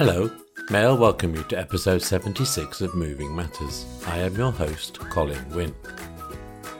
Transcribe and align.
Hello, 0.00 0.30
may 0.70 0.86
I 0.86 0.92
welcome 0.92 1.34
you 1.34 1.42
to 1.42 1.58
episode 1.58 2.00
76 2.00 2.80
of 2.80 2.94
Moving 2.94 3.36
Matters. 3.36 3.84
I 4.06 4.16
am 4.20 4.34
your 4.34 4.50
host, 4.50 4.98
Colin 4.98 5.46
Wynn. 5.50 5.74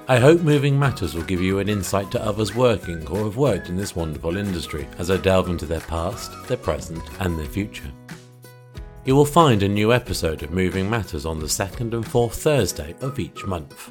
I 0.08 0.18
hope 0.18 0.40
Moving 0.40 0.78
Matters 0.78 1.14
will 1.14 1.24
give 1.24 1.42
you 1.42 1.58
an 1.58 1.68
insight 1.68 2.10
to 2.12 2.24
others 2.24 2.54
working 2.54 3.06
or 3.08 3.24
have 3.24 3.36
worked 3.36 3.68
in 3.68 3.76
this 3.76 3.94
wonderful 3.94 4.38
industry 4.38 4.88
as 4.96 5.10
I 5.10 5.18
delve 5.18 5.50
into 5.50 5.66
their 5.66 5.82
past, 5.82 6.32
their 6.48 6.56
present, 6.56 7.02
and 7.20 7.38
their 7.38 7.44
future. 7.44 7.92
You 9.04 9.16
will 9.16 9.26
find 9.26 9.62
a 9.62 9.68
new 9.68 9.92
episode 9.92 10.42
of 10.42 10.50
Moving 10.50 10.88
Matters 10.88 11.26
on 11.26 11.40
the 11.40 11.46
second 11.46 11.92
and 11.92 12.08
fourth 12.08 12.36
Thursday 12.42 12.94
of 13.02 13.18
each 13.18 13.44
month. 13.44 13.90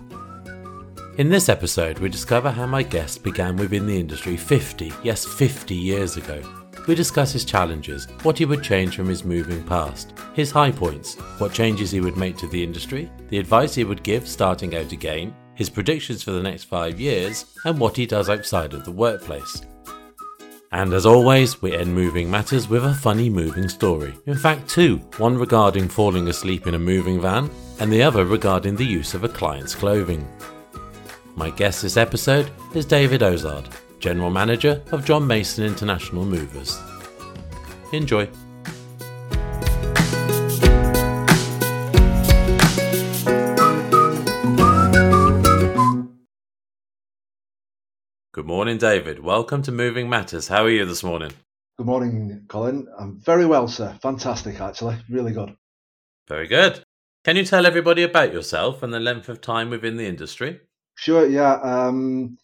In 1.19 1.29
this 1.29 1.49
episode, 1.49 1.99
we 1.99 2.09
discover 2.09 2.49
how 2.49 2.65
my 2.65 2.81
guest 2.81 3.21
began 3.23 3.57
within 3.57 3.85
the 3.85 3.99
industry 3.99 4.37
50, 4.37 4.91
yes, 5.03 5.23
50 5.23 5.75
years 5.75 6.17
ago. 6.17 6.41
We 6.87 6.95
discuss 6.95 7.31
his 7.31 7.45
challenges, 7.45 8.05
what 8.23 8.37
he 8.37 8.45
would 8.45 8.63
change 8.63 8.95
from 8.95 9.07
his 9.07 9.23
moving 9.23 9.63
past, 9.63 10.13
his 10.33 10.51
high 10.51 10.71
points, 10.71 11.15
what 11.37 11.53
changes 11.53 11.91
he 11.91 12.01
would 12.01 12.17
make 12.17 12.37
to 12.37 12.47
the 12.47 12.63
industry, 12.63 13.11
the 13.29 13.37
advice 13.37 13.75
he 13.75 13.83
would 13.83 14.01
give 14.03 14.27
starting 14.27 14.75
out 14.75 14.91
again, 14.91 15.35
his 15.53 15.69
predictions 15.69 16.23
for 16.23 16.31
the 16.31 16.41
next 16.41 16.63
five 16.63 16.99
years, 16.99 17.45
and 17.65 17.79
what 17.79 17.95
he 17.95 18.05
does 18.05 18.29
outside 18.29 18.73
of 18.73 18.85
the 18.85 18.91
workplace. 18.91 19.61
And 20.71 20.93
as 20.93 21.05
always, 21.05 21.61
we 21.61 21.75
end 21.75 21.93
Moving 21.93 22.29
Matters 22.29 22.69
with 22.69 22.85
a 22.85 22.93
funny 22.93 23.29
moving 23.29 23.67
story. 23.67 24.13
In 24.27 24.37
fact, 24.37 24.69
two 24.69 24.97
one 25.17 25.37
regarding 25.37 25.89
falling 25.89 26.27
asleep 26.27 26.67
in 26.67 26.75
a 26.75 26.79
moving 26.79 27.19
van, 27.19 27.49
and 27.79 27.91
the 27.91 28.03
other 28.03 28.23
regarding 28.23 28.75
the 28.75 28.85
use 28.85 29.13
of 29.13 29.23
a 29.23 29.29
client's 29.29 29.73
clothing. 29.73 30.27
My 31.35 31.49
guest 31.49 31.81
this 31.81 31.97
episode 31.97 32.51
is 32.75 32.85
David 32.85 33.21
Ozard, 33.21 33.65
General 33.99 34.29
Manager 34.29 34.81
of 34.91 35.03
John 35.03 35.27
Mason 35.27 35.65
International 35.65 36.23
Movers. 36.25 36.79
Enjoy. 37.91 38.29
Good 48.31 48.45
morning, 48.45 48.77
David. 48.77 49.19
Welcome 49.19 49.61
to 49.63 49.71
Moving 49.71 50.09
Matters. 50.09 50.47
How 50.47 50.63
are 50.63 50.69
you 50.69 50.85
this 50.85 51.03
morning? 51.03 51.31
Good 51.77 51.85
morning, 51.85 52.45
Colin. 52.47 52.87
I'm 52.97 53.19
very 53.19 53.45
well, 53.45 53.67
sir. 53.67 53.97
Fantastic, 54.01 54.61
actually. 54.61 54.97
Really 55.09 55.33
good. 55.33 55.55
Very 56.29 56.47
good. 56.47 56.83
Can 57.25 57.35
you 57.35 57.43
tell 57.43 57.65
everybody 57.65 58.03
about 58.03 58.31
yourself 58.31 58.81
and 58.81 58.93
the 58.93 58.99
length 58.99 59.27
of 59.27 59.41
time 59.41 59.69
within 59.69 59.97
the 59.97 60.05
industry? 60.05 60.61
Sure, 60.95 61.27
yeah. 61.27 61.55
Um, 61.55 62.37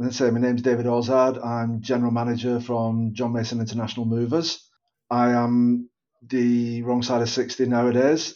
To 0.00 0.10
say 0.10 0.30
my 0.30 0.40
name's 0.40 0.62
David 0.62 0.86
Ozard. 0.86 1.44
I'm 1.44 1.82
General 1.82 2.10
Manager 2.10 2.58
from 2.58 3.12
John 3.12 3.34
Mason 3.34 3.60
International 3.60 4.06
Movers. 4.06 4.66
I 5.10 5.32
am 5.32 5.90
the 6.26 6.80
wrong 6.82 7.02
side 7.02 7.20
of 7.20 7.28
60 7.28 7.66
nowadays. 7.66 8.34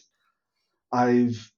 I've 0.92 1.50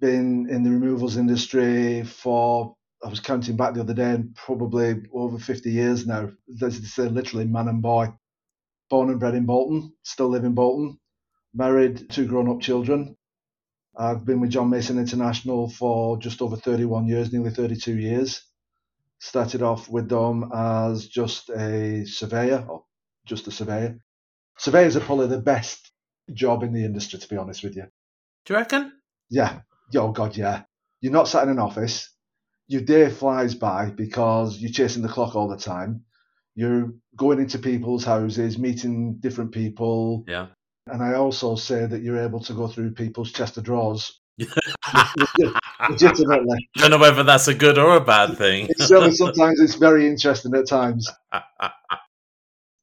been 0.00 0.50
in 0.50 0.64
the 0.64 0.70
removals 0.70 1.16
industry 1.16 2.02
for, 2.02 2.74
I 3.04 3.08
was 3.08 3.20
counting 3.20 3.56
back 3.56 3.74
the 3.74 3.82
other 3.82 3.94
day, 3.94 4.10
and 4.10 4.34
probably 4.34 5.00
over 5.12 5.38
50 5.38 5.70
years 5.70 6.08
now. 6.08 6.30
Say, 6.58 7.08
literally 7.08 7.46
man 7.46 7.68
and 7.68 7.80
boy. 7.80 8.12
Born 8.90 9.10
and 9.10 9.20
bred 9.20 9.36
in 9.36 9.46
Bolton, 9.46 9.92
still 10.02 10.28
live 10.28 10.44
in 10.44 10.54
Bolton, 10.54 10.98
married, 11.54 12.10
two 12.10 12.26
grown 12.26 12.50
up 12.50 12.60
children. 12.60 13.16
I've 13.96 14.24
been 14.24 14.40
with 14.40 14.50
John 14.50 14.70
Mason 14.70 14.98
International 14.98 15.70
for 15.70 16.18
just 16.18 16.42
over 16.42 16.56
31 16.56 17.06
years, 17.06 17.32
nearly 17.32 17.50
32 17.50 17.96
years. 17.96 18.42
Started 19.24 19.62
off 19.62 19.88
with 19.88 20.08
them 20.08 20.50
as 20.52 21.06
just 21.06 21.48
a 21.50 22.04
surveyor, 22.04 22.66
or 22.68 22.82
just 23.24 23.46
a 23.46 23.52
surveyor. 23.52 23.98
Surveyors 24.58 24.96
are 24.96 25.00
probably 25.00 25.28
the 25.28 25.38
best 25.38 25.92
job 26.32 26.64
in 26.64 26.72
the 26.72 26.84
industry, 26.84 27.20
to 27.20 27.28
be 27.28 27.36
honest 27.36 27.62
with 27.62 27.76
you. 27.76 27.84
Do 28.44 28.54
you 28.54 28.58
reckon? 28.58 28.92
Yeah. 29.30 29.60
Oh, 29.94 30.10
God, 30.10 30.36
yeah. 30.36 30.64
You're 31.00 31.12
not 31.12 31.28
sat 31.28 31.44
in 31.44 31.50
an 31.50 31.60
office. 31.60 32.10
Your 32.66 32.80
day 32.80 33.10
flies 33.10 33.54
by 33.54 33.90
because 33.90 34.58
you're 34.58 34.72
chasing 34.72 35.02
the 35.02 35.08
clock 35.08 35.36
all 35.36 35.48
the 35.48 35.56
time. 35.56 36.04
You're 36.56 36.92
going 37.16 37.38
into 37.38 37.60
people's 37.60 38.04
houses, 38.04 38.58
meeting 38.58 39.18
different 39.20 39.52
people. 39.52 40.24
Yeah. 40.26 40.48
And 40.88 41.00
I 41.00 41.14
also 41.14 41.54
say 41.54 41.86
that 41.86 42.02
you're 42.02 42.24
able 42.24 42.40
to 42.40 42.54
go 42.54 42.66
through 42.66 42.94
people's 42.94 43.30
chest 43.30 43.56
of 43.56 43.62
drawers 43.62 44.20
legitimately. 45.90 46.68
I 46.76 46.80
don't 46.80 46.90
know 46.90 46.98
whether 46.98 47.22
that's 47.22 47.48
a 47.48 47.54
good 47.54 47.78
or 47.78 47.96
a 47.96 48.00
bad 48.00 48.36
thing. 48.36 48.66
It's 48.70 48.86
certainly 48.86 49.12
sometimes 49.12 49.60
it's 49.60 49.74
very 49.74 50.06
interesting 50.06 50.54
at 50.54 50.66
times. 50.66 51.10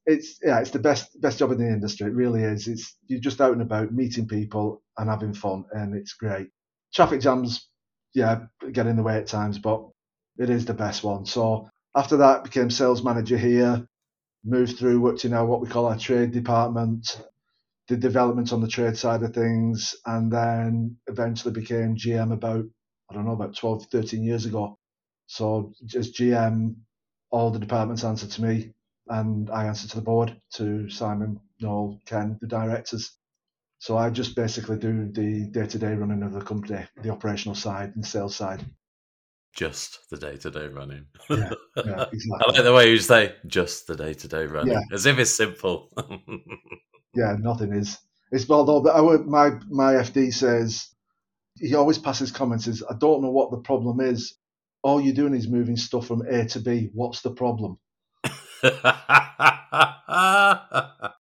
It's 0.06 0.38
yeah, 0.42 0.58
it's 0.60 0.70
the 0.70 0.78
best 0.78 1.20
best 1.20 1.38
job 1.38 1.52
in 1.52 1.58
the 1.58 1.66
industry. 1.68 2.06
It 2.08 2.14
really 2.14 2.42
is. 2.42 2.66
It's 2.66 2.96
you're 3.06 3.20
just 3.20 3.40
out 3.40 3.52
and 3.52 3.62
about 3.62 3.92
meeting 3.92 4.26
people 4.26 4.82
and 4.96 5.08
having 5.08 5.34
fun, 5.34 5.64
and 5.72 5.94
it's 5.94 6.14
great. 6.14 6.48
Traffic 6.92 7.20
jams, 7.20 7.68
yeah, 8.14 8.40
get 8.72 8.86
in 8.86 8.96
the 8.96 9.02
way 9.02 9.16
at 9.18 9.26
times, 9.26 9.58
but 9.58 9.86
it 10.38 10.50
is 10.50 10.64
the 10.64 10.74
best 10.74 11.04
one. 11.04 11.26
So 11.26 11.68
after 11.94 12.16
that, 12.16 12.44
became 12.44 12.70
sales 12.70 13.04
manager 13.04 13.36
here. 13.36 13.86
Moved 14.42 14.78
through, 14.78 15.00
worked 15.00 15.26
in 15.26 15.34
our 15.34 15.44
what 15.44 15.60
we 15.60 15.68
call 15.68 15.86
our 15.86 15.98
trade 15.98 16.32
department, 16.32 17.22
did 17.90 17.98
development 18.00 18.52
on 18.52 18.60
the 18.60 18.68
trade 18.68 18.96
side 18.96 19.24
of 19.24 19.34
things, 19.34 19.96
and 20.06 20.32
then 20.32 20.96
eventually 21.08 21.52
became 21.52 21.96
GM 21.96 22.32
about 22.32 22.64
I 23.10 23.14
don't 23.14 23.26
know 23.26 23.32
about 23.32 23.56
12, 23.56 23.86
13 23.90 24.22
years 24.22 24.46
ago. 24.46 24.78
So 25.26 25.72
as 25.96 26.12
GM, 26.12 26.76
all 27.32 27.50
the 27.50 27.58
departments 27.58 28.04
answer 28.04 28.28
to 28.28 28.42
me, 28.42 28.72
and 29.08 29.50
I 29.50 29.64
answer 29.64 29.88
to 29.88 29.96
the 29.96 30.02
board, 30.02 30.40
to 30.54 30.88
Simon, 30.88 31.40
Noel, 31.60 32.00
Ken, 32.06 32.38
the 32.40 32.46
directors. 32.46 33.10
So 33.80 33.98
I 33.98 34.10
just 34.10 34.36
basically 34.36 34.78
do 34.78 35.10
the 35.10 35.46
day-to-day 35.50 35.94
running 35.94 36.22
of 36.22 36.32
the 36.32 36.42
company, 36.42 36.84
the 37.02 37.10
operational 37.10 37.56
side 37.56 37.96
and 37.96 38.06
sales 38.06 38.36
side. 38.36 38.64
Just 39.56 40.08
the 40.10 40.16
day 40.16 40.36
to 40.36 40.50
day 40.52 40.68
running. 40.68 41.06
Yeah, 41.28 41.50
yeah, 41.84 42.04
exactly. 42.12 42.38
I 42.46 42.52
like 42.52 42.62
the 42.62 42.72
way 42.72 42.90
you 42.90 42.98
say 42.98 43.34
just 43.48 43.88
the 43.88 43.96
day 43.96 44.14
to 44.14 44.28
day 44.28 44.46
running, 44.46 44.74
Yeah. 44.74 44.94
as 44.94 45.06
if 45.06 45.18
it's 45.18 45.34
simple. 45.34 45.90
yeah, 47.14 47.36
nothing 47.38 47.72
is. 47.74 47.98
It's 48.32 48.48
although 48.50 48.88
our, 48.90 49.18
my 49.24 49.52
my 49.68 49.94
FD 49.94 50.34
says 50.34 50.88
he 51.56 51.74
always 51.76 51.98
passes 51.98 52.32
comments. 52.32 52.66
Says 52.66 52.82
I 52.88 52.94
don't 52.98 53.22
know 53.22 53.30
what 53.30 53.50
the 53.50 53.58
problem 53.58 54.00
is. 54.00 54.36
All 54.82 55.00
you're 55.00 55.14
doing 55.14 55.34
is 55.34 55.48
moving 55.48 55.76
stuff 55.76 56.06
from 56.08 56.22
A 56.22 56.46
to 56.46 56.60
B. 56.60 56.90
What's 56.94 57.22
the 57.22 57.32
problem? 57.32 57.78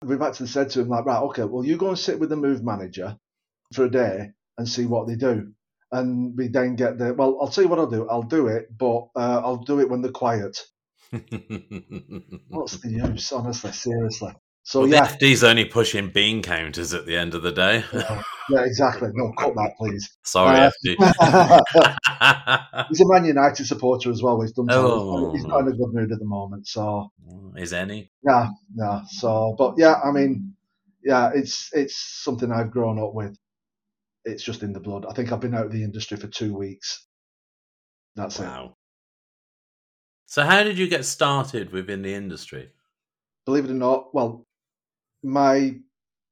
We've 0.05 0.23
actually 0.23 0.49
said 0.49 0.71
to 0.71 0.81
him 0.81 0.89
like, 0.89 1.07
right, 1.07 1.23
okay, 1.25 1.45
well 1.45 1.65
you 1.65 1.77
go 1.77 1.89
and 1.91 1.99
sit 1.99 2.19
with 2.21 2.31
the 2.31 2.37
move 2.37 2.65
manager 2.65 3.17
for 3.75 3.85
a 3.87 3.91
day 3.91 4.33
and 4.59 4.69
see 4.69 4.87
what 4.87 5.07
they 5.09 5.17
do. 5.17 5.53
And 5.93 6.37
we 6.37 6.49
then 6.49 6.77
get 6.77 6.99
the 6.99 7.15
well. 7.15 7.39
I'll 7.41 7.49
tell 7.49 7.65
you 7.65 7.71
what 7.71 7.79
I'll 7.79 7.91
do. 7.91 8.09
I'll 8.11 8.23
do 8.23 8.49
it, 8.49 8.67
but 8.77 9.09
uh, 9.17 9.41
I'll 9.45 9.59
do 9.65 9.81
it 9.81 9.89
when 9.91 10.03
they're 10.03 10.13
quiet. 10.13 10.59
What's 12.49 12.79
the 12.79 12.91
use, 12.91 13.33
honestly, 13.33 13.73
seriously? 13.73 14.33
So 14.69 14.81
well, 14.81 14.91
yeah, 14.91 15.07
the 15.07 15.25
FD's 15.25 15.45
only 15.45 15.65
pushing 15.65 16.11
bean 16.11 16.43
counters 16.43 16.93
at 16.93 17.07
the 17.07 17.17
end 17.17 17.35
of 17.35 17.41
the 17.41 17.53
day. 17.53 17.83
yeah, 17.95 18.23
yeah, 18.51 18.65
exactly. 18.67 19.09
No, 19.15 19.33
cut 19.39 19.55
that, 19.55 19.73
please. 19.79 20.15
Sorry, 20.25 20.59
Uh, 20.59 20.71
FD. 20.85 22.85
He's 22.91 23.01
a 23.01 23.09
Man 23.09 23.25
United 23.25 23.65
supporter 23.65 24.11
as 24.11 24.23
well. 24.23 24.43
He's 24.43 24.53
done. 24.53 24.67
Oh. 24.69 25.33
He's 25.33 25.47
not 25.47 25.61
in 25.61 25.69
a 25.69 25.71
good 25.71 25.95
mood 25.95 26.13
at 26.13 26.19
the 26.19 26.27
moment. 26.27 26.69
So 26.69 27.11
Is 27.57 27.73
any? 27.73 28.11
yeah, 28.23 28.51
yeah. 28.77 29.01
So, 29.09 29.55
but 29.57 29.77
yeah, 29.79 29.95
I 30.05 30.11
mean, 30.11 30.55
yeah, 31.03 31.31
it's 31.35 31.71
it's 31.73 31.97
something 32.23 32.53
I've 32.53 32.71
grown 32.71 32.99
up 32.99 33.15
with. 33.15 33.39
It's 34.27 34.43
just 34.43 34.63
in 34.63 34.75
the 34.75 34.81
blood. 34.81 35.07
I 35.09 35.15
think 35.15 35.33
I've 35.33 35.41
been 35.41 35.55
out 35.55 35.65
of 35.65 35.73
the 35.73 35.83
industry 35.83 36.19
for 36.19 36.27
two 36.27 36.55
weeks. 36.55 37.07
That's 38.17 38.39
it. 38.39 38.43
Wow. 38.43 38.77
So, 40.27 40.43
how 40.43 40.63
did 40.63 40.77
you 40.77 40.89
get 40.89 41.07
started 41.07 41.73
within 41.73 42.03
the 42.03 42.13
industry? 42.13 42.69
Believe 43.47 43.65
it 43.65 43.71
or 43.71 43.75
not, 43.75 44.15
well, 44.15 44.45
my 45.23 45.79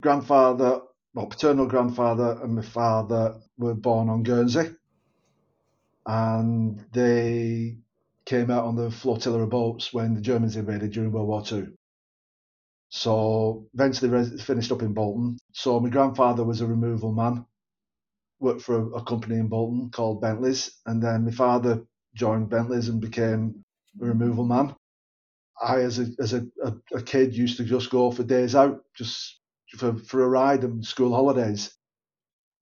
grandfather, 0.03 0.83
well, 1.15 1.27
paternal 1.27 1.67
grandfather, 1.67 2.41
and 2.43 2.55
my 2.55 2.63
father 2.63 3.41
were 3.59 3.75
born 3.75 4.09
on 4.09 4.23
Guernsey, 4.23 4.75
and 6.07 6.85
they 6.93 7.79
came 8.25 8.51
out 8.51 8.65
on 8.65 8.77
the 8.77 8.91
flotilla 8.91 9.43
of 9.43 9.51
boats 9.51 9.93
when 9.93 10.15
the 10.15 10.21
Germans 10.21 10.57
invaded 10.57 10.93
during 10.93 11.13
World 11.13 11.29
War 11.29 11.43
Two. 11.45 11.75
So 12.91 13.69
eventually 13.75 14.11
res- 14.11 14.43
finished 14.43 14.73
up 14.73 14.83
in 14.83 14.95
Bolton. 14.95 15.39
So 15.53 15.81
my 15.81 15.89
grandfather 15.91 16.45
was 16.45 16.61
a 16.61 16.67
removal 16.67 17.13
man, 17.13 17.45
worked 18.41 18.63
for 18.63 18.79
a, 18.79 18.87
a 18.99 19.05
company 19.05 19.37
in 19.37 19.49
Bolton 19.49 19.91
called 19.91 20.21
Bentley's, 20.21 20.71
and 20.87 21.03
then 21.03 21.25
my 21.25 21.31
father 21.33 21.83
joined 22.15 22.51
Bentley's 22.51 22.89
and 22.89 23.01
became 23.01 23.65
a 24.01 24.07
removal 24.07 24.45
man. 24.45 24.75
I, 25.63 25.81
as 25.81 25.99
a 25.99 26.07
as 26.21 26.33
a, 26.35 26.47
a, 26.63 26.75
a 26.95 27.03
kid, 27.03 27.35
used 27.35 27.57
to 27.59 27.65
just 27.65 27.91
go 27.91 28.11
for 28.11 28.23
days 28.23 28.55
out, 28.55 28.83
just 28.95 29.41
for 29.79 29.97
for 29.97 30.23
a 30.23 30.29
ride 30.29 30.65
and 30.65 30.85
school 30.85 31.15
holidays. 31.15 31.75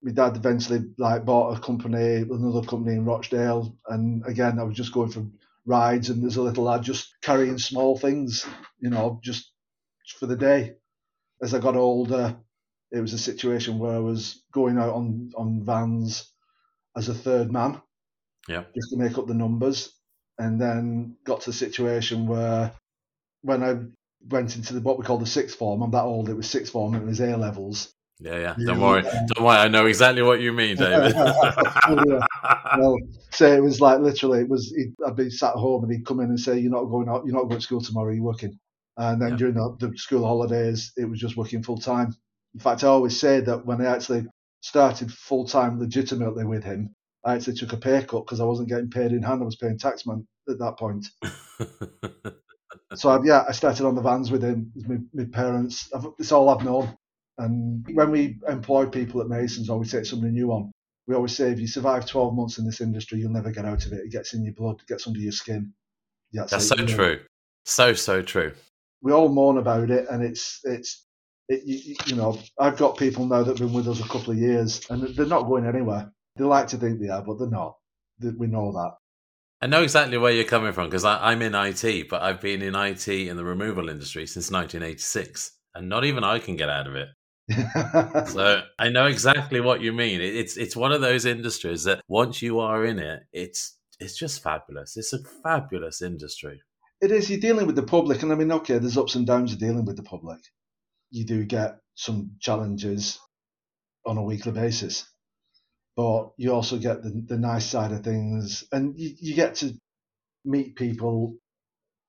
My 0.02 0.12
dad 0.12 0.36
eventually 0.36 0.92
like 0.98 1.24
bought 1.24 1.56
a 1.56 1.60
company, 1.60 2.18
another 2.22 2.66
company 2.66 2.94
in 2.96 3.04
Rochdale, 3.06 3.76
and 3.88 4.24
again, 4.26 4.58
I 4.58 4.64
was 4.64 4.76
just 4.76 4.92
going 4.92 5.10
for 5.10 5.26
rides, 5.66 6.10
and 6.10 6.22
there's 6.22 6.36
a 6.36 6.42
little 6.42 6.64
lad 6.64 6.82
just 6.82 7.14
carrying 7.22 7.58
small 7.58 7.98
things, 7.98 8.46
you 8.78 8.90
know, 8.90 9.18
just 9.22 9.52
for 10.18 10.26
the 10.26 10.36
day. 10.36 10.76
As 11.42 11.54
I 11.54 11.58
got 11.58 11.76
older, 11.76 12.36
it 12.92 13.00
was 13.00 13.12
a 13.12 13.18
situation 13.18 13.78
where 13.78 13.94
I 13.94 13.98
was 13.98 14.44
going 14.52 14.78
out 14.78 14.94
on, 14.94 15.32
on 15.36 15.64
vans 15.64 16.30
as 16.96 17.08
a 17.08 17.14
third 17.14 17.50
man, 17.50 17.80
Yeah. 18.48 18.64
just 18.74 18.90
to 18.90 18.98
make 18.98 19.18
up 19.18 19.26
the 19.26 19.34
numbers, 19.34 19.92
and 20.38 20.60
then 20.60 21.16
got 21.24 21.40
to 21.42 21.50
a 21.50 21.54
situation 21.54 22.26
where 22.26 22.72
when 23.44 23.62
I 23.62 23.76
went 24.28 24.56
into 24.56 24.74
the, 24.74 24.80
what 24.80 24.98
we 24.98 25.04
call 25.04 25.18
the 25.18 25.26
sixth 25.26 25.56
form, 25.58 25.82
I'm 25.82 25.90
that 25.92 26.02
old, 26.04 26.28
it 26.28 26.34
was 26.34 26.48
sixth 26.50 26.72
form 26.72 26.94
and 26.94 27.02
it 27.04 27.06
was 27.06 27.20
A 27.20 27.36
levels. 27.36 27.92
Yeah, 28.20 28.38
yeah. 28.38 28.54
Don't 28.66 28.80
worry. 28.80 29.02
Don't 29.02 29.44
worry. 29.44 29.56
I 29.58 29.68
know 29.68 29.86
exactly 29.86 30.22
what 30.22 30.40
you 30.40 30.52
mean, 30.52 30.76
David. 30.76 31.14
Well, 32.78 32.96
say 33.30 33.56
it 33.56 33.62
was 33.62 33.80
like 33.80 34.00
literally, 34.00 34.40
it 34.40 34.48
was. 34.48 34.72
He'd, 34.76 34.94
I'd 35.06 35.16
be 35.16 35.30
sat 35.30 35.50
at 35.50 35.56
home 35.56 35.84
and 35.84 35.92
he'd 35.92 36.06
come 36.06 36.20
in 36.20 36.28
and 36.28 36.38
say, 36.40 36.58
"You're 36.58 36.70
not 36.72 36.84
going 36.84 37.08
out. 37.08 37.24
You're 37.24 37.34
not 37.34 37.44
going 37.44 37.58
to 37.58 37.64
school 37.64 37.80
tomorrow. 37.80 38.12
You're 38.12 38.24
working." 38.24 38.58
And 38.96 39.20
then 39.20 39.30
Yeah. 39.30 39.36
during 39.36 39.54
the, 39.54 39.76
the 39.80 39.96
school 39.98 40.24
holidays, 40.24 40.92
it 40.96 41.04
was 41.04 41.20
just 41.20 41.36
working 41.36 41.62
full 41.62 41.78
time. 41.78 42.14
In 42.54 42.60
fact, 42.60 42.84
I 42.84 42.88
always 42.88 43.18
say 43.18 43.40
that 43.40 43.66
when 43.66 43.80
I 43.80 43.86
actually 43.86 44.26
started 44.60 45.12
full 45.12 45.46
time 45.46 45.78
legitimately 45.78 46.44
with 46.44 46.64
him, 46.64 46.94
I 47.24 47.34
actually 47.34 47.54
took 47.54 47.72
a 47.72 47.76
pay 47.76 48.02
cut 48.04 48.24
because 48.26 48.40
I 48.40 48.44
wasn't 48.44 48.68
getting 48.68 48.90
paid 48.90 49.12
in 49.12 49.22
hand. 49.22 49.42
I 49.42 49.44
was 49.44 49.56
paying 49.56 49.78
taxman 49.78 50.24
at 50.48 50.58
that 50.58 50.78
point. 50.78 51.06
So 52.94 53.08
I, 53.10 53.22
yeah, 53.24 53.44
I 53.48 53.52
started 53.52 53.86
on 53.86 53.94
the 53.94 54.02
vans 54.02 54.30
with 54.30 54.42
him. 54.42 54.72
with 54.74 55.06
My, 55.12 55.24
parents. 55.24 55.90
I've, 55.94 56.06
it's 56.18 56.32
all 56.32 56.48
I've 56.48 56.64
known. 56.64 56.96
And 57.38 57.84
when 57.94 58.10
we 58.10 58.38
employ 58.48 58.86
people 58.86 59.20
at 59.20 59.28
Masons 59.28 59.68
or 59.68 59.78
we 59.78 59.86
take 59.86 60.06
somebody 60.06 60.32
new 60.32 60.52
on, 60.52 60.70
we 61.06 61.14
always 61.14 61.36
say 61.36 61.50
if 61.50 61.60
you 61.60 61.66
survive 61.66 62.06
12 62.06 62.34
months 62.34 62.58
in 62.58 62.64
this 62.64 62.80
industry, 62.80 63.18
you'll 63.18 63.32
never 63.32 63.50
get 63.50 63.64
out 63.64 63.84
of 63.84 63.92
it. 63.92 64.04
It 64.04 64.12
gets 64.12 64.34
in 64.34 64.44
your 64.44 64.54
blood, 64.54 64.76
it 64.80 64.86
gets 64.86 65.06
under 65.06 65.18
your 65.18 65.32
skin. 65.32 65.72
Yeah, 66.32 66.46
That's 66.50 66.68
so 66.68 66.76
true. 66.76 67.20
So, 67.64 67.94
so 67.94 68.22
true. 68.22 68.52
We 69.02 69.12
all 69.12 69.28
moan 69.28 69.58
about 69.58 69.90
it, 69.90 70.06
and 70.10 70.22
it's 70.24 70.60
it's 70.64 71.06
it, 71.48 71.62
you, 71.64 71.94
you 72.06 72.16
know 72.16 72.38
I've 72.58 72.76
got 72.78 72.96
people 72.96 73.26
now 73.26 73.42
that've 73.42 73.58
been 73.58 73.72
with 73.72 73.88
us 73.88 74.00
a 74.00 74.08
couple 74.08 74.32
of 74.32 74.38
years, 74.38 74.80
and 74.90 75.02
they're 75.14 75.26
not 75.26 75.46
going 75.46 75.66
anywhere. 75.66 76.10
They 76.36 76.44
like 76.44 76.68
to 76.68 76.76
think 76.78 77.00
they 77.00 77.08
are, 77.08 77.22
but 77.22 77.38
they're 77.38 77.48
not. 77.48 77.76
They- 78.18 78.30
We 78.30 78.46
know 78.46 78.72
that. 78.72 78.94
I 79.64 79.66
know 79.66 79.82
exactly 79.82 80.18
where 80.18 80.30
you're 80.30 80.44
coming 80.44 80.74
from 80.74 80.90
because 80.90 81.06
I'm 81.06 81.40
in 81.40 81.54
IT, 81.54 82.10
but 82.10 82.20
I've 82.20 82.42
been 82.42 82.60
in 82.60 82.74
IT 82.74 83.08
in 83.08 83.38
the 83.38 83.44
removal 83.46 83.88
industry 83.88 84.26
since 84.26 84.50
1986, 84.50 85.52
and 85.74 85.88
not 85.88 86.04
even 86.04 86.22
I 86.22 86.38
can 86.38 86.56
get 86.56 86.68
out 86.68 86.86
of 86.86 86.96
it. 86.96 87.08
So 88.28 88.60
I 88.78 88.90
know 88.90 89.06
exactly 89.06 89.60
what 89.62 89.80
you 89.80 89.94
mean. 89.94 90.20
It- 90.20 90.36
It's 90.36 90.58
it's 90.58 90.76
one 90.76 90.92
of 90.92 91.00
those 91.00 91.24
industries 91.24 91.84
that 91.84 92.02
once 92.08 92.42
you 92.42 92.60
are 92.60 92.84
in 92.84 92.98
it, 92.98 93.22
it's 93.32 93.78
it's 93.98 94.18
just 94.18 94.42
fabulous. 94.42 94.98
It's 94.98 95.14
a 95.14 95.20
fabulous 95.42 96.02
industry. 96.02 96.60
It 97.00 97.10
is. 97.10 97.30
You're 97.30 97.40
dealing 97.40 97.66
with 97.66 97.76
the 97.76 97.84
public, 97.84 98.22
and 98.22 98.32
I 98.32 98.34
mean, 98.34 98.52
okay, 98.52 98.76
there's 98.76 98.98
ups 98.98 99.14
and 99.14 99.26
downs 99.26 99.54
of 99.54 99.60
dealing 99.60 99.86
with 99.86 99.96
the 99.96 100.02
public. 100.02 100.40
You 101.10 101.24
do 101.24 101.42
get 101.42 101.78
some 101.94 102.32
challenges 102.38 103.18
on 104.04 104.18
a 104.18 104.22
weekly 104.22 104.52
basis, 104.52 105.08
but 105.96 106.32
you 106.38 106.52
also 106.52 106.78
get 106.78 107.02
the, 107.02 107.24
the 107.26 107.38
nice 107.38 107.66
side 107.66 107.92
of 107.92 108.02
things, 108.04 108.64
and 108.72 108.98
you, 108.98 109.10
you 109.18 109.34
get 109.34 109.56
to 109.56 109.74
meet 110.44 110.76
people 110.76 111.36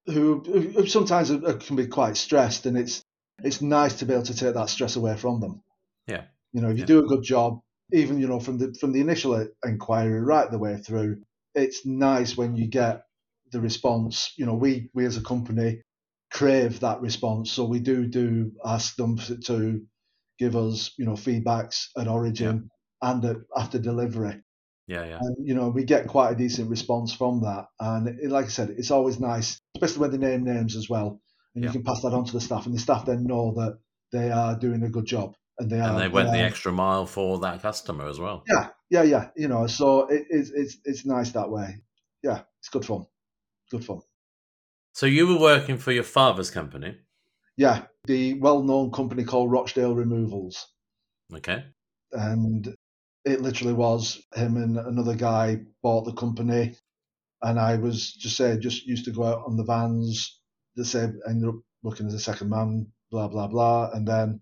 who, 0.08 0.42
who 0.42 0.88
sometimes 0.88 1.32
are, 1.32 1.56
can 1.56 1.76
be 1.76 1.88
quite 1.88 2.18
stressed, 2.18 2.66
and 2.66 2.78
it's 2.78 3.04
it's 3.44 3.62
nice 3.62 4.00
to 4.00 4.06
be 4.06 4.14
able 4.14 4.24
to 4.24 4.36
take 4.36 4.54
that 4.56 4.70
stress 4.70 4.96
away 4.96 5.18
from 5.18 5.40
them. 5.42 5.62
Yeah. 6.08 6.26
You 6.54 6.62
know, 6.62 6.70
if 6.70 6.78
you 6.78 6.84
Yeah. 6.84 6.86
do 6.86 7.00
a 7.00 7.08
good 7.08 7.24
job, 7.24 7.60
even 7.94 8.20
you 8.20 8.28
know 8.28 8.40
from 8.40 8.58
the 8.58 8.74
from 8.80 8.92
the 8.94 9.02
initial 9.02 9.48
inquiry 9.64 10.22
right 10.22 10.50
the 10.50 10.58
way 10.60 10.78
through, 10.78 11.24
it's 11.54 11.86
nice 11.86 12.36
when 12.38 12.56
you 12.56 12.68
get 12.68 13.04
the 13.52 13.62
response. 13.62 14.34
You 14.38 14.46
know, 14.46 14.56
we 14.56 14.90
we 14.94 15.06
as 15.06 15.18
a 15.18 15.22
company 15.24 15.82
crave 16.32 16.80
that 16.82 17.02
response, 17.02 17.52
so 17.52 17.66
we 17.66 17.80
do 17.80 18.08
do 18.08 18.52
ask 18.66 18.96
them 18.96 19.18
to, 19.18 19.38
to 19.38 19.86
give 20.40 20.56
us 20.56 20.94
you 20.98 21.06
know 21.06 21.14
feedbacks 21.14 21.88
at 21.98 22.08
origin 22.08 22.70
and 23.10 23.22
after 23.56 23.78
delivery, 23.80 24.36
Yeah, 24.88 25.06
yeah, 25.12 25.20
and 25.22 25.36
you 25.48 25.56
know 25.58 25.70
we 25.70 25.84
get 25.84 26.08
quite 26.16 26.32
a 26.32 26.36
decent 26.44 26.70
response 26.70 27.14
from 27.14 27.42
that. 27.42 27.66
And 27.80 28.08
it, 28.24 28.30
like 28.38 28.46
I 28.46 28.54
said, 28.58 28.70
it's 28.80 28.92
always 28.92 29.20
nice, 29.20 29.60
especially 29.76 30.02
when 30.02 30.12
they 30.12 30.18
name 30.30 30.44
names 30.44 30.76
as 30.76 30.88
well, 30.90 31.10
and 31.54 31.64
Yeah. 31.64 31.70
you 31.70 31.74
can 31.74 31.84
pass 31.84 32.02
that 32.02 32.14
on 32.18 32.26
to 32.26 32.34
the 32.34 32.42
staff, 32.48 32.66
and 32.66 32.76
the 32.76 32.80
staff 32.88 33.06
then 33.06 33.24
know 33.24 33.54
that 33.60 33.74
they 34.12 34.32
are 34.32 34.58
doing 34.66 34.84
a 34.84 34.90
good 34.90 35.06
job 35.06 35.36
and 35.60 35.70
they 35.72 35.80
are. 35.80 35.90
and 35.92 36.00
they 36.02 36.08
went 36.18 36.32
the 36.32 36.42
are- 36.42 36.46
extra 36.52 36.72
mile 36.72 37.06
for 37.06 37.40
that 37.40 37.62
customer 37.62 38.08
as 38.08 38.20
well. 38.20 38.44
yeah, 38.54 38.70
yeah, 38.90 39.04
yeah. 39.04 39.30
You 39.36 39.48
know, 39.48 39.68
so 39.68 40.08
it, 40.16 40.24
it's 40.30 40.50
it's 40.62 40.78
it's 40.86 41.06
nice 41.06 41.32
that 41.32 41.50
way. 41.50 41.82
Yeah, 42.24 42.42
it's 42.60 42.70
good 42.70 42.86
fun. 42.86 43.06
Good 43.72 43.84
fun. 43.86 44.02
So 44.94 45.06
you 45.06 45.28
were 45.28 45.40
working 45.40 45.78
for 45.78 45.92
your 45.92 46.04
father's 46.18 46.50
company, 46.52 46.92
Yeah, 47.58 47.78
the 48.06 48.36
well-known 48.40 48.92
company 48.92 49.24
called 49.26 49.52
Rochdale 49.52 49.94
Removals, 49.96 50.56
okay? 51.34 51.66
and 52.12 52.74
it 53.26 53.42
literally 53.42 53.74
was 53.74 54.22
him 54.36 54.58
and 54.58 54.78
another 54.78 55.16
guy 55.16 55.62
bought 55.84 56.06
the 56.06 56.14
company, 56.14 56.76
and 57.42 57.60
I 57.60 57.78
was 57.78 58.14
just 58.14 58.38
say 58.38 58.58
just 58.60 58.86
used 58.86 59.06
to 59.06 59.12
go 59.12 59.24
out 59.24 59.44
on 59.48 59.58
the 59.58 59.66
vans. 59.66 60.40
They 60.78 60.84
said 60.84 61.16
ended 61.28 61.50
up 61.50 61.56
working 61.84 62.08
as 62.08 62.14
a 62.14 62.20
second 62.20 62.50
man, 62.50 62.88
blah 63.12 63.28
blah 63.28 63.48
blah, 63.48 63.92
and 63.94 64.08
then. 64.08 64.42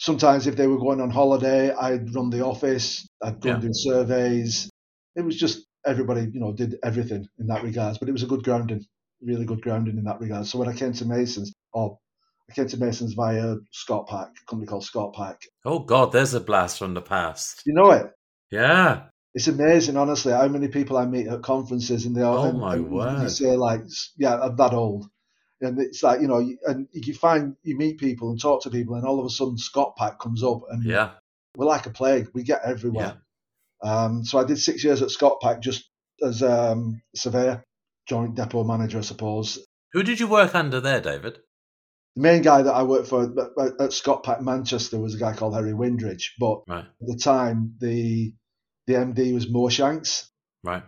Sometimes, 0.00 0.46
if 0.46 0.56
they 0.56 0.68
were 0.68 0.78
going 0.78 1.00
on 1.00 1.10
holiday, 1.10 1.72
I'd 1.72 2.14
run 2.14 2.30
the 2.30 2.44
office. 2.44 3.08
I'd 3.22 3.40
go 3.40 3.50
and 3.50 3.62
do 3.62 3.70
surveys. 3.72 4.70
It 5.16 5.22
was 5.22 5.36
just 5.36 5.66
everybody, 5.84 6.30
you 6.32 6.40
know, 6.40 6.52
did 6.52 6.76
everything 6.84 7.26
in 7.40 7.48
that 7.48 7.64
regards. 7.64 7.98
But 7.98 8.08
it 8.08 8.12
was 8.12 8.22
a 8.22 8.28
good 8.28 8.44
grounding, 8.44 8.84
really 9.20 9.44
good 9.44 9.60
grounding 9.60 9.98
in 9.98 10.04
that 10.04 10.20
regard. 10.20 10.46
So 10.46 10.58
when 10.58 10.68
I 10.68 10.74
came 10.74 10.92
to 10.92 11.04
Masons, 11.04 11.52
or 11.72 11.98
I 12.50 12.54
came 12.54 12.66
to 12.68 12.78
Masons 12.78 13.12
via 13.12 13.56
Scott 13.72 14.08
Pack, 14.08 14.28
a 14.28 14.50
company 14.50 14.66
called 14.66 14.84
Scott 14.84 15.14
Pack. 15.14 15.42
Oh 15.64 15.80
God, 15.80 16.12
there's 16.12 16.34
a 16.34 16.40
blast 16.40 16.78
from 16.78 16.94
the 16.94 17.02
past. 17.02 17.62
You 17.66 17.74
know 17.74 17.90
it. 17.90 18.10
Yeah, 18.50 19.02
It's 19.34 19.48
amazing, 19.48 19.98
honestly, 19.98 20.32
how 20.32 20.48
many 20.48 20.68
people 20.68 20.96
I 20.96 21.04
meet 21.04 21.28
at 21.28 21.42
conferences 21.42 22.06
and 22.06 22.16
they 22.16 22.22
all 22.22 22.38
Oh, 22.38 22.48
and, 22.48 22.58
my 22.58 22.76
and 22.76 23.22
You 23.22 23.28
say 23.28 23.56
like, 23.56 23.82
yeah, 24.16 24.40
I'm 24.40 24.56
that 24.56 24.72
old, 24.72 25.06
and 25.60 25.78
it's 25.78 26.02
like 26.02 26.22
you 26.22 26.28
know, 26.28 26.38
and 26.66 26.88
you 26.92 27.12
find 27.12 27.56
you 27.62 27.76
meet 27.76 27.98
people 27.98 28.30
and 28.30 28.40
talk 28.40 28.62
to 28.62 28.70
people, 28.70 28.94
and 28.94 29.04
all 29.04 29.20
of 29.20 29.26
a 29.26 29.30
sudden 29.30 29.58
Scott 29.58 29.96
Pack 29.96 30.18
comes 30.18 30.42
up, 30.42 30.62
and 30.70 30.82
yeah, 30.82 31.10
we're 31.56 31.66
like 31.66 31.86
a 31.86 31.90
plague. 31.90 32.28
We 32.32 32.42
get 32.42 32.62
everywhere. 32.64 33.20
Um, 33.82 34.24
so 34.24 34.38
I 34.38 34.44
did 34.44 34.58
six 34.58 34.82
years 34.82 35.02
at 35.02 35.10
Scott 35.10 35.40
Pack 35.42 35.60
just 35.60 35.88
as 36.24 36.42
um, 36.42 37.02
surveyor, 37.14 37.64
joint 38.08 38.34
depot 38.34 38.64
manager, 38.64 38.98
I 38.98 39.02
suppose. 39.02 39.58
Who 39.92 40.02
did 40.02 40.20
you 40.20 40.26
work 40.26 40.54
under 40.54 40.80
there, 40.80 41.00
David? 41.00 41.38
The 42.18 42.22
main 42.22 42.42
guy 42.42 42.62
that 42.62 42.74
I 42.74 42.82
worked 42.82 43.06
for 43.06 43.22
at- 43.22 43.80
at 43.80 43.92
Scott 43.92 44.24
Pack 44.24 44.42
Manchester 44.42 44.98
was 44.98 45.14
a 45.14 45.18
guy 45.18 45.36
called 45.36 45.54
Harry 45.54 45.72
Windridge, 45.72 46.34
but 46.40 46.64
Right, 46.66 46.84
at 46.84 47.06
the 47.06 47.14
time 47.16 47.76
the 47.78 48.34
the 48.88 48.94
MD 48.96 49.32
was 49.34 49.48
Mo 49.48 49.68
Shanks. 49.68 50.28
right. 50.64 50.82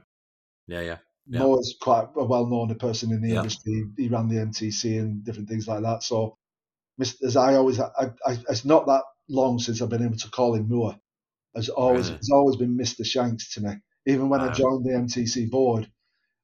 Yeah, 0.66 0.80
yeah, 0.80 0.98
Yeah. 1.28 1.38
Mo 1.40 1.58
is 1.58 1.76
quite 1.80 2.08
a 2.16 2.24
well-known 2.24 2.74
person 2.76 3.12
in 3.12 3.20
the 3.22 3.28
Yeah. 3.28 3.36
industry. 3.36 3.84
He 3.96 4.08
ran 4.08 4.26
the 4.26 4.38
MTC 4.40 4.98
and 4.98 5.22
different 5.24 5.48
things 5.48 5.68
like 5.68 5.82
that. 5.82 6.02
So, 6.02 6.36
as 6.98 7.36
I 7.36 7.54
always, 7.54 7.78
I, 7.78 8.10
I, 8.26 8.32
it's 8.48 8.64
not 8.64 8.86
that 8.86 9.04
long 9.28 9.60
since 9.60 9.80
I've 9.80 9.88
been 9.90 10.02
able 10.02 10.16
to 10.16 10.30
call 10.30 10.54
him 10.54 10.68
Mo. 10.68 10.96
Has 11.54 11.68
always, 11.68 12.06
Really? 12.06 12.16
it's 12.18 12.30
always 12.32 12.56
been 12.56 12.76
Mr. 12.76 13.04
Shanks 13.06 13.54
to 13.54 13.60
me. 13.60 13.74
Even 14.06 14.28
when 14.30 14.40
I 14.40 14.50
joined 14.50 14.84
the 14.84 14.94
MTC 14.96 15.46
board, 15.48 15.88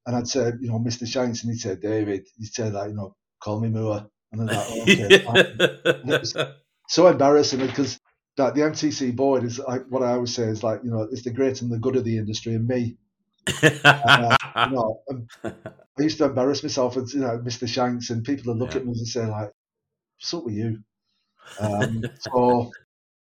and 0.06 0.14
I'd 0.14 0.28
say, 0.28 0.52
you 0.60 0.68
know, 0.68 0.78
Mr. 0.78 1.08
Shanks, 1.08 1.42
and 1.42 1.50
he'd 1.52 1.58
say, 1.58 1.74
David, 1.74 2.28
he'd 2.36 2.54
say 2.54 2.70
that, 2.70 2.88
you 2.88 2.94
know, 2.94 3.16
call 3.40 3.58
me 3.58 3.68
Mo. 3.68 4.08
And 4.40 4.52
like, 4.52 4.66
"Oh, 4.68 4.82
okay, 4.84 5.12
so 6.88 7.06
embarrassing 7.08 7.60
because 7.66 7.98
that 8.36 8.54
the 8.54 8.62
MTC 8.62 9.14
board 9.16 9.44
is 9.44 9.58
like 9.58 9.86
what 9.88 10.02
I 10.02 10.12
always 10.12 10.34
say 10.34 10.44
is 10.44 10.62
like 10.62 10.80
you 10.84 10.90
know 10.90 11.08
it's 11.10 11.22
the 11.22 11.30
great 11.30 11.62
and 11.62 11.70
the 11.72 11.78
good 11.78 11.96
of 11.96 12.04
the 12.04 12.18
industry 12.18 12.54
and 12.54 12.66
me. 12.66 12.96
Uh, 14.04 14.36
you 14.62 14.70
know, 14.70 15.02
I 15.98 16.02
used 16.02 16.18
to 16.18 16.24
embarrass 16.26 16.62
myself 16.62 16.96
and 16.96 17.08
you 17.12 17.20
know 17.20 17.38
Mr. 17.38 17.66
Shanks 17.66 18.10
and 18.10 18.24
people 18.24 18.52
would 18.52 18.60
look 18.60 18.74
Yeah. 18.74 18.80
at 18.80 18.86
me 18.86 18.92
and 18.92 19.08
say 19.08 19.26
like, 19.26 19.52
"What's 20.18 20.34
up 20.34 20.44
with 20.44 20.54
you?" 20.54 20.84
Um, 21.60 22.10
so 22.18 22.76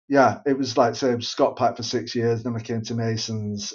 yeah, 0.10 0.42
it 0.46 0.58
was 0.58 0.78
like 0.78 0.96
say 0.96 1.20
Scott 1.20 1.58
Pack 1.58 1.78
for 1.78 1.84
six 1.84 2.16
years. 2.16 2.44
Then 2.44 2.56
I 2.56 2.62
came 2.62 2.82
to 2.84 2.96
Masons, 2.96 3.74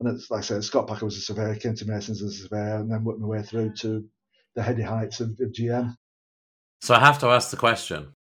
and 0.00 0.08
it's 0.14 0.30
like 0.30 0.38
I 0.40 0.42
said, 0.42 0.64
Scott 0.64 0.88
Pack 0.88 1.02
was 1.02 1.16
a 1.16 1.20
surveyor. 1.20 1.56
Came 1.56 1.74
to 1.76 1.86
Masons 1.86 2.22
as 2.22 2.34
a 2.40 2.42
surveyor, 2.44 2.76
and 2.76 2.90
then 2.90 3.04
worked 3.04 3.20
my 3.20 3.28
way 3.28 3.42
through 3.42 3.74
to 3.80 4.04
the 4.54 4.62
heady 4.62 4.82
heights 4.82 5.20
of, 5.20 5.30
of 5.40 5.52
GM. 5.52 5.96
So 6.80 6.94
I 6.94 7.00
have 7.00 7.18
to 7.20 7.26
ask 7.28 7.50
the 7.50 7.56
question: 7.56 8.12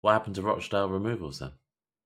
What 0.00 0.12
happened 0.12 0.36
to 0.36 0.42
Rochdale 0.42 0.88
Removals 0.88 1.38
then? 1.40 1.52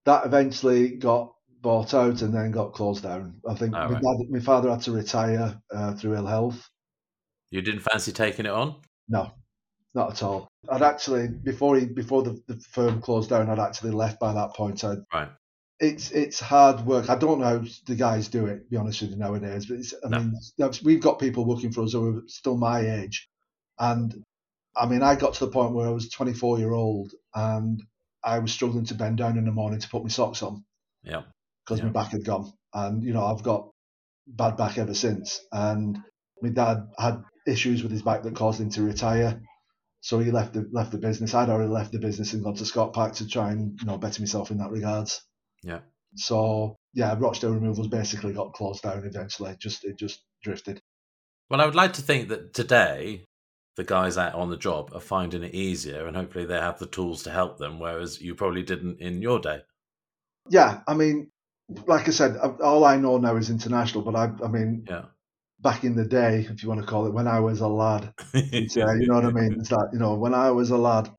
that 0.07 0.25
eventually 0.25 0.91
got 0.97 1.35
bought 1.61 1.93
out 1.93 2.23
and 2.23 2.33
then 2.33 2.53
got 2.53 2.73
closed 2.73 3.03
down. 3.03 3.41
I 3.49 3.55
think 3.55 3.75
Oh, 3.75 3.89
my, 3.89 3.95
right. 3.95 4.03
dad, 4.03 4.31
my 4.31 4.39
father 4.41 4.71
had 4.71 4.83
to 4.83 4.93
retire 4.93 5.61
uh, 5.75 5.95
through 5.95 6.15
ill 6.15 6.27
health. 6.27 6.69
You 7.51 7.61
didn't 7.61 7.81
fancy 7.81 8.13
taking 8.13 8.47
it 8.47 8.53
on? 8.53 8.77
No, 9.09 9.33
not 9.95 10.13
at 10.13 10.23
all. 10.23 10.49
I'd 10.69 10.83
actually 10.83 11.29
before 11.29 11.77
he 11.77 11.87
before 11.87 12.23
the, 12.23 12.41
the 12.47 12.57
firm 12.71 13.01
closed 13.01 13.31
down, 13.31 13.51
I'd 13.51 13.59
actually 13.59 13.93
left 13.93 14.21
by 14.21 14.33
that 14.33 14.55
point. 14.55 14.83
i 14.85 14.97
Right. 15.13 15.29
it's 15.81 16.11
it's 16.11 16.41
hard 16.41 16.87
work. 16.87 17.09
I 17.11 17.17
don't 17.17 17.41
know 17.41 17.59
how 17.59 17.65
the 17.87 17.95
guys 17.97 18.29
do 18.29 18.47
it. 18.47 18.59
To 18.59 18.71
be 18.71 18.77
honest 18.77 19.03
with 19.03 19.11
you 19.11 19.17
nowadays, 19.17 19.67
but 19.67 19.79
it's, 19.79 19.95
I 20.05 20.09
No. 20.09 20.19
mean, 20.19 20.35
we've 20.85 21.01
got 21.03 21.19
people 21.19 21.45
working 21.47 21.73
for 21.73 21.83
us 21.83 21.93
who 21.93 22.19
are 22.19 22.23
still 22.27 22.57
my 22.57 22.81
age, 22.81 23.29
and 23.79 24.23
I 24.77 24.87
mean, 24.87 25.03
I 25.03 25.15
got 25.17 25.35
to 25.35 25.47
the 25.47 25.51
point 25.51 25.73
where 25.73 25.87
I 25.87 25.91
was 25.91 26.11
24 26.11 26.59
year 26.59 26.73
old 26.73 27.13
and 27.35 27.83
I 28.23 28.39
was 28.41 28.53
struggling 28.53 28.85
to 28.87 28.95
bend 28.95 29.19
down 29.19 29.39
in 29.39 29.45
the 29.45 29.53
morning 29.53 29.81
to 29.81 29.89
put 29.89 30.03
my 30.03 30.09
socks 30.09 30.43
on 30.43 30.65
Yeah. 31.03 31.23
because 31.65 31.79
Yeah. 31.79 31.87
my 31.87 31.93
back 31.93 32.13
had 32.13 32.25
gone. 32.25 32.53
And, 32.75 33.03
you 33.03 33.13
know, 33.13 33.25
I've 33.25 33.43
got 33.43 33.71
bad 34.27 34.57
back 34.57 34.79
ever 34.79 34.95
since. 34.95 35.41
And 35.53 35.99
my 36.43 36.51
dad 36.51 36.89
had 36.99 37.23
issues 37.47 37.83
with 37.83 37.93
his 37.93 38.03
back 38.03 38.23
that 38.23 38.35
caused 38.35 38.61
him 38.61 38.71
to 38.71 38.83
retire. 38.83 39.41
So 40.01 40.19
he 40.19 40.31
left 40.31 40.53
the 40.53 40.69
left 40.71 40.93
the 40.93 40.99
business. 40.99 41.35
I'd 41.35 41.49
already 41.49 41.71
left 41.71 41.93
the 41.93 41.99
business 41.99 42.33
and 42.33 42.45
gone 42.45 42.55
to 42.57 42.65
Scott 42.67 42.93
Pack 42.93 43.15
to 43.15 43.27
try 43.27 43.53
and, 43.53 43.79
you 43.81 43.87
know, 43.87 43.97
better 43.99 44.21
myself 44.21 44.51
in 44.51 44.59
that 44.59 44.71
regards. 44.71 45.23
Yeah. 45.63 45.81
So 46.17 46.77
yeah, 46.93 47.15
Rochdale 47.19 47.53
Removals 47.55 47.89
basically 47.89 48.33
got 48.33 48.53
closed 48.53 48.83
down 48.83 49.05
eventually. 49.05 49.57
Just 49.59 49.85
it 49.85 49.99
just 49.99 50.21
drifted. 50.43 50.81
Well, 51.49 51.61
I 51.61 51.65
would 51.65 51.75
like 51.75 51.95
to 51.95 52.03
think 52.03 52.29
that 52.29 52.53
today 52.55 53.25
the 53.77 53.85
guys 53.85 54.17
out 54.19 54.35
on 54.35 54.51
the 54.51 54.57
job 54.57 54.91
are 54.95 55.01
finding 55.01 55.43
it 55.43 55.55
easier 55.55 56.07
and 56.07 56.17
hopefully 56.17 56.47
they 56.47 56.59
have 56.59 56.79
the 56.79 56.87
tools 56.87 57.23
to 57.25 57.31
help 57.31 57.59
them, 57.59 57.79
whereas 57.79 58.21
you 58.21 58.35
probably 58.35 58.63
didn't 58.63 59.01
in 59.01 59.21
your 59.23 59.39
day. 59.39 59.61
Yeah, 60.49 60.81
I 60.87 60.95
mean, 60.95 61.31
like 61.87 62.09
I 62.09 62.13
said, 62.13 62.37
uh, 62.37 62.53
all 62.63 62.85
I 62.85 62.97
know 62.97 63.19
now 63.19 63.37
is 63.37 63.51
international. 63.51 64.03
But 64.05 64.17
I, 64.17 64.45
I 64.45 64.49
mean, 64.49 64.85
Yeah. 64.89 65.07
back 65.61 65.85
in 65.85 65.97
the 65.97 66.05
day, 66.05 66.47
if 66.51 66.63
you 66.63 66.69
want 66.69 66.81
to 66.81 66.87
call 66.87 67.07
it, 67.07 67.13
when 67.13 67.27
I 67.27 67.41
was 67.41 67.61
a 67.61 67.69
lad, 67.69 68.13
yeah, 68.35 68.87
uh, 68.87 68.93
you 68.95 69.09
know 69.09 69.15
what 69.15 69.25
I 69.25 69.33
mean. 69.33 69.57
It's 69.59 69.73
like 69.73 69.89
you 69.93 69.99
know, 69.99 70.15
when 70.15 70.35
I 70.35 70.51
was 70.53 70.71
a 70.71 70.77
lad, 70.79 71.11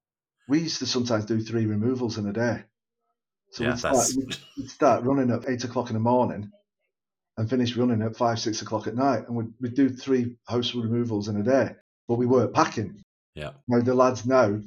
we 0.48 0.60
used 0.60 0.80
to 0.80 0.86
sometimes 0.86 1.26
do 1.26 1.42
three 1.42 1.66
removals 1.66 2.18
in 2.18 2.28
a 2.28 2.34
day. 2.34 2.64
So 3.52 3.64
Yeah, 3.64 3.72
we'd, 3.72 3.80
start, 3.80 3.94
that's- 3.96 4.16
we'd, 4.18 4.38
we'd 4.58 4.70
start 4.70 5.04
running 5.04 5.30
at 5.32 5.50
eight 5.50 5.64
o'clock 5.66 5.90
in 5.90 5.94
the 5.96 6.00
morning 6.00 6.50
and 7.38 7.50
finish 7.50 7.76
running 7.76 8.02
at 8.02 8.16
five, 8.16 8.40
six 8.40 8.62
o'clock 8.62 8.88
at 8.88 8.96
night, 8.96 9.28
and 9.28 9.36
we'd, 9.36 9.54
we'd 9.62 9.76
do 9.76 9.90
three 9.90 10.38
house 10.48 10.74
removals 10.74 11.28
in 11.28 11.38
a 11.38 11.44
day. 11.44 11.76
But 12.08 12.16
we 12.16 12.26
weren't 12.26 12.54
packing. 12.54 13.04
Yeah. 13.36 13.52
Now 13.68 13.82
the 13.82 13.94
lads 13.94 14.26
now, 14.26 14.62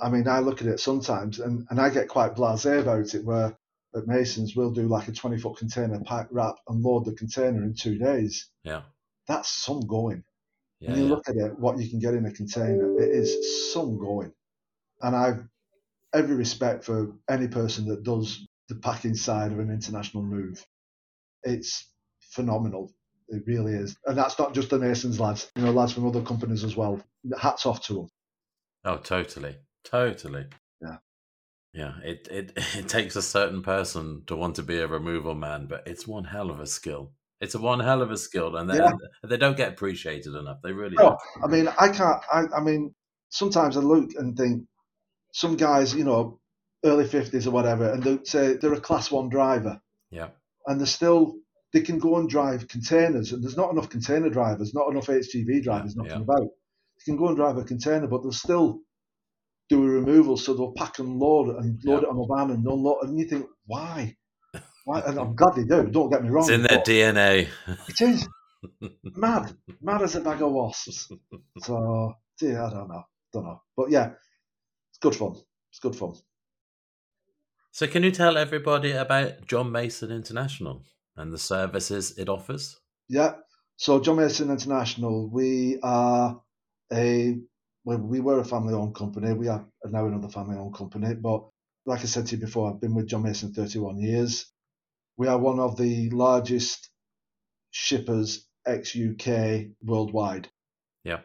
I 0.00 0.08
mean, 0.10 0.28
I 0.28 0.40
look 0.40 0.60
at 0.62 0.68
it 0.68 0.80
sometimes, 0.80 1.38
and, 1.40 1.66
and 1.70 1.80
I 1.80 1.90
get 1.90 2.08
quite 2.08 2.34
blasé 2.36 2.80
about 2.80 3.14
it. 3.14 3.24
Where 3.24 3.56
at 3.94 4.06
Masons 4.06 4.56
we'll 4.56 4.70
do 4.72 4.88
like 4.88 5.08
a 5.08 5.12
twenty 5.12 5.38
foot 5.38 5.58
container 5.58 6.00
pack 6.00 6.28
wrap 6.30 6.56
and 6.68 6.82
load 6.82 7.04
the 7.04 7.12
container 7.12 7.62
in 7.62 7.74
two 7.74 7.98
days. 7.98 8.48
Yeah. 8.64 8.82
That's 9.28 9.48
some 9.50 9.80
going 9.86 10.24
Yeah. 10.80 10.90
when 10.90 10.98
you 10.98 11.04
yeah. 11.06 11.10
look 11.10 11.28
at 11.28 11.36
it, 11.36 11.58
what 11.58 11.78
you 11.78 11.88
can 11.88 12.00
get 12.00 12.14
in 12.14 12.26
a 12.26 12.32
container, 12.32 12.98
it 13.00 13.10
is 13.10 13.72
some 13.72 13.98
going. 13.98 14.32
And 15.00 15.14
I've 15.16 15.44
every 16.14 16.36
respect 16.36 16.84
for 16.84 17.12
any 17.30 17.48
person 17.48 17.86
that 17.88 18.02
does 18.02 18.46
the 18.68 18.76
packing 18.76 19.14
side 19.14 19.52
of 19.52 19.58
an 19.58 19.70
international 19.70 20.22
move. 20.22 20.64
It's 21.42 21.88
phenomenal. 22.20 22.92
It 23.32 23.44
really 23.46 23.72
is. 23.72 23.96
And 24.06 24.16
that's 24.16 24.38
not 24.38 24.54
just 24.54 24.70
the 24.70 24.78
Masons 24.78 25.18
lads, 25.18 25.50
you 25.56 25.62
know, 25.62 25.72
lads 25.72 25.92
from 25.92 26.06
other 26.06 26.22
companies 26.22 26.64
as 26.64 26.76
well. 26.76 27.02
Hats 27.40 27.64
off 27.66 27.80
to 27.86 27.94
them. 27.94 28.08
Oh, 28.84 28.98
totally, 28.98 29.56
totally. 29.84 30.46
Yeah. 30.80 30.98
Yeah, 31.72 31.94
it, 32.04 32.28
it 32.30 32.52
it 32.76 32.88
takes 32.88 33.16
a 33.16 33.22
certain 33.22 33.62
person 33.62 34.24
to 34.26 34.36
want 34.36 34.56
to 34.56 34.62
be 34.62 34.78
a 34.78 34.86
removal 34.86 35.34
man, 35.34 35.66
but 35.66 35.82
it's 35.86 36.06
one 36.06 36.24
hell 36.24 36.50
of 36.50 36.60
a 36.60 36.66
skill. 36.66 37.12
It's 37.40 37.54
a 37.54 37.60
one 37.60 37.80
hell 37.80 38.02
of 38.02 38.10
a 38.10 38.16
skill, 38.18 38.56
and 38.56 38.68
they, 38.70 38.76
Yeah. 38.76 38.92
they 39.24 39.36
don't 39.38 39.56
get 39.56 39.72
appreciated 39.72 40.34
enough. 40.34 40.58
They 40.62 40.72
really 40.72 40.96
No, 40.96 41.04
don't. 41.10 41.20
I 41.42 41.46
mean, 41.48 41.68
I 41.68 41.88
can't, 41.88 42.22
I, 42.32 42.44
I 42.56 42.60
mean, 42.60 42.94
sometimes 43.30 43.76
I 43.76 43.80
look 43.80 44.10
and 44.16 44.36
think 44.36 44.66
some 45.32 45.56
guys, 45.56 45.94
you 45.94 46.04
know, 46.04 46.40
early 46.84 47.06
50s 47.06 47.46
or 47.46 47.50
whatever, 47.52 47.90
and 47.90 48.02
they 48.02 48.18
say 48.24 48.54
they're 48.54 48.74
a 48.74 48.80
class 48.80 49.10
one 49.10 49.28
driver. 49.30 49.80
Yeah, 50.10 50.30
and 50.66 50.78
they're 50.78 50.86
still 50.86 51.36
they 51.72 51.80
can 51.80 51.98
go 51.98 52.18
and 52.18 52.28
drive 52.28 52.68
containers 52.68 53.32
and 53.32 53.42
there's 53.42 53.56
not 53.56 53.70
enough 53.72 53.88
container 53.88 54.28
drivers 54.28 54.74
not 54.74 54.90
enough 54.90 55.06
hgv 55.06 55.62
drivers 55.62 55.96
knocking 55.96 56.12
yeah. 56.12 56.18
about. 56.22 56.42
They 56.42 57.04
can 57.06 57.16
go 57.16 57.28
and 57.28 57.36
drive 57.36 57.56
a 57.56 57.64
container 57.64 58.06
but 58.06 58.22
they'll 58.22 58.32
still 58.32 58.80
do 59.68 59.82
a 59.84 59.88
removal 59.88 60.36
so 60.36 60.54
they'll 60.54 60.72
pack 60.72 60.98
and 60.98 61.18
load 61.18 61.48
and 61.56 61.80
load 61.84 62.02
Yeah. 62.02 62.08
it 62.08 62.10
on 62.10 62.18
a 62.18 62.26
van 62.36 62.54
and 62.54 62.66
unload 62.66 63.04
and 63.04 63.18
you 63.18 63.26
think 63.26 63.46
why? 63.66 64.16
Why? 64.84 65.00
And 65.06 65.18
i'm 65.18 65.34
glad 65.34 65.54
they 65.54 65.64
do 65.64 65.88
don't 65.90 66.10
get 66.10 66.22
me 66.22 66.28
wrong 66.30 66.44
it's 66.44 66.50
in 66.50 66.62
their 66.62 66.80
DNA. 66.80 67.48
it 67.88 68.00
is. 68.00 68.28
Mad 69.16 69.56
mad 69.80 70.02
as 70.02 70.14
a 70.14 70.20
bag 70.20 70.42
of 70.42 70.52
wasps. 70.52 71.08
So 71.60 72.14
yeah 72.40 72.66
i 72.66 72.70
don't 72.70 72.88
know 72.88 73.04
don't 73.32 73.44
know. 73.44 73.62
But 73.76 73.90
yeah 73.90 74.10
it's 74.90 74.98
good 75.00 75.14
fun 75.16 75.36
it's 75.70 75.78
good 75.80 75.96
fun. 75.96 76.14
So, 77.74 77.86
can 77.86 78.02
you 78.02 78.10
tell 78.10 78.36
everybody 78.36 78.92
about 78.92 79.46
John 79.46 79.72
Mason 79.72 80.10
International 80.12 80.82
and 81.16 81.32
the 81.32 81.38
services 81.38 82.18
it 82.18 82.28
offers? 82.28 82.78
Yeah. 83.08 83.34
So 83.76 84.00
John 84.00 84.16
Mason 84.16 84.50
International, 84.50 85.28
we 85.28 85.78
are 85.82 86.40
a 86.92 87.38
well, 87.84 87.98
we 87.98 88.20
were 88.20 88.40
a 88.40 88.44
family-owned 88.44 88.94
company. 88.94 89.32
We 89.32 89.48
are 89.48 89.66
now 89.84 90.06
another 90.06 90.28
family-owned 90.28 90.74
company. 90.74 91.14
But 91.14 91.44
like 91.84 92.00
I 92.00 92.04
said 92.04 92.26
to 92.26 92.36
you 92.36 92.40
before, 92.40 92.70
I've 92.70 92.80
been 92.80 92.94
with 92.94 93.08
John 93.08 93.24
Mason 93.24 93.52
31 93.52 93.98
years. 93.98 94.46
We 95.16 95.26
are 95.26 95.38
one 95.38 95.58
of 95.58 95.76
the 95.76 96.10
largest 96.10 96.90
shippers 97.70 98.46
ex-UK 98.66 99.72
worldwide. 99.82 100.48
Yeah. 101.04 101.20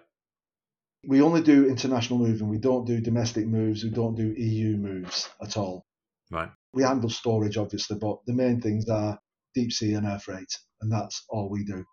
We 1.08 1.22
only 1.22 1.42
do 1.42 1.68
international 1.68 2.20
moving. 2.20 2.50
We 2.50 2.58
don't 2.58 2.86
do 2.86 3.00
domestic 3.00 3.46
moves. 3.46 3.84
We 3.84 3.92
don't 3.92 4.16
do 4.16 4.34
EU 4.36 4.78
moves 4.78 5.30
at 5.42 5.58
all. 5.58 5.86
Right. 6.32 6.50
We 6.74 6.84
handle 6.84 7.10
storage, 7.10 7.58
obviously, 7.58 7.98
but 8.00 8.18
the 8.26 8.34
main 8.34 8.62
things 8.62 8.90
are 8.90 9.20
deep 9.58 9.72
sea 9.72 9.94
and 9.94 10.06
air 10.06 10.20
freight, 10.20 10.54
and 10.82 10.92
that's 10.92 11.24
all 11.30 11.50
we 11.50 11.64
do. 11.64 11.84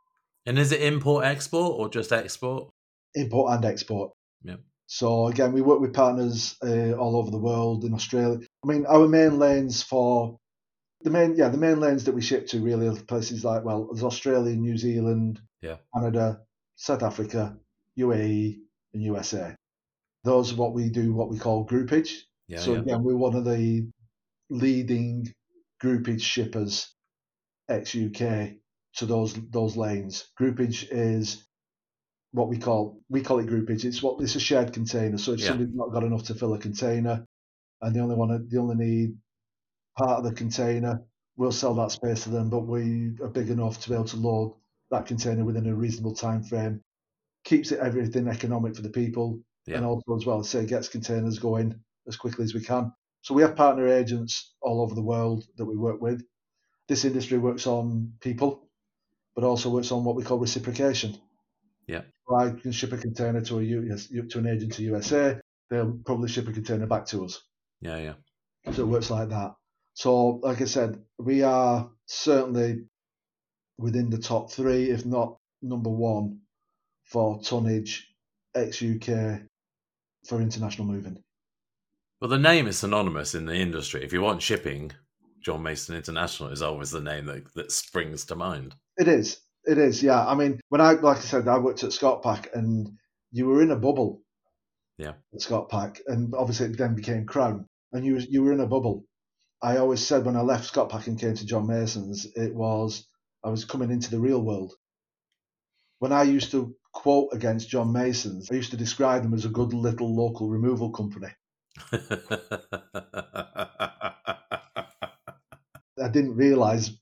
And 0.47 0.59
is 0.59 0.73
it 0.73 0.83
import 0.83 1.25
export 1.25 1.79
or 1.79 1.89
just 1.89 2.13
export? 2.13 2.71
import 3.15 3.53
and 3.53 3.65
export. 3.65 4.13
Yeah. 4.43 4.57
So 4.87 5.29
again, 5.29 5.53
we 5.53 5.63
work 5.63 5.81
with 5.81 5.95
partners 5.95 6.57
uh, 6.63 6.93
all 6.93 7.17
over 7.17 7.31
the 7.31 7.39
world 7.39 7.85
in 7.85 7.95
Australia. 7.95 8.39
I 8.63 8.67
mean, 8.67 8.87
our 8.87 9.09
main 9.09 9.39
lanes 9.39 9.83
for 9.83 10.39
the 11.03 11.11
main, 11.11 11.37
yeah, 11.37 11.49
the 11.49 11.59
main 11.59 11.81
lanes 11.81 12.05
that 12.05 12.15
we 12.15 12.21
ship 12.21 12.47
to 12.49 12.61
really 12.61 12.89
are 12.89 12.97
places 12.97 13.45
like 13.45 13.65
well, 13.65 13.89
there's 13.93 14.05
Australia, 14.05 14.55
New 14.55 14.77
Zealand, 14.77 15.41
Yeah. 15.63 15.77
Canada, 15.95 16.41
South 16.77 17.03
Africa, 17.03 17.57
UAE, 17.99 18.59
and 18.93 19.03
USA. 19.03 19.55
Those 20.25 20.53
are 20.53 20.57
what 20.57 20.75
we 20.75 20.89
do, 20.91 21.13
what 21.13 21.31
we 21.31 21.39
call 21.39 21.67
groupage. 21.67 22.13
Yeah, 22.49 22.59
so 22.59 22.75
yeah. 22.75 22.81
again, 22.81 23.03
we're 23.03 23.17
one 23.17 23.35
of 23.35 23.45
the 23.45 23.89
leading 24.51 25.33
groupage 25.83 26.23
shippers 26.23 26.94
ex 27.69 27.95
UK 27.95 28.55
to 28.97 29.07
those 29.07 29.35
those 29.51 29.77
lanes. 29.77 30.31
Groupage 30.41 30.87
is 30.91 31.45
what 32.33 32.49
we 32.49 32.59
call 32.59 33.01
we 33.09 33.23
call 33.23 33.39
it 33.41 33.47
groupage. 33.47 33.85
It's 33.85 34.03
what 34.03 34.21
it's 34.23 34.37
a 34.37 34.41
shared 34.41 34.73
container. 34.73 35.19
So 35.19 35.33
if 35.33 35.41
Yeah. 35.41 35.49
somebody's 35.49 35.75
not 35.75 35.93
got 35.93 36.05
enough 36.05 36.25
to 36.25 36.35
fill 36.35 36.55
a 36.55 36.59
container, 36.59 37.27
and 37.83 37.95
they 37.95 38.01
only 38.01 38.17
want 38.17 38.33
to, 38.33 38.39
they 38.49 38.59
only 38.59 38.77
need 38.77 39.19
part 39.99 40.19
of 40.19 40.25
the 40.25 40.33
container, 40.35 41.03
we'll 41.37 41.53
sell 41.53 41.75
that 41.75 41.93
space 41.93 42.25
to 42.25 42.31
them. 42.31 42.51
But 42.51 42.67
we 42.67 43.17
are 43.23 43.29
big 43.29 43.51
enough 43.51 43.81
to 43.83 43.89
be 43.89 43.95
able 43.95 44.05
to 44.07 44.17
load 44.17 44.57
that 44.91 45.07
container 45.07 45.45
within 45.45 45.67
a 45.67 45.75
reasonable 45.75 46.15
time 46.15 46.43
frame. 46.43 46.83
Keeps 47.45 47.73
it 47.73 47.81
everything 47.81 48.29
economic 48.29 48.77
for 48.77 48.83
the 48.83 48.91
people, 48.91 49.41
Yeah. 49.67 49.77
and 49.79 49.87
also 49.87 50.17
as 50.17 50.27
well, 50.27 50.43
say 50.45 50.67
gets 50.67 50.89
containers 50.89 51.39
going 51.39 51.75
as 52.09 52.17
quickly 52.17 52.45
as 52.45 52.55
we 52.55 52.61
can. 52.61 52.93
So 53.23 53.35
we 53.35 53.43
have 53.43 53.57
partner 53.57 53.89
agents 53.89 54.55
all 54.61 54.83
over 54.83 54.95
the 54.95 55.03
world 55.03 55.45
that 55.57 55.65
we 55.67 55.77
work 55.77 56.01
with. 56.01 56.23
This 56.89 57.05
industry 57.05 57.39
works 57.39 57.67
on 57.67 58.15
people, 58.21 58.69
but 59.35 59.45
also 59.45 59.71
works 59.71 59.91
on 59.93 60.05
what 60.05 60.17
we 60.17 60.23
call 60.23 60.39
reciprocation. 60.39 61.17
Yeah. 61.87 62.03
I 62.39 62.51
can 62.51 62.73
ship 62.73 62.93
a 62.93 62.99
container 62.99 63.41
to 63.43 63.59
a 63.59 63.63
US, 63.63 64.09
to 64.09 64.39
an 64.39 64.47
agent 64.47 64.75
to 64.75 64.83
USA. 64.83 65.41
They'll 65.71 65.99
probably 66.05 66.29
ship 66.29 66.49
a 66.49 66.53
container 66.53 66.87
back 66.87 67.07
to 67.07 67.25
us. 67.25 67.41
Yeah, 67.81 67.99
yeah. 67.99 68.73
So 68.73 68.83
it 68.83 68.89
works 68.89 69.11
like 69.11 69.29
that. 69.31 69.55
So, 69.95 70.41
like 70.43 70.61
I 70.61 70.65
said, 70.65 71.03
we 71.19 71.43
are 71.43 71.91
certainly 72.07 72.85
within 73.79 74.11
the 74.11 74.19
top 74.19 74.51
three, 74.51 74.91
if 74.91 75.05
not 75.05 75.39
number 75.63 75.91
one, 75.91 76.41
for 77.05 77.41
tonnage 77.43 78.09
ex 78.55 78.83
UK 78.83 79.43
for 80.27 80.41
international 80.41 80.87
moving. 80.87 81.23
Well, 82.21 82.31
the 82.31 82.39
name 82.39 82.67
is 82.67 82.79
synonymous 82.79 83.35
in 83.35 83.47
the 83.47 83.55
industry. 83.55 84.03
If 84.03 84.13
you 84.13 84.23
want 84.23 84.43
shipping, 84.43 84.93
John 85.45 85.63
Mason 85.63 85.95
International 85.95 86.51
is 86.51 86.63
always 86.63 86.91
the 86.91 87.01
name 87.01 87.27
that, 87.27 87.53
that 87.55 87.71
springs 87.71 88.25
to 88.27 88.35
mind. 88.37 88.75
It 88.97 89.09
is. 89.09 89.41
It 89.65 89.79
is. 89.79 90.03
Yeah. 90.03 90.27
I 90.27 90.35
mean, 90.35 90.61
when 90.71 90.81
I, 90.81 90.93
like 90.93 91.19
I 91.19 91.21
said, 91.21 91.49
I 91.49 91.59
worked 91.59 91.85
at 91.85 91.93
Scott 91.93 92.23
Pack 92.23 92.51
and 92.55 92.99
you 93.31 93.47
were 93.47 93.63
in 93.63 93.71
a 93.71 93.77
bubble. 93.77 94.23
Yeah. 94.97 95.15
At 95.35 95.43
Scott 95.43 95.69
Pack, 95.69 96.01
and 96.07 96.35
obviously 96.35 96.67
it 96.67 96.79
then 96.79 96.95
became 96.95 97.27
Crown, 97.27 97.67
and 97.93 98.05
you 98.05 98.19
you 98.19 98.45
were 98.45 98.53
in 98.53 98.61
a 98.61 98.67
bubble. 98.67 99.05
I 99.61 99.79
always 99.79 100.07
said 100.07 100.25
when 100.25 100.37
I 100.37 100.43
left 100.43 100.67
Scott 100.67 100.89
Pack 100.89 101.09
and 101.09 101.19
came 101.19 101.35
to 101.35 101.47
John 101.47 101.67
Mason's, 101.67 102.27
it 102.37 102.55
was 102.55 103.05
I 103.43 103.49
was 103.49 103.65
coming 103.65 103.91
into 103.91 104.11
the 104.11 104.21
real 104.21 104.41
world. 104.41 104.73
When 105.99 106.13
I 106.13 106.23
used 106.23 106.53
to 106.53 106.77
quote 106.93 107.31
against 107.33 107.69
John 107.69 107.93
Mason's, 107.93 108.53
I 108.53 108.55
used 108.55 108.71
to 108.71 108.77
describe 108.77 109.23
them 109.23 109.35
as 109.35 109.45
a 109.45 109.49
good 109.49 109.73
little 109.75 110.15
local 110.15 110.49
removal 110.49 110.91
company. 110.93 111.33
Didn't 116.15 116.37
realise 116.37 116.93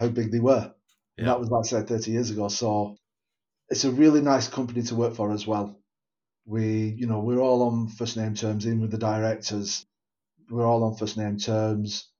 how 0.00 0.08
big 0.08 0.32
they 0.32 0.40
were. 0.40 0.74
And 1.18 1.28
that 1.28 1.40
was 1.40 1.50
like 1.50 1.64
I 1.66 1.68
said 1.68 1.88
30 1.88 2.12
years 2.12 2.30
ago. 2.30 2.48
So 2.48 2.96
it's 3.70 3.84
a 3.84 3.90
really 3.92 4.20
nice 4.22 4.48
company 4.48 4.82
to 4.84 4.94
work 4.96 5.14
for 5.14 5.32
as 5.32 5.46
well. 5.46 5.80
We, 6.46 6.94
you 6.98 7.06
know, 7.06 7.20
we're 7.20 7.40
all 7.40 7.62
on 7.64 7.88
first 7.88 8.16
name 8.16 8.34
terms, 8.34 8.66
in 8.66 8.80
with 8.80 8.90
the 8.92 8.98
directors. 8.98 9.86
we're 10.50 10.66
all 10.66 10.84
on 10.84 10.96
first 10.96 11.16
name 11.18 11.38
terms. 11.38 12.10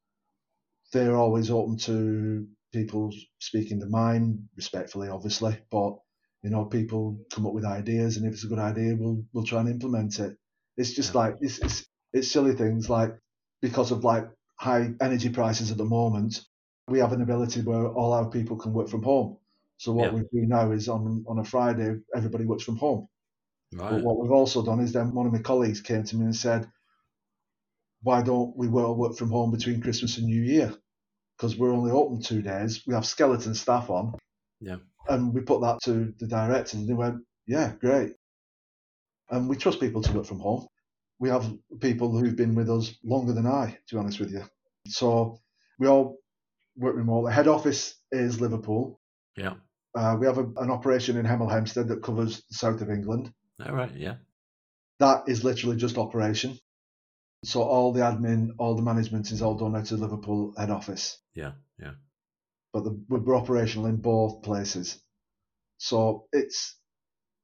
They're 0.93 1.17
always 1.17 1.51
open 1.51 1.77
to 1.79 2.49
people 2.73 3.13
speaking 3.39 3.79
their 3.79 3.89
mind, 3.89 4.49
respectfully, 4.57 5.09
obviously. 5.09 5.59
But 5.71 5.99
you 6.43 6.51
know, 6.51 6.65
people 6.67 7.19
come 7.33 7.47
up 7.47 7.53
with 7.55 7.65
ideas, 7.65 8.17
and 8.17 8.27
if 8.27 8.33
it's 8.35 8.45
a 8.45 8.49
good 8.49 8.59
idea, 8.59 8.97
we'll 8.97 9.25
we'll 9.33 9.45
try 9.45 9.61
and 9.61 9.69
implement 9.69 10.19
it. 10.21 10.37
It's 10.77 10.93
just 10.93 11.15
Yeah. 11.15 11.21
like 11.21 11.37
it's, 11.41 11.59
it's 11.61 11.87
it's 12.13 12.31
silly 12.31 12.55
things 12.55 12.91
like 12.91 13.17
because 13.63 13.93
of 13.93 14.05
like 14.05 14.29
high 14.57 14.93
energy 15.01 15.29
prices 15.31 15.71
at 15.71 15.77
the 15.79 15.85
moment, 15.85 16.45
we 16.89 16.99
have 17.01 17.13
an 17.13 17.23
ability 17.23 17.63
where 17.63 17.89
all 17.89 18.13
our 18.13 18.31
people 18.31 18.57
can 18.57 18.73
work 18.73 18.89
from 18.89 19.03
home. 19.03 19.39
So 19.79 19.93
what 19.93 20.13
Yeah. 20.13 20.13
we 20.13 20.21
do 20.33 20.47
now 20.47 20.71
is 20.73 20.89
on 20.89 21.25
on 21.29 21.39
a 21.39 21.45
Friday, 21.45 22.01
everybody 22.15 22.45
works 22.45 22.65
from 22.65 22.77
home. 22.77 23.09
But 23.73 23.83
Right. 23.83 24.03
what 24.03 24.19
we've 24.19 24.31
also 24.33 24.63
done 24.65 24.81
is 24.81 24.93
then 24.93 25.15
one 25.15 25.27
of 25.27 25.33
my 25.33 25.41
colleagues 25.41 25.81
came 25.81 26.05
to 26.05 26.17
me 26.17 26.25
and 26.25 26.37
said, 26.37 26.71
why 28.03 28.23
don't 28.23 28.57
we 28.57 28.69
work 28.69 29.17
from 29.17 29.31
home 29.31 29.51
between 29.51 29.81
Christmas 29.81 30.17
and 30.19 30.27
New 30.27 30.43
Year? 30.43 30.73
Because 31.37 31.57
we're 31.59 31.73
only 31.73 31.91
open 31.91 32.21
two 32.21 32.43
days. 32.43 32.87
We 32.87 32.95
have 32.95 33.05
skeleton 33.07 33.55
staff 33.55 33.91
on. 33.91 34.15
Yeah. 34.61 34.79
And 35.09 35.35
we 35.35 35.41
put 35.43 35.61
that 35.63 35.81
to 35.85 36.15
the 36.19 36.27
directors 36.27 36.75
and 36.75 36.89
they 36.89 36.95
went, 36.95 37.25
yeah, 37.47 37.75
great. 37.81 38.15
And 39.31 39.49
we 39.49 39.57
trust 39.57 39.81
people 39.81 40.03
to 40.03 40.13
work 40.13 40.27
from 40.27 40.41
home. 40.41 40.67
We 41.19 41.29
have 41.31 41.51
people 41.81 42.17
who've 42.17 42.37
been 42.37 42.55
with 42.55 42.71
us 42.71 42.95
longer 43.03 43.33
than 43.33 43.47
I, 43.47 43.79
to 43.89 43.95
be 43.95 43.99
honest 43.99 44.21
with 44.21 44.31
you. 44.31 44.43
So 44.87 45.41
we 45.79 45.87
all 45.87 46.19
work 46.77 46.97
remote. 46.97 47.25
The 47.25 47.33
Head 47.33 47.49
office 47.49 47.95
is 48.13 48.41
Liverpool. 48.41 49.01
Yeah. 49.37 49.55
Uh, 49.95 50.17
we 50.21 50.27
have 50.27 50.39
a, 50.39 50.45
an 50.59 50.71
operation 50.71 51.17
in 51.17 51.25
Hemel 51.25 51.51
Hempstead 51.51 51.89
that 51.89 52.03
covers 52.03 52.43
the 52.49 52.55
south 52.55 52.83
of 52.83 52.91
England. 52.91 53.33
All 53.65 53.75
right. 53.75 53.91
Yeah. 53.97 54.17
That 54.99 55.25
is 55.29 55.45
literally 55.45 55.77
just 55.77 55.99
operation. 55.99 56.59
So 57.45 57.63
all 57.63 57.93
the 57.93 58.01
admin, 58.01 58.51
all 58.59 58.75
the 58.75 58.83
management 58.83 59.31
is 59.31 59.41
all 59.41 59.55
done 59.55 59.77
out 59.77 59.91
of 59.91 60.01
Liverpool 60.01 60.55
head 60.59 60.71
office. 60.71 61.19
Yeah. 61.35 61.53
Yeah. 61.81 61.93
But 62.73 62.85
the, 62.85 63.01
we're 63.09 63.37
operational 63.37 63.87
in 63.87 63.97
both 63.97 64.43
places. 64.43 65.01
So 65.79 66.27
it's 66.33 66.77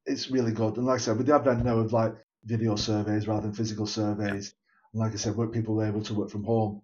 it's 0.05 0.31
really 0.31 0.53
good. 0.53 0.77
And 0.77 0.87
like 0.87 0.97
I 0.97 1.03
said, 1.03 1.17
with 1.17 1.27
the 1.27 1.35
advent 1.35 1.65
now 1.65 1.79
of 1.79 1.93
like 1.93 2.15
video 2.45 2.77
surveys 2.77 3.27
rather 3.29 3.43
than 3.43 3.53
physical 3.53 3.87
surveys, 3.87 4.55
and 4.93 5.01
like 5.01 5.13
I 5.13 5.17
said, 5.17 5.37
where 5.37 5.49
people 5.49 5.81
are 5.81 5.87
able 5.87 6.03
to 6.03 6.15
work 6.15 6.31
from 6.31 6.45
home, 6.45 6.83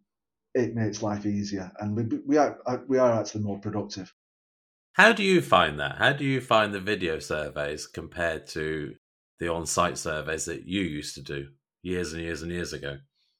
it 0.55 0.75
makes 0.75 1.03
life 1.03 1.27
easier, 1.27 1.73
and 1.81 1.97
we 1.97 2.05
we 2.27 2.37
are 2.37 2.59
uh, 2.67 2.79
we 2.87 2.99
are 2.99 3.21
actually 3.21 3.45
more 3.45 3.59
productive. 3.61 4.15
How 4.93 5.13
do 5.13 5.23
you 5.23 5.41
find 5.41 5.79
that? 5.79 5.97
How 5.99 6.13
do 6.13 6.25
you 6.25 6.41
find 6.41 6.75
the 6.75 6.81
video 6.81 7.21
surveys 7.21 7.87
compared 7.87 8.49
to 8.49 8.97
the 9.39 9.49
on-site 9.49 9.97
surveys 9.97 10.47
that 10.47 10.65
you 10.65 10.83
used 10.83 11.15
to 11.15 11.23
do 11.23 11.49
years 11.83 12.13
and 12.13 12.23
years 12.23 12.43
and 12.43 12.51
years 12.51 12.73
ago? 12.73 12.99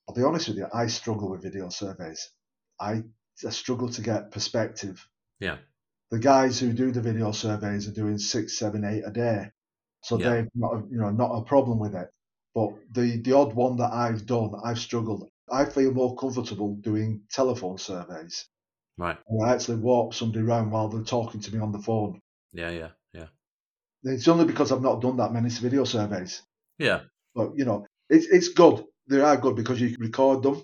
I'll 0.09 0.15
be 0.15 0.23
honest 0.23 0.49
with 0.49 0.59
you, 0.59 0.67
I 0.73 0.87
struggle 0.87 1.31
with 1.31 1.43
video 1.43 1.69
surveys. 1.69 2.31
I, 2.81 3.03
I 3.45 3.51
struggle 3.51 3.89
to 3.89 4.03
get 4.03 4.31
perspective. 4.31 5.05
Yeah. 5.41 5.59
The 6.11 6.21
guys 6.21 6.61
who 6.61 6.73
do 6.73 6.93
the 6.93 7.03
video 7.03 7.33
surveys 7.33 7.89
are 7.89 7.93
doing 7.93 8.19
six, 8.19 8.57
seven, 8.57 8.85
eight 8.85 9.03
a 9.05 9.11
day, 9.11 9.51
so 10.03 10.19
Yeah. 10.19 10.31
they've 10.31 10.49
not 10.55 10.75
a- 10.75 10.87
you 10.91 10.99
know 10.99 11.11
not 11.11 11.33
a 11.37 11.45
problem 11.45 11.79
with 11.79 11.95
it. 11.95 12.09
But 12.55 12.71
the 12.93 13.19
the 13.23 13.33
odd 13.33 13.55
one 13.55 13.77
that 13.77 13.93
I've 13.93 14.27
done, 14.27 14.53
I've 14.65 14.79
struggled. 14.79 15.29
I 15.51 15.65
feel 15.65 15.93
more 15.93 16.17
comfortable 16.17 16.75
doing 16.77 17.23
telephone 17.31 17.79
surveys. 17.79 18.47
Right. 18.99 19.17
where 19.27 19.49
I 19.49 19.55
actually 19.55 19.77
walk 19.79 20.13
somebody 20.13 20.45
around 20.45 20.71
while 20.73 20.89
they're 20.89 21.05
talking 21.05 21.41
to 21.41 21.55
me 21.55 21.61
on 21.61 21.71
the 21.71 21.79
phone. 21.79 22.21
Yeah. 22.53 22.71
Yeah. 22.71 22.91
Yeah. 23.13 23.29
It's 24.03 24.27
only 24.27 24.45
because 24.45 24.73
I've 24.73 24.83
not 24.83 25.01
done 25.01 25.17
that 25.19 25.33
many 25.33 25.49
video 25.51 25.85
surveys. 25.85 26.43
Yeah. 26.79 27.03
But 27.35 27.57
you 27.57 27.65
know, 27.65 27.87
it's 28.11 28.27
it's 28.27 28.49
good. 28.49 28.85
They 29.09 29.21
are 29.21 29.37
good 29.37 29.55
because 29.57 29.81
you 29.81 29.91
can 29.95 30.05
record 30.05 30.43
them, 30.43 30.63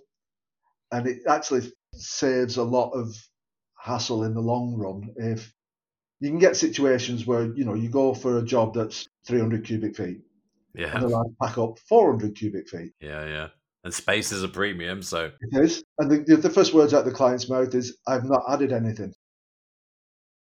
and 0.90 1.07
it 1.07 1.23
actually 1.29 1.73
saves 1.94 2.57
a 2.57 2.64
lot 2.64 2.90
of 2.90 3.14
hassle 3.77 4.25
in 4.25 4.35
the 4.35 4.40
long 4.40 4.75
run. 4.75 5.14
If 5.16 5.55
you 6.24 6.30
can 6.30 6.38
get 6.38 6.56
situations 6.56 7.26
where 7.26 7.44
you 7.54 7.64
know 7.64 7.74
you 7.74 7.88
go 7.90 8.14
for 8.14 8.38
a 8.38 8.42
job 8.42 8.74
that's 8.74 9.08
300 9.26 9.64
cubic 9.64 9.96
feet, 9.96 10.20
and 10.74 10.82
Yeah. 10.82 10.98
they're 10.98 11.08
like 11.08 11.26
pack 11.42 11.58
up 11.58 11.78
400 11.88 12.34
cubic 12.34 12.68
feet. 12.68 12.92
Yeah. 13.00 13.26
Yeah. 13.26 13.48
And 13.84 13.92
space 13.92 14.32
is 14.32 14.42
a 14.42 14.48
premium, 14.48 15.02
so 15.02 15.30
It 15.40 15.62
is, 15.62 15.84
and 15.98 16.10
the, 16.10 16.37
the 16.37 16.48
first 16.48 16.72
words 16.72 16.94
out 16.94 17.04
the 17.04 17.12
client's 17.12 17.50
mouth 17.50 17.74
is, 17.74 17.98
"I've 18.06 18.24
not 18.24 18.42
added 18.48 18.72
anything." 18.72 19.12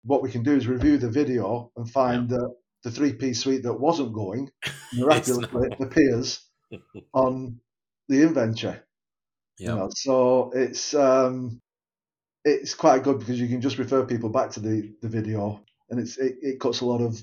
What 0.05 0.23
we 0.23 0.31
can 0.31 0.43
do 0.43 0.55
is 0.57 0.67
review 0.67 0.99
the 0.99 1.09
video 1.09 1.71
and 1.77 1.89
find 1.91 2.29
that 2.29 2.55
the 2.83 2.91
three-piece 2.91 3.41
suite 3.41 3.63
that 3.63 3.73
wasn't 3.81 4.13
going 4.13 4.51
miraculously 4.93 5.69
appears 5.81 6.41
on 7.15 7.61
the 8.09 8.23
inventory. 8.23 8.81
yeah. 9.59 9.71
You 9.71 9.77
know, 9.77 9.89
so 9.95 10.51
it's 10.55 10.93
um, 10.93 11.61
it's 12.45 12.75
quite 12.75 13.03
good 13.05 13.19
because 13.21 13.41
you 13.41 13.49
can 13.49 13.61
just 13.61 13.79
refer 13.79 14.05
people 14.05 14.29
back 14.31 14.51
to 14.53 14.61
the, 14.61 14.95
the 15.03 15.09
video, 15.09 15.65
and 15.91 16.01
it's 16.01 16.19
it, 16.19 16.37
it 16.43 16.61
cuts 16.61 16.81
a 16.81 16.87
lot 16.87 17.01
of 17.03 17.23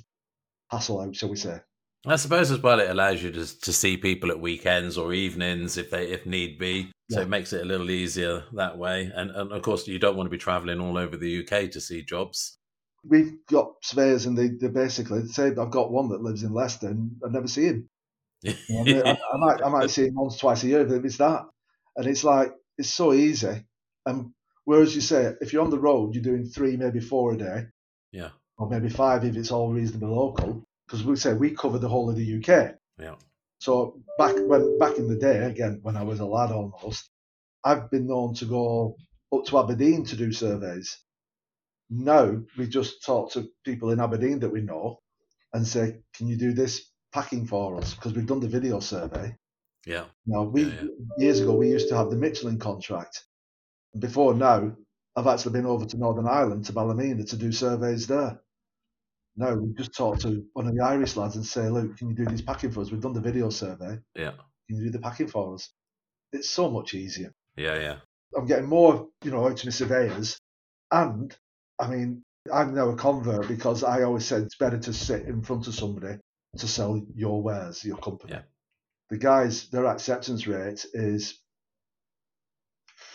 hassle 0.71 1.01
out, 1.01 1.15
shall 1.15 1.29
we 1.29 1.37
say? 1.37 1.61
I 2.05 2.17
suppose 2.17 2.51
as 2.51 2.59
well 2.61 2.81
it 2.81 2.89
allows 2.89 3.23
you 3.23 3.31
to 3.31 3.59
to 3.61 3.71
see 3.71 3.95
people 3.95 4.31
at 4.31 4.39
weekends 4.41 4.97
or 4.97 5.13
evenings 5.13 5.77
if 5.77 5.89
they 5.89 6.11
if 6.11 6.25
need 6.25 6.57
be. 6.59 6.91
So 7.09 7.21
Yeah. 7.21 7.21
it 7.21 7.29
makes 7.29 7.53
it 7.53 7.61
a 7.61 7.65
little 7.65 7.89
easier 7.89 8.43
that 8.53 8.77
way. 8.77 9.09
And 9.15 9.31
and 9.31 9.51
of 9.53 9.61
course 9.61 9.87
you 9.87 9.97
don't 9.97 10.17
want 10.17 10.27
to 10.27 10.31
be 10.31 10.37
travelling 10.37 10.81
all 10.81 10.97
over 10.97 11.15
the 11.15 11.39
UK 11.39 11.71
to 11.71 11.79
see 11.81 12.03
jobs. 12.03 12.57
We've 13.03 13.45
got 13.45 13.75
surveyors, 13.83 14.25
and 14.25 14.37
they, 14.37 14.49
they 14.49 14.67
basically 14.67 15.25
say 15.27 15.47
I've 15.47 15.71
got 15.71 15.91
one 15.91 16.09
that 16.09 16.21
lives 16.21 16.43
in 16.43 16.53
Leicester, 16.53 16.87
and 16.89 17.11
I 17.25 17.29
never 17.29 17.47
see 17.47 17.65
him. 17.65 17.89
You 18.69 18.95
know, 18.95 19.03
I, 19.03 19.11
I 19.13 19.37
might 19.37 19.63
I 19.63 19.69
might 19.69 19.89
see 19.89 20.07
him 20.07 20.15
once, 20.15 20.37
twice 20.37 20.63
a 20.63 20.67
year, 20.67 20.85
but 20.85 21.05
it's 21.05 21.17
that, 21.17 21.45
and 21.97 22.07
it's 22.07 22.23
like 22.23 22.53
it's 22.77 22.89
so 22.91 23.13
easy. 23.13 23.65
And 24.05 24.33
whereas 24.69 24.93
you 24.93 25.01
say 25.01 25.33
if 25.41 25.51
you're 25.51 25.63
on 25.63 25.71
the 25.71 25.79
road, 25.79 26.13
you're 26.13 26.21
doing 26.21 26.45
three, 26.45 26.77
maybe 26.77 26.99
four 26.99 27.33
a 27.33 27.37
day, 27.37 27.65
yeah. 28.11 28.29
or 28.59 28.69
maybe 28.69 28.87
five 28.87 29.25
if 29.25 29.35
it's 29.35 29.49
all 29.49 29.73
reasonably 29.73 30.09
local. 30.09 30.63
Because 30.85 31.03
we 31.03 31.15
say 31.15 31.33
we 31.33 31.55
cover 31.55 31.79
the 31.79 31.89
whole 31.89 32.07
of 32.07 32.15
the 32.15 32.35
UK. 32.37 32.75
Yeah. 32.99 33.15
So 33.57 33.99
back 34.19 34.35
when 34.37 34.77
back 34.77 34.99
in 34.99 35.07
the 35.07 35.15
day, 35.15 35.37
again 35.43 35.79
when 35.81 35.97
I 35.97 36.03
was 36.03 36.19
a 36.19 36.25
lad 36.25 36.51
almost, 36.51 37.09
I've 37.63 37.89
been 37.89 38.05
known 38.05 38.35
to 38.35 38.45
go 38.45 38.95
up 39.33 39.45
to 39.45 39.57
Aberdeen 39.57 40.05
to 40.05 40.15
do 40.15 40.31
surveys. 40.31 40.95
Now 41.89 42.39
we 42.55 42.67
just 42.67 43.03
talk 43.03 43.31
to 43.31 43.49
people 43.65 43.89
in 43.89 43.99
Aberdeen 43.99 44.37
that 44.41 44.51
we 44.51 44.61
know 44.61 44.99
and 45.51 45.65
say, 45.65 46.03
"Can 46.13 46.27
you 46.27 46.37
do 46.37 46.53
this 46.53 46.91
packing 47.11 47.47
for 47.47 47.75
us?" 47.77 47.95
Because 47.95 48.13
we've 48.13 48.27
done 48.27 48.39
the 48.39 48.55
video 48.57 48.79
survey. 48.81 49.35
Yeah. 49.87 50.05
Now 50.27 50.43
we 50.43 50.65
Yeah, 50.65 50.83
years 51.17 51.39
ago 51.39 51.55
we 51.55 51.69
used 51.69 51.89
to 51.89 51.97
have 51.97 52.11
the 52.11 52.17
Michelin 52.17 52.59
contract. 52.59 53.25
Before 53.97 54.33
now, 54.33 54.75
I've 55.15 55.27
actually 55.27 55.53
been 55.53 55.65
over 55.65 55.85
to 55.85 55.97
Northern 55.97 56.27
Ireland 56.27 56.65
to 56.65 56.73
Ballymena 56.73 57.23
to 57.25 57.37
do 57.37 57.51
surveys 57.51 58.07
there. 58.07 58.39
No, 59.35 59.55
we 59.55 59.73
just 59.73 59.95
talk 59.95 60.19
to 60.19 60.45
one 60.53 60.67
of 60.67 60.75
the 60.75 60.83
Irish 60.83 61.15
lads 61.15 61.35
and 61.35 61.45
say, 61.45 61.69
"Look, 61.69 61.97
can 61.97 62.09
you 62.09 62.15
do 62.15 62.25
these 62.25 62.41
packing 62.41 62.71
for 62.71 62.81
us? 62.81 62.91
We've 62.91 63.01
done 63.01 63.13
the 63.13 63.21
video 63.21 63.49
survey. 63.49 63.99
Yeah. 64.15 64.31
Can 64.67 64.77
you 64.77 64.85
do 64.85 64.89
the 64.91 64.99
packing 64.99 65.27
for 65.27 65.55
us?" 65.55 65.71
It's 66.31 66.49
so 66.49 66.69
much 66.69 66.93
easier. 66.93 67.33
Yeah. 67.55 67.79
Yeah. 67.79 67.99
I'm 68.37 68.45
getting 68.45 68.67
more, 68.67 69.07
you 69.23 69.31
know, 69.31 69.47
out 69.47 69.57
to 69.57 69.65
my 69.65 69.71
surveyors, 69.71 70.39
and 70.91 71.35
I 71.79 71.89
mean, 71.89 72.23
I'm 72.53 72.75
now 72.75 72.89
a 72.89 72.95
convert 72.95 73.47
because 73.47 73.83
I 73.83 74.03
always 74.03 74.25
said 74.25 74.43
it's 74.43 74.57
better 74.57 74.77
to 74.77 74.93
sit 74.93 75.23
in 75.23 75.41
front 75.41 75.67
of 75.67 75.73
somebody 75.73 76.19
to 76.57 76.67
sell 76.67 77.01
your 77.15 77.41
wares, 77.41 77.83
your 77.83 77.97
company. 77.97 78.33
Yeah. 78.33 78.41
The 79.09 79.17
guys, 79.17 79.69
their 79.69 79.87
acceptance 79.87 80.45
rate 80.45 80.85
is 80.93 81.39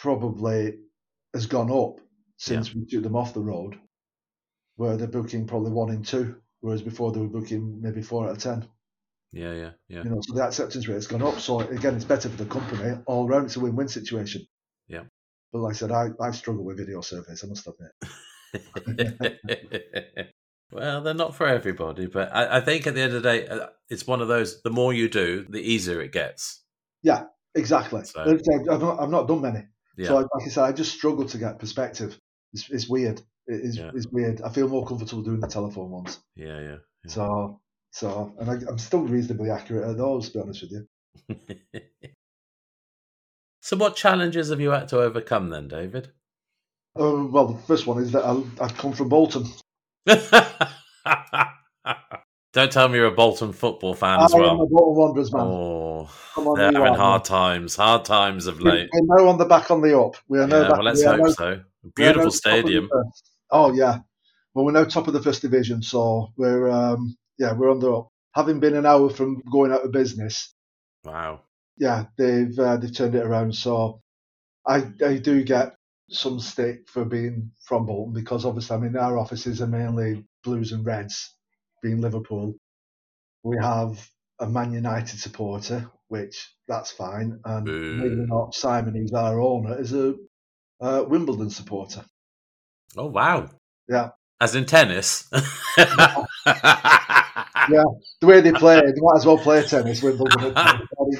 probably 0.04 0.74
has 1.32 1.46
gone 1.46 1.72
up 1.72 1.98
since 2.36 2.74
we 2.74 2.84
took 2.84 3.02
them 3.02 3.16
off 3.16 3.32
the 3.32 3.40
road, 3.40 3.78
where 4.76 4.98
they're 4.98 5.08
booking 5.08 5.46
probably 5.46 5.72
one 5.72 5.88
in 5.88 6.02
two, 6.02 6.36
whereas 6.60 6.82
before 6.82 7.10
they 7.10 7.20
were 7.20 7.26
booking 7.40 7.80
maybe 7.80 8.02
four 8.02 8.26
out 8.26 8.32
of 8.32 8.38
ten. 8.38 8.68
Yeah. 9.32 9.54
Yeah. 9.54 9.70
Yeah. 9.88 10.02
You 10.04 10.10
know, 10.10 10.20
so 10.20 10.34
the 10.34 10.44
acceptance 10.44 10.86
rate 10.86 10.96
has 10.96 11.06
gone 11.06 11.22
up. 11.22 11.40
So 11.40 11.60
again, 11.60 11.94
it's 11.96 12.04
better 12.04 12.28
for 12.28 12.36
the 12.36 12.44
company 12.44 12.98
all 13.06 13.26
round. 13.26 13.46
It's 13.46 13.56
a 13.56 13.60
win-win 13.60 13.88
situation. 13.88 14.46
Yeah. 14.88 15.04
But 15.54 15.60
like 15.60 15.72
I 15.72 15.76
said, 15.76 15.90
I, 15.90 16.08
I 16.20 16.32
struggle 16.32 16.64
with 16.64 16.76
video 16.76 17.00
surveys. 17.00 17.42
I 17.42 17.46
must 17.46 17.66
admit. 17.66 17.92
well, 20.70 21.00
they're 21.00 21.14
not 21.14 21.34
for 21.34 21.46
everybody, 21.46 22.06
but 22.06 22.28
I, 22.30 22.58
I 22.58 22.60
think 22.60 22.86
at 22.86 22.94
the 22.94 23.00
end 23.00 23.14
of 23.14 23.22
the 23.22 23.28
day, 23.30 23.48
uh, 23.48 23.68
it's 23.88 24.06
one 24.06 24.20
of 24.20 24.28
those. 24.28 24.60
The 24.60 24.70
more 24.70 24.92
you 24.92 25.08
do, 25.08 25.46
the 25.48 25.62
easier 25.62 26.02
it 26.02 26.12
gets. 26.12 26.62
Yeah, 27.02 27.24
exactly. 27.54 28.04
So- 28.04 28.22
Like 28.22 28.40
I 28.40 28.42
said, 28.42 28.68
I've 28.70 28.82
not, 28.82 29.00
I've 29.00 29.10
not 29.10 29.26
done 29.26 29.40
many. 29.40 29.64
Yeah. 29.96 30.09
So 30.09 30.16
like 30.16 30.26
I 30.44 30.48
said, 30.48 30.64
I 30.64 30.72
just 30.72 30.92
struggle 30.92 31.26
to 31.26 31.38
get 31.38 31.59
perspective. 31.59 32.18
It's, 32.52 32.68
it's 32.70 32.88
weird. 32.88 33.20
It 33.46 33.61
is 33.61 33.76
Yeah. 33.76 33.90
it's 33.94 34.07
weird. 34.07 34.42
I 34.42 34.50
feel 34.50 34.68
more 34.68 34.87
comfortable 34.87 35.22
doing 35.22 35.40
the 35.40 35.46
telephone 35.46 35.90
ones. 35.90 36.20
yeah. 36.37 36.61
Yeah. 36.61 36.76
yeah. 37.04 37.11
So 37.11 37.61
so, 37.94 38.35
and 38.40 38.50
I, 38.50 38.54
I'm 38.68 38.78
still 38.78 39.02
reasonably 39.02 39.50
accurate 39.50 39.88
at 39.88 39.96
those. 39.96 40.28
To 40.28 40.38
be 40.38 40.42
honest 40.42 40.62
with 40.62 40.72
you. 40.72 40.88
so, 43.61 43.76
what 43.76 43.94
challenges 43.94 44.50
have 44.50 44.61
you 44.61 44.70
had 44.70 44.88
to 44.88 45.00
overcome 45.00 45.50
then, 45.50 45.68
David? 45.68 46.11
Um, 46.96 47.30
well, 47.30 47.46
the 47.46 47.62
first 47.62 47.87
one 47.87 48.02
is 48.02 48.11
that 48.11 48.24
I, 48.24 48.42
I 48.61 48.66
come 48.68 48.94
from 48.94 49.11
Bolton. 49.11 49.46
Don't 52.54 52.70
tell 52.72 52.88
me 52.88 52.98
you're 52.98 53.06
a 53.08 53.10
Bolton 53.10 53.52
football 53.52 53.94
fan 53.94 54.20
as 54.20 54.32
well. 54.32 54.42
I 54.42 54.46
as 54.46 54.50
am 54.52 54.60
a. 54.60 54.66
Bolton 54.66 54.94
Wanderers 54.96 55.32
man. 55.32 55.42
Oh, 55.42 56.08
they're 56.56 56.72
having 56.72 56.94
hard 56.94 57.24
times. 57.24 57.74
Hard 57.76 58.04
times 58.04 58.46
of 58.46 58.60
late. 58.60 58.88
We're 58.92 59.18
now 59.24 59.28
on 59.28 59.38
the 59.38 59.44
back 59.44 59.70
on 59.72 59.80
the 59.82 59.98
up. 59.98 60.16
We 60.28 60.38
are 60.38 60.46
now 60.46 60.56
Yeah, 60.62 60.68
back. 60.68 60.72
well, 60.76 60.84
let's 60.84 61.02
hope 61.04 61.20
now- 61.20 61.26
so. 61.30 61.44
we 61.44 61.50
are 61.52 61.56
now 61.56 61.62
Beautiful 61.96 62.24
the 62.26 62.30
stadium. 62.30 62.88
Oh 63.50 63.72
yeah. 63.74 63.98
Well, 64.54 64.64
we're 64.64 64.72
now 64.72 64.84
top 64.84 65.08
of 65.08 65.14
the 65.14 65.22
first 65.22 65.42
division, 65.42 65.82
so 65.82 66.32
we're 66.36 66.70
um, 66.70 67.16
yeah 67.38 67.52
we're 67.52 67.70
on 67.70 67.80
the 67.80 67.92
up. 67.92 68.08
Having 68.36 68.60
been 68.60 68.76
an 68.76 68.86
hour 68.86 69.10
from 69.10 69.42
going 69.50 69.72
out 69.72 69.84
of 69.84 69.90
business, 69.92 70.54
Wow. 71.04 71.40
yeah, 71.76 72.04
they've 72.16 72.56
uh, 72.58 72.76
they've 72.76 72.94
turned 72.94 73.16
it 73.16 73.26
around. 73.26 73.54
So 73.54 74.00
I 74.64 74.84
I 75.04 75.16
do 75.18 75.42
get 75.42 75.74
some 76.10 76.38
stick 76.38 76.88
for 76.88 77.04
being 77.04 77.50
from 77.64 77.86
Bolton 77.86 78.12
because 78.14 78.44
obviously 78.44 78.76
I 78.76 78.80
mean 78.80 78.96
our 78.96 79.18
offices 79.18 79.60
are 79.60 79.66
mainly 79.66 80.24
blues 80.44 80.70
and 80.72 80.84
reds, 80.86 81.34
being 81.84 82.00
Liverpool. 82.00 82.56
We 83.44 83.56
have 83.60 84.04
a 84.40 84.48
Man 84.48 84.72
United 84.72 85.20
supporter, 85.20 85.90
which 86.08 86.50
that's 86.66 86.90
fine, 86.90 87.38
and 87.44 87.66
Boo. 87.66 87.98
believe 87.98 88.12
it 88.12 88.22
or 88.22 88.26
not, 88.26 88.54
Simon, 88.54 88.96
who's 88.96 89.12
our 89.12 89.38
owner, 89.38 89.78
is 89.78 89.92
a 89.92 90.14
uh, 90.80 91.04
Wimbledon 91.06 91.50
supporter. 91.50 92.04
Oh, 92.96 93.06
wow. 93.06 93.50
Yeah. 93.88 94.08
As 94.40 94.54
in 94.54 94.64
tennis. 94.64 95.30
Yeah, 97.70 97.84
the 98.20 98.26
way 98.26 98.40
they 98.40 98.52
play, 98.52 98.76
they 98.76 99.00
might 99.00 99.16
as 99.16 99.26
well 99.26 99.38
play 99.38 99.62
tennis. 99.62 100.02
Wimbledon. 100.02 100.52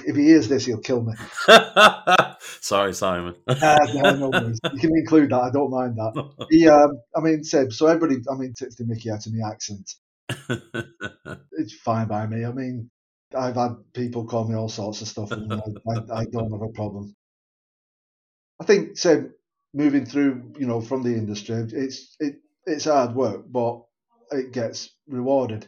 if 0.07 0.17
he 0.17 0.25
hears 0.25 0.49
this, 0.49 0.67
he'll 0.67 0.79
kill 0.79 1.03
me. 1.03 1.15
Sorry, 2.61 2.93
Simon. 2.93 3.35
Uh, 3.47 3.79
no, 3.95 4.29
no. 4.29 4.53
You 4.73 4.79
can 4.79 4.91
include 4.97 5.31
that. 5.31 5.41
I 5.41 5.51
don't 5.51 5.71
mind 5.71 5.97
that. 5.97 6.47
He, 6.51 6.69
um, 6.69 7.01
I 7.17 7.21
mean, 7.21 7.45
Seb. 7.45 7.73
So 7.73 7.87
everybody, 7.87 8.21
I 8.31 8.37
mean, 8.37 8.53
takes 8.53 8.75
the 8.77 8.85
Mickey 8.85 9.11
out 9.11 9.27
of 9.27 9.33
my 9.33 9.49
accent. 9.49 9.95
It's 11.57 11.75
fine 11.75 12.09
by 12.09 12.27
me. 12.27 12.45
I 12.45 12.53
mean, 12.53 12.91
I've 13.37 13.57
had 13.57 13.77
people 13.95 14.27
call 14.27 14.47
me 14.47 14.55
all 14.55 14.69
sorts 14.69 15.01
of 15.01 15.09
stuff, 15.09 15.31
and 15.31 15.53
I, 15.53 16.13
I, 16.13 16.25
don't 16.25 16.53
have 16.53 16.63
a 16.63 16.73
problem. 16.73 17.15
I 18.61 18.65
think, 18.65 18.97
Seb, 18.99 19.31
moving 19.73 20.05
through, 20.05 20.53
you 20.59 20.67
know, 20.67 20.81
from 20.81 21.03
the 21.03 21.15
industry, 21.15 21.57
it's 21.73 22.17
it 22.21 22.37
it's 22.67 22.85
hard 22.85 23.15
work, 23.15 23.45
but 23.49 23.83
it 24.31 24.53
gets 24.53 24.91
rewarded. 25.09 25.67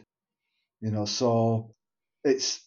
You 0.81 0.91
know, 0.91 1.05
so 1.05 1.71
it's 2.23 2.61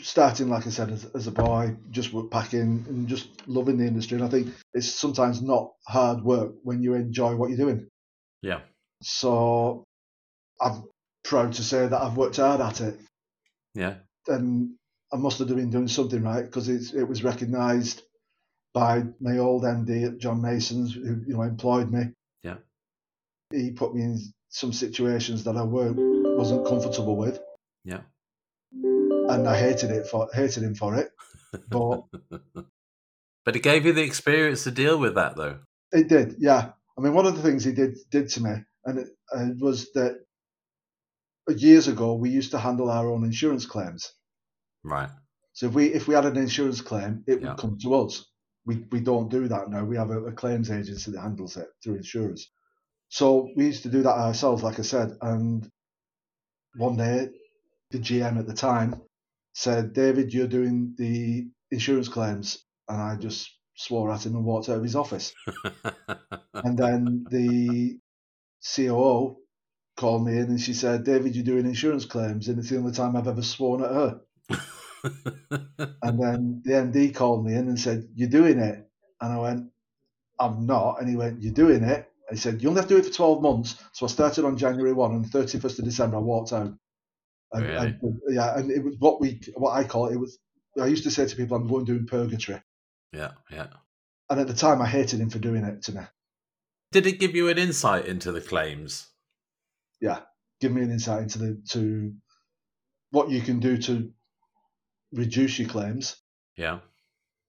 starting, 0.00 0.48
like 0.48 0.66
I 0.66 0.70
said, 0.70 0.90
as, 0.90 1.04
as 1.14 1.26
a 1.26 1.32
boy, 1.32 1.76
just 1.90 2.14
packing 2.30 2.84
and 2.88 3.08
just 3.08 3.46
loving 3.46 3.76
the 3.76 3.86
industry. 3.86 4.16
And 4.16 4.26
I 4.26 4.30
think 4.30 4.54
it's 4.72 4.88
sometimes 4.88 5.42
not 5.42 5.72
hard 5.86 6.22
work 6.22 6.54
when 6.62 6.82
you 6.82 6.94
enjoy 6.94 7.36
what 7.36 7.50
you're 7.50 7.58
doing. 7.58 7.88
yeah. 8.40 8.60
So 9.02 9.84
I'm 10.62 10.84
proud 11.24 11.54
to 11.54 11.62
say 11.62 11.86
that 11.86 12.00
I've 12.00 12.16
worked 12.16 12.36
hard 12.36 12.60
at 12.60 12.80
it. 12.80 12.98
Yeah. 13.74 13.94
And 14.28 14.74
I 15.12 15.16
must 15.16 15.38
have 15.38 15.48
been 15.48 15.70
doing 15.70 15.88
something 15.88 16.22
right 16.22 16.44
because 16.44 16.68
it 16.68 17.06
was 17.08 17.24
recognised 17.24 18.02
by 18.74 19.04
my 19.20 19.38
old 19.38 19.64
MD 19.64 20.06
at 20.06 20.18
John 20.18 20.40
Mason's, 20.40 20.94
who 20.94 21.20
you 21.26 21.34
know 21.34 21.42
employed 21.42 21.90
me. 21.90 22.12
Yeah. 22.42 22.56
He 23.50 23.72
put 23.72 23.94
me 23.94 24.02
in 24.02 24.20
some 24.48 24.72
situations 24.72 25.44
that 25.44 25.56
I 25.56 25.62
weren't 25.62 25.98
wasn't 26.38 26.66
comfortable 26.66 27.16
with, 27.16 27.40
Yeah. 27.84 28.00
and 28.72 29.46
I 29.46 29.58
hated 29.58 29.90
it 29.90 30.06
for 30.06 30.28
hated 30.32 30.62
him 30.62 30.74
for 30.74 30.94
it. 30.96 31.10
But 31.68 32.04
But 33.44 33.56
it 33.56 33.62
gave 33.62 33.84
you 33.84 33.92
the 33.92 34.02
experience 34.02 34.64
to 34.64 34.70
deal 34.70 34.98
with 34.98 35.16
that, 35.16 35.36
though. 35.36 35.58
It 35.90 36.08
did, 36.08 36.36
yeah. 36.38 36.70
I 36.96 37.00
mean, 37.02 37.12
one 37.12 37.26
of 37.26 37.36
the 37.36 37.42
things 37.42 37.64
he 37.64 37.72
did 37.72 37.98
did 38.10 38.28
to 38.30 38.42
me, 38.42 38.52
and 38.86 38.98
it, 39.00 39.08
uh, 39.34 39.48
was 39.58 39.92
that 39.92 40.24
years 41.48 41.88
ago 41.88 42.14
we 42.14 42.30
used 42.30 42.52
to 42.52 42.58
handle 42.58 42.90
our 42.90 43.10
own 43.10 43.24
insurance 43.24 43.66
claims. 43.66 44.12
Right. 44.84 45.10
So 45.54 45.66
if 45.66 45.74
we 45.74 45.86
if 45.92 46.08
we 46.08 46.14
had 46.14 46.26
an 46.26 46.36
insurance 46.36 46.80
claim, 46.80 47.24
it 47.26 47.42
would 47.42 47.44
Yeah. 47.44 47.56
come 47.56 47.78
to 47.82 47.94
us. 47.94 48.26
We 48.64 48.86
we 48.90 49.00
don't 49.00 49.30
do 49.30 49.48
that 49.48 49.70
now. 49.70 49.84
We 49.84 49.96
have 49.96 50.10
a, 50.10 50.24
a 50.26 50.32
claims 50.32 50.70
agency 50.70 51.10
that 51.12 51.20
handles 51.20 51.56
it 51.56 51.68
through 51.82 51.96
insurers. 51.96 52.50
So 53.08 53.48
we 53.56 53.66
used 53.66 53.84
to 53.84 53.90
do 53.90 54.02
that 54.02 54.16
ourselves, 54.18 54.62
like 54.62 54.78
I 54.78 54.82
said. 54.82 55.16
And 55.22 55.70
one 56.74 56.96
day, 56.96 57.30
the 57.90 57.98
GM 57.98 58.38
at 58.38 58.46
the 58.46 58.54
time 58.54 59.02
said, 59.54 59.92
"David, 59.94 60.32
you're 60.34 60.48
doing 60.48 60.94
the 60.98 61.50
insurance 61.70 62.08
claims," 62.08 62.66
and 62.88 63.00
I 63.00 63.16
just 63.16 63.50
swore 63.76 64.10
at 64.12 64.26
him 64.26 64.36
and 64.36 64.44
walked 64.44 64.68
out 64.68 64.78
of 64.78 64.82
his 64.84 64.96
office. 64.96 65.34
And 66.64 66.76
then 66.78 67.26
the 67.30 68.00
COO 68.62 69.41
called 70.02 70.26
me 70.26 70.32
in 70.32 70.46
and 70.46 70.60
she 70.60 70.74
said, 70.74 71.04
David, 71.04 71.36
you're 71.36 71.44
doing 71.44 71.64
insurance 71.64 72.04
claims. 72.04 72.48
And 72.48 72.58
it's 72.58 72.70
the 72.70 72.76
only 72.76 72.90
time 72.92 73.14
I've 73.14 73.28
ever 73.28 73.40
sworn 73.42 73.84
at 73.84 73.92
her. 73.92 74.20
And 76.02 76.22
then 76.22 76.62
the 76.64 76.72
MD 76.72 77.14
called 77.14 77.44
me 77.44 77.52
in 77.54 77.68
and 77.68 77.78
said, 77.78 78.08
You're 78.14 78.28
doing 78.28 78.58
it. 78.58 78.88
And 79.20 79.32
I 79.32 79.38
went, 79.38 79.70
I'm 80.38 80.66
not. 80.66 81.00
And 81.00 81.08
he 81.08 81.16
went, 81.16 81.40
You're 81.42 81.54
doing 81.54 81.82
it. 81.84 82.08
He 82.30 82.36
said, 82.36 82.62
You 82.62 82.68
only 82.68 82.80
have 82.80 82.88
to 82.88 82.94
do 82.94 83.00
it 83.00 83.06
for 83.06 83.12
12 83.12 83.42
months. 83.42 83.76
So 83.92 84.06
I 84.06 84.08
started 84.08 84.44
on 84.44 84.56
January 84.56 84.92
1 84.92 85.12
and 85.12 85.24
31st 85.24 85.78
of 85.80 85.84
December, 85.84 86.16
I 86.16 86.20
walked 86.20 86.52
out. 86.52 86.72
And, 87.52 87.62
Really? 87.66 87.86
and- 88.02 88.20
yeah, 88.30 88.56
and 88.58 88.70
it 88.70 88.82
was 88.84 88.94
what 88.98 89.20
we, 89.20 89.40
what 89.54 89.72
I 89.72 89.84
call 89.84 90.06
it, 90.08 90.14
it 90.14 90.20
was, 90.20 90.38
I 90.80 90.86
used 90.86 91.04
to 91.04 91.10
say 91.10 91.26
to 91.26 91.36
people, 91.36 91.56
I'm 91.56 91.68
going 91.68 91.84
doing 91.84 92.06
purgatory. 92.06 92.60
yeah. 93.12 93.32
Yeah. 93.50 93.68
And 94.30 94.40
at 94.40 94.46
the 94.46 94.54
time, 94.54 94.80
I 94.80 94.86
hated 94.86 95.20
him 95.20 95.30
for 95.30 95.38
doing 95.38 95.64
it 95.64 95.82
to 95.84 95.92
me. 95.92 96.02
Did 96.92 97.06
it 97.06 97.18
give 97.20 97.34
you 97.34 97.48
an 97.48 97.58
insight 97.58 98.06
into 98.06 98.32
the 98.32 98.40
claims? 98.40 99.08
Give 100.60 100.72
me 100.72 100.82
an 100.82 100.90
insight 100.90 101.22
into 101.22 101.38
the 101.38 101.62
to 101.70 102.14
what 103.10 103.30
you 103.30 103.40
can 103.40 103.60
do 103.60 103.76
to 103.76 104.10
reduce 105.12 105.58
your 105.58 105.68
claims. 105.68 106.16
Yeah. 106.56 106.80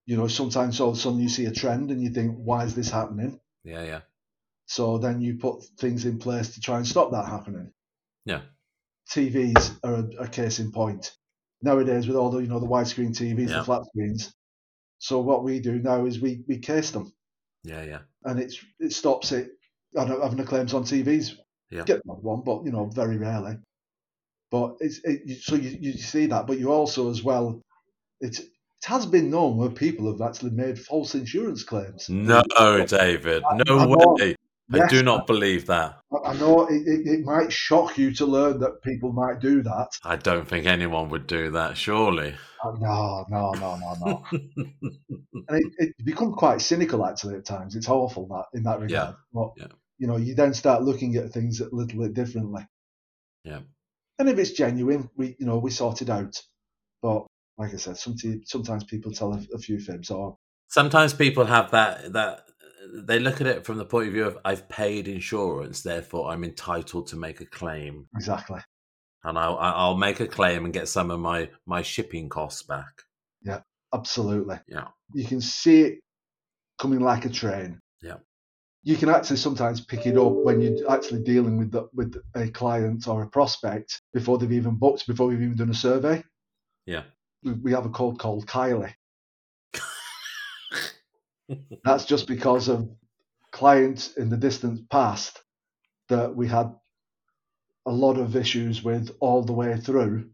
You 0.05 0.17
know, 0.17 0.27
sometimes 0.27 0.79
all 0.79 0.89
of 0.89 0.97
a 0.97 0.99
sudden 0.99 1.19
you 1.19 1.29
see 1.29 1.45
a 1.45 1.51
trend 1.51 1.91
and 1.91 2.01
you 2.01 2.09
think, 2.09 2.35
why 2.35 2.65
is 2.65 2.75
this 2.75 2.89
happening? 2.89 3.39
Yeah. 3.63 3.83
Yeah. 3.83 4.01
So 4.65 4.97
then 4.97 5.21
you 5.21 5.35
put 5.37 5.63
things 5.79 6.05
in 6.05 6.19
place 6.19 6.55
to 6.55 6.61
try 6.61 6.77
and 6.77 6.87
stop 6.87 7.11
that 7.11 7.25
happening. 7.27 7.71
Yeah. 8.25 8.41
TVs 9.09 9.77
are 9.83 9.95
a, 9.95 10.23
a 10.23 10.27
case 10.27 10.59
in 10.59 10.71
point. 10.71 11.11
Nowadays, 11.61 12.07
with 12.07 12.17
all 12.17 12.29
the 12.29 12.39
you 12.39 12.47
know 12.47 12.59
the 12.59 12.65
widescreen 12.67 13.15
TVs, 13.15 13.49
Yeah. 13.49 13.59
the 13.59 13.63
flat 13.63 13.85
screens. 13.85 14.33
So 14.99 15.19
what 15.21 15.43
we 15.43 15.59
do 15.59 15.79
now 15.79 16.05
is 16.05 16.19
we 16.19 16.43
we 16.47 16.57
case 16.59 16.91
them, 16.91 17.13
Yeah. 17.63 17.83
Yeah. 17.83 17.99
and 18.25 18.39
it's 18.39 18.57
it 18.79 18.91
stops 18.93 19.31
it 19.31 19.51
having 19.95 20.37
the 20.37 20.43
claims 20.45 20.73
on 20.73 20.83
TVs. 20.83 21.37
Yeah. 21.73 21.83
Get 21.85 22.05
one, 22.05 22.41
but 22.45 22.65
you 22.65 22.71
know 22.71 22.85
very 22.85 23.17
rarely. 23.17 23.57
But 24.51 24.75
it's 24.79 24.99
it, 25.03 25.41
so 25.41 25.55
you, 25.55 25.75
you 25.79 25.93
see 25.93 26.27
that, 26.27 26.45
but 26.45 26.59
you 26.59 26.71
also 26.71 27.09
as 27.09 27.23
well, 27.23 27.59
it's 28.21 28.39
it 28.39 28.49
has 28.85 29.07
been 29.07 29.31
known 29.31 29.57
where 29.57 29.69
people 29.69 30.11
have 30.11 30.21
actually 30.21 30.51
made 30.51 30.77
false 30.77 31.15
insurance 31.15 31.63
claims. 31.63 32.07
No, 32.09 32.43
David. 32.85 33.43
No 33.65 33.79
I 33.79 33.85
know. 33.85 34.15
way. 34.19 34.35
I 34.71 34.77
Yes, 34.77 34.89
do 34.89 35.03
not 35.03 35.27
believe 35.27 35.65
that. 35.67 35.99
I- 36.25 36.33
know 36.35 36.65
it, 36.67 36.87
it, 36.87 37.07
it 37.07 37.25
might 37.25 37.51
shock 37.51 37.97
you 37.97 38.13
to 38.15 38.25
learn 38.25 38.59
that 38.59 38.81
people 38.81 39.11
might 39.11 39.39
do 39.39 39.61
that. 39.63 39.89
I 40.03 40.15
don't 40.15 40.47
think 40.47 40.65
anyone 40.65 41.09
would 41.09 41.27
do 41.27 41.51
that, 41.51 41.77
surely. 41.77 42.35
Uh, 42.63 42.71
No, 42.79 43.25
no, 43.29 43.51
no, 43.51 43.75
no, 43.75 43.95
no. 44.05 44.23
and 44.31 45.65
it, 45.65 45.73
it 45.77 46.05
becomes 46.05 46.35
quite 46.37 46.61
cynical 46.61 47.05
actually 47.05 47.35
at 47.35 47.45
times. 47.45 47.75
It's 47.75 47.89
awful 47.89 48.27
that 48.27 48.57
in 48.57 48.63
that 48.63 48.79
regard. 48.79 49.15
But 49.33 49.51
yeah. 49.57 49.67
You 49.97 50.07
know, 50.07 50.17
you 50.17 50.35
then 50.35 50.53
start 50.53 50.83
looking 50.83 51.15
at 51.15 51.31
things 51.31 51.59
a 51.59 51.69
little 51.71 52.01
bit 52.01 52.13
differently. 52.13 52.65
Yeah. 53.43 53.61
And 54.19 54.29
if 54.29 54.37
it's 54.37 54.51
genuine, 54.51 55.09
we 55.15 55.35
you 55.39 55.45
know 55.45 55.57
we 55.57 55.71
sort 55.71 56.01
it 56.01 56.09
out. 56.09 56.41
But 57.01 57.25
like 57.57 57.73
I 57.73 57.77
said, 57.77 57.97
sometimes 57.97 58.49
sometimes 58.49 58.83
people 58.83 59.11
tell 59.11 59.33
a, 59.33 59.41
a 59.53 59.57
few 59.57 59.79
fibs 59.79 60.09
or 60.09 60.37
Sometimes 60.67 61.13
people 61.13 61.45
have 61.45 61.71
that 61.71 62.13
that 62.13 62.45
they 62.93 63.19
look 63.19 63.41
at 63.41 63.47
it 63.47 63.65
from 63.65 63.77
the 63.77 63.85
point 63.85 64.07
of 64.07 64.13
view 64.13 64.25
of 64.25 64.37
I've 64.45 64.67
paid 64.69 65.07
insurance, 65.07 65.81
therefore 65.81 66.31
I'm 66.31 66.43
entitled 66.43 67.07
to 67.07 67.15
make 67.15 67.41
a 67.41 67.45
claim, 67.45 68.07
exactly. 68.15 68.59
and 69.23 69.37
I'll 69.37 69.57
I'll 69.57 69.97
make 69.97 70.19
a 70.19 70.27
claim 70.27 70.65
and 70.65 70.73
get 70.73 70.87
some 70.87 71.11
of 71.11 71.19
my 71.19 71.49
my 71.65 71.81
shipping 71.81 72.29
costs 72.29 72.63
back. 72.63 73.03
Yeah, 73.43 73.61
absolutely. 73.93 74.59
Yeah. 74.67 74.87
You 75.13 75.25
can 75.25 75.41
see 75.41 75.81
it 75.81 75.99
coming 76.79 76.99
like 76.99 77.25
a 77.25 77.29
train. 77.29 77.79
Yeah. 78.01 78.17
You 78.83 78.97
can 78.97 79.09
actually 79.09 79.37
sometimes 79.37 79.81
pick 79.81 80.05
it 80.05 80.17
up 80.17 80.33
when 80.33 80.59
you're 80.59 80.91
actually 80.91 81.23
dealing 81.23 81.57
with 81.57 81.71
the, 81.71 81.87
with 81.93 82.15
a 82.35 82.49
client 82.49 83.07
or 83.07 83.23
a 83.23 83.29
prospect 83.29 84.01
before 84.13 84.37
they've 84.37 84.51
even 84.51 84.75
booked, 84.75 85.07
before 85.07 85.27
we've 85.27 85.41
even 85.41 85.55
done 85.55 85.69
a 85.69 85.73
survey. 85.73 86.23
Yeah. 86.85 87.03
We, 87.43 87.53
we 87.53 87.71
have 87.71 87.85
a 87.85 87.89
code 87.89 88.19
called 88.19 88.45
Kylie. 88.45 88.93
That's 91.85 92.05
just 92.05 92.27
because 92.27 92.67
of 92.67 92.89
clients 93.51 94.17
in 94.17 94.29
the 94.29 94.37
distant 94.37 94.89
past 94.89 95.41
that 96.09 96.35
we 96.35 96.47
had 96.47 96.73
a 97.85 97.91
lot 97.91 98.17
of 98.17 98.35
issues 98.35 98.83
with 98.83 99.15
all 99.19 99.43
the 99.43 99.53
way 99.53 99.77
through. 99.77 100.29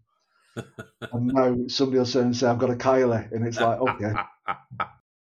and 0.56 1.28
now 1.28 1.56
somebody 1.68 2.00
will 2.00 2.06
say 2.06 2.22
and 2.22 2.36
say, 2.36 2.48
I've 2.48 2.60
got 2.60 2.72
a 2.72 2.76
Kylie. 2.76 3.32
And 3.32 3.46
it's 3.46 3.60
like, 3.60 3.80
okay, 3.80 4.14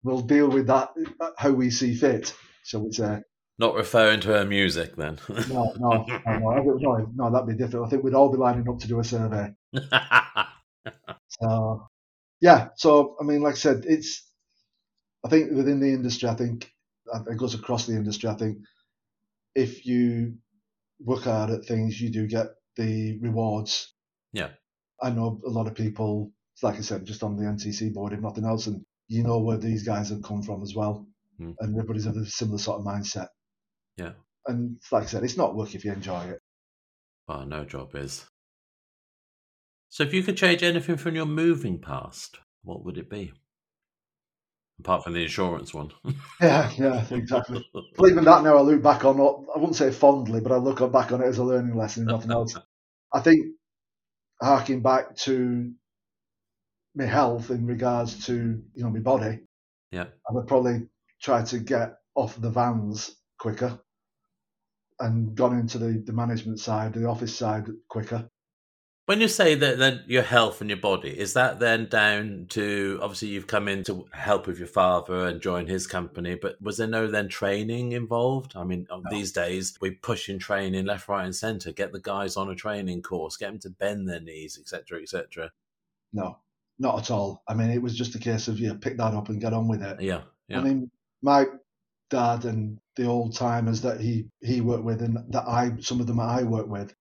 we'll 0.04 0.22
deal 0.22 0.50
with 0.50 0.68
that 0.68 0.90
uh, 1.20 1.32
how 1.38 1.52
we 1.52 1.70
see 1.70 1.96
fit, 1.96 2.34
shall 2.70 2.86
we 2.86 2.92
say. 2.92 3.20
Not 3.58 3.76
referring 3.76 4.22
to 4.22 4.30
her 4.30 4.46
music 4.46 4.96
then. 4.96 5.20
no, 5.50 5.74
no, 5.78 6.06
no, 6.26 6.40
no, 6.40 6.78
no, 6.78 7.12
no, 7.16 7.32
that'd 7.32 7.48
be 7.48 7.62
different. 7.62 7.88
I 7.88 7.90
think 7.90 8.04
we'd 8.04 8.14
all 8.14 8.32
be 8.32 8.38
lining 8.38 8.70
up 8.70 8.80
to 8.80 8.88
do 8.88 9.00
a 9.00 9.04
survey. 9.04 9.52
so, 11.28 11.88
yeah. 12.40 12.70
So, 12.78 13.16
I 13.20 13.24
mean, 13.24 13.42
like 13.42 13.56
I 13.56 13.58
said, 13.58 13.84
it's. 13.86 14.26
I 15.26 15.30
think 15.30 15.52
within 15.52 15.82
the 15.82 15.90
industry, 15.90 16.30
I 16.30 16.36
think 16.36 16.72
it 17.28 17.38
goes 17.38 17.56
across 17.56 17.86
the 17.86 17.94
industry. 17.94 18.30
I 18.30 18.36
think 18.36 18.60
if 19.56 19.86
you 19.86 20.36
work 21.02 21.24
hard 21.24 21.50
at 21.50 21.66
things, 21.66 22.00
you 22.00 22.10
do 22.12 22.28
get 22.28 22.48
the 22.78 23.18
rewards. 23.20 23.94
Yeah. 24.32 24.52
I 25.02 25.10
know 25.10 25.42
a 25.46 25.50
lot 25.50 25.68
of 25.68 25.76
people, 25.76 26.32
like 26.62 26.76
I 26.76 26.82
said, 26.82 27.06
just 27.06 27.24
on 27.24 27.36
the 27.36 27.44
MTC 27.44 27.94
board, 27.94 28.14
if 28.14 28.22
nothing 28.22 28.46
else, 28.46 28.68
and 28.68 28.86
you 29.10 29.24
know 29.24 29.40
where 29.40 29.58
these 29.58 29.84
guys 29.84 30.10
have 30.10 30.24
come 30.24 30.44
from 30.44 30.62
as 30.62 30.74
well. 30.74 31.06
Mm. 31.40 31.56
And 31.60 31.76
everybody's 31.76 32.06
of 32.06 32.18
a 32.18 32.26
similar 32.26 32.58
sort 32.58 32.80
of 32.80 32.86
mindset. 32.86 33.28
Yeah. 33.98 34.12
And 34.46 34.78
like 34.92 35.04
I 35.04 35.08
said, 35.08 35.24
it's 35.24 35.38
not 35.38 35.56
work 35.56 35.76
if 35.76 35.86
you 35.86 35.94
enjoy 35.94 36.24
it. 36.26 36.40
Well, 37.28 37.46
no 37.46 37.64
job 37.64 37.96
is. 37.96 38.26
So, 39.90 40.04
if 40.04 40.14
you 40.14 40.24
could 40.24 40.38
change 40.38 40.64
anything 40.64 40.98
from 40.98 41.16
your 41.16 41.26
moving 41.26 41.80
past, 41.80 42.40
what 42.64 42.84
would 42.86 42.98
it 42.98 43.10
be? 43.10 43.34
Apart 44.80 45.04
from 45.04 45.14
the 45.14 45.24
insurance 45.24 45.74
one. 45.74 45.92
yeah, 46.42 46.72
yeah, 46.78 47.06
exactly. 47.12 47.66
but 47.74 48.10
even 48.10 48.24
that 48.24 48.44
now, 48.44 48.58
I 48.58 48.62
look 48.62 48.82
back 48.82 49.04
on, 49.04 49.20
it 49.20 49.50
I 49.56 49.58
wouldn't 49.58 49.76
say 49.76 49.92
fondly, 49.92 50.40
but 50.40 50.52
I 50.52 50.58
look 50.58 50.80
back 50.92 51.12
on 51.12 51.22
it 51.22 51.28
as 51.28 51.38
a 51.38 51.44
learning 51.44 51.76
lesson, 51.76 52.06
nothing 52.06 52.32
else. 52.32 52.56
I 53.14 53.20
think 53.20 53.48
harking 54.42 54.82
back 54.82 55.18
to 55.18 55.72
my 56.96 57.06
health 57.06 57.50
in 57.50 57.66
regards 57.66 58.26
to 58.28 58.62
you 58.74 58.84
know 58.84 58.90
my 58.90 59.00
body, 59.00 59.40
yeah, 59.92 60.06
I 60.30 60.34
would 60.34 60.48
probably 60.48 60.88
try 61.22 61.44
to 61.44 61.60
get 61.60 61.98
off 62.16 62.40
the 62.40 62.50
vans 62.50 63.16
quicker 63.40 63.80
and 65.00 65.36
gone 65.36 65.58
into 65.58 65.78
the, 65.78 66.04
the 66.06 66.14
management 66.14 66.60
side, 66.60 66.94
the 66.94 67.06
office 67.06 67.36
side 67.36 67.68
quicker. 67.88 68.30
When 69.06 69.22
you 69.22 69.28
say 69.28 69.56
that 69.56 69.80
then 69.80 70.04
your 70.06 70.22
health 70.22 70.62
and 70.62 70.70
your 70.70 70.78
body, 70.78 71.10
is 71.10 71.34
that 71.34 71.60
then 71.60 71.88
down 71.88 72.46
to 72.50 73.00
obviously 73.02 73.30
you've 73.30 73.48
come 73.48 73.68
in 73.68 73.84
to 73.86 74.06
help 74.12 74.46
with 74.46 74.60
your 74.60 74.68
father 74.68 75.26
and 75.26 75.42
join 75.42 75.66
his 75.66 75.88
company, 75.88 76.36
but 76.36 76.62
was 76.62 76.78
there 76.78 76.86
no 76.86 77.08
then 77.08 77.28
training 77.28 77.94
involved? 77.94 78.56
I 78.56 78.64
mean, 78.66 78.86
no. 78.92 79.02
these 79.10 79.32
days 79.32 79.76
we 79.82 79.92
push 79.92 80.30
in 80.30 80.38
training 80.38 80.86
left, 80.86 81.08
right, 81.08 81.26
and 81.26 81.36
centre, 81.36 81.72
get 81.72 81.92
the 81.92 82.00
guys 82.00 82.38
on 82.38 82.52
a 82.52 82.56
training 82.56 83.02
course, 83.02 83.36
get 83.36 83.48
them 83.48 83.60
to 83.62 83.72
bend 83.72 84.08
their 84.08 84.20
knees, 84.20 84.60
etc., 84.62 85.02
etc. 85.02 85.52
No, 86.14 86.38
not 86.78 87.00
at 87.00 87.10
all. 87.10 87.42
I 87.48 87.56
mean, 87.56 87.72
it 87.72 87.82
was 87.82 87.98
just 87.98 88.14
a 88.14 88.20
case 88.20 88.48
of 88.48 88.60
you 88.60 88.68
yeah, 88.68 88.78
pick 88.80 88.98
that 88.98 89.16
up 89.16 89.30
and 89.30 89.42
get 89.42 89.54
on 89.54 89.68
with 89.68 89.82
it. 89.82 90.02
Yeah, 90.02 90.22
yeah. 90.48 90.60
I 90.60 90.62
mean, 90.62 90.92
my 91.22 91.46
dad 92.10 92.46
and 92.46 92.80
the 92.96 93.06
old 93.06 93.36
timers 93.36 93.82
that 93.82 94.00
he 94.02 94.26
he 94.42 94.62
worked 94.62 94.84
with 94.84 95.02
and 95.02 95.18
that 95.32 95.48
I 95.48 95.74
some 95.80 96.00
of 96.00 96.08
them 96.08 96.20
I 96.20 96.44
work 96.44 96.68
with. 96.68 96.94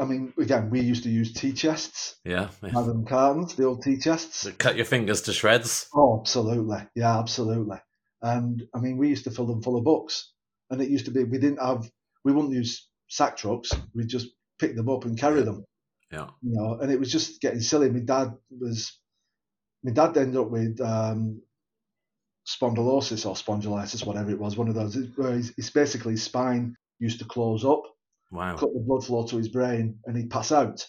I 0.00 0.04
mean, 0.06 0.32
again, 0.38 0.70
we 0.70 0.80
used 0.80 1.02
to 1.02 1.10
use 1.10 1.34
tea 1.34 1.52
chests. 1.52 2.16
Yeah. 2.24 2.48
Rather 2.62 2.92
than 2.92 3.04
cartons, 3.04 3.54
the 3.54 3.64
old 3.64 3.82
tea 3.82 3.98
chests. 3.98 4.48
cut 4.58 4.76
your 4.76 4.86
fingers 4.86 5.22
to 5.22 5.32
shreds. 5.32 5.86
Oh, 5.94 6.20
absolutely. 6.20 6.78
Yeah, 6.94 7.18
absolutely. 7.18 7.76
And 8.22 8.62
I 8.74 8.78
mean, 8.78 8.96
we 8.96 9.08
used 9.08 9.24
to 9.24 9.30
fill 9.30 9.46
them 9.46 9.62
full 9.62 9.76
of 9.76 9.84
books. 9.84 10.32
And 10.70 10.80
it 10.80 10.88
used 10.88 11.04
to 11.06 11.10
be, 11.10 11.24
we 11.24 11.38
didn't 11.38 11.60
have, 11.60 11.90
we 12.24 12.32
wouldn't 12.32 12.54
use 12.54 12.88
sack 13.08 13.36
trucks. 13.36 13.72
We'd 13.94 14.08
just 14.08 14.28
pick 14.58 14.74
them 14.74 14.88
up 14.88 15.04
and 15.04 15.18
carry 15.18 15.42
them. 15.42 15.64
Yeah. 16.10 16.28
You 16.40 16.54
know, 16.54 16.78
and 16.80 16.90
it 16.90 16.98
was 16.98 17.12
just 17.12 17.40
getting 17.42 17.60
silly. 17.60 17.90
My 17.90 18.00
dad 18.00 18.32
was, 18.50 18.98
my 19.84 19.92
dad 19.92 20.16
ended 20.16 20.40
up 20.40 20.50
with 20.50 20.80
um, 20.80 21.42
spondylosis 22.46 23.26
or 23.26 23.34
spondylitis, 23.34 24.06
whatever 24.06 24.30
it 24.30 24.38
was, 24.38 24.56
one 24.56 24.68
of 24.68 24.74
those, 24.74 24.96
where 25.16 25.34
it's 25.34 25.70
basically 25.70 26.12
his 26.12 26.22
spine 26.22 26.76
used 26.98 27.18
to 27.18 27.24
close 27.24 27.64
up 27.64 27.82
Wow. 28.32 28.56
cut 28.56 28.72
the 28.72 28.80
blood 28.80 29.04
flow 29.04 29.26
to 29.26 29.36
his 29.36 29.48
brain, 29.48 29.98
and 30.06 30.16
he'd 30.16 30.30
pass 30.30 30.52
out. 30.52 30.86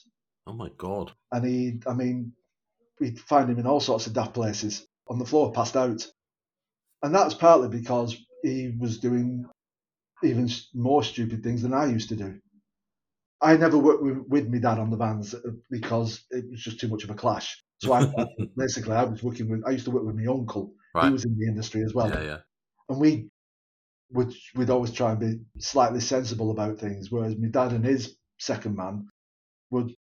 Oh 0.48 0.54
my 0.54 0.70
god. 0.78 1.12
And 1.32 1.46
he, 1.46 1.80
I 1.86 1.94
mean, 1.94 2.34
we'd 3.00 3.20
find 3.20 3.50
him 3.50 3.60
in 3.60 3.68
all 3.68 3.82
sorts 3.82 4.08
of 4.08 4.14
daft 4.14 4.34
places 4.34 4.88
on 5.08 5.20
the 5.20 5.26
floor, 5.26 5.52
passed 5.52 5.76
out. 5.76 6.08
And 7.02 7.14
that 7.14 7.26
was 7.26 7.36
partly 7.36 7.68
because 7.68 8.16
he 8.44 8.74
was 8.80 9.00
doing 9.00 9.46
even 10.24 10.50
more 10.74 11.04
stupid 11.04 11.44
things 11.44 11.62
than 11.62 11.74
I 11.74 11.86
used 11.88 12.10
to 12.10 12.16
do. 12.16 12.40
I 13.42 13.58
never 13.58 13.78
worked 13.78 14.04
with, 14.04 14.20
with 14.30 14.48
my 14.48 14.60
dad 14.60 14.80
on 14.80 14.90
the 14.90 14.98
vans 14.98 15.34
uh, 15.34 15.40
because 15.70 16.24
it 16.30 16.50
was 16.50 16.62
just 16.62 16.80
too 16.80 16.88
much 16.88 17.04
of 17.04 17.10
a 17.10 17.16
clash. 17.16 17.62
So 17.80 17.92
I 17.92 18.08
basically 18.58 18.94
I 18.94 19.04
was 19.04 19.22
working 19.22 19.50
with 19.50 19.64
I 19.68 19.72
used 19.72 19.86
to 19.86 19.92
work 19.92 20.06
with 20.06 20.16
my 20.16 20.32
uncle. 20.32 20.74
Right. 20.94 21.08
He 21.08 21.12
was 21.12 21.26
in 21.26 21.38
the 21.38 21.48
industry 21.48 21.84
as 21.84 21.94
well. 21.94 22.10
Yeah, 22.10 22.22
yeah. 22.22 22.38
And 22.90 23.00
we 23.00 23.30
would 24.12 24.34
we'd 24.56 24.70
always 24.70 24.92
try 24.92 25.12
and 25.12 25.20
be 25.20 25.40
slightly 25.60 26.00
sensible 26.00 26.52
about 26.52 26.78
things. 26.80 27.12
Whereas 27.12 27.38
my 27.38 27.48
dad 27.48 27.72
and 27.72 27.86
his 27.86 28.16
second 28.40 28.76
man 28.76 29.08
would 29.72 29.94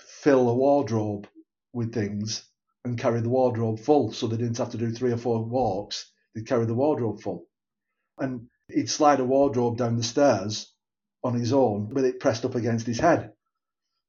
fill 0.00 0.48
a 0.48 0.54
wardrobe 0.54 1.26
with 1.72 1.94
things 1.94 2.48
and 2.84 2.98
carry 2.98 3.20
the 3.20 3.30
wardrobe 3.30 3.80
full, 3.80 4.12
so 4.12 4.26
they 4.26 4.36
didn't 4.36 4.58
have 4.58 4.70
to 4.70 4.76
do 4.76 4.90
three 4.90 5.12
or 5.12 5.16
four 5.16 5.42
walks. 5.42 6.12
They'd 6.34 6.46
carry 6.46 6.66
the 6.66 6.74
wardrobe 6.74 7.22
full, 7.22 7.46
and 8.18 8.48
he'd 8.68 8.90
slide 8.90 9.20
a 9.20 9.24
wardrobe 9.24 9.78
down 9.78 9.96
the 9.96 10.02
stairs 10.02 10.72
on 11.22 11.34
his 11.34 11.52
own 11.52 11.88
with 11.88 12.04
it 12.04 12.20
pressed 12.20 12.44
up 12.44 12.54
against 12.54 12.86
his 12.86 13.00
head. 13.00 13.32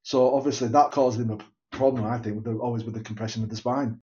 So 0.04 0.36
obviously 0.36 0.68
that 0.68 0.92
caused 0.92 1.20
him 1.20 1.32
a 1.32 1.38
problem, 1.76 2.06
I 2.06 2.18
think, 2.18 2.36
with 2.36 2.46
the, 2.46 2.58
always 2.60 2.84
with 2.84 2.94
the 2.94 3.00
compression 3.00 3.44
of 3.44 3.50
the 3.50 3.56
spine. 3.56 4.02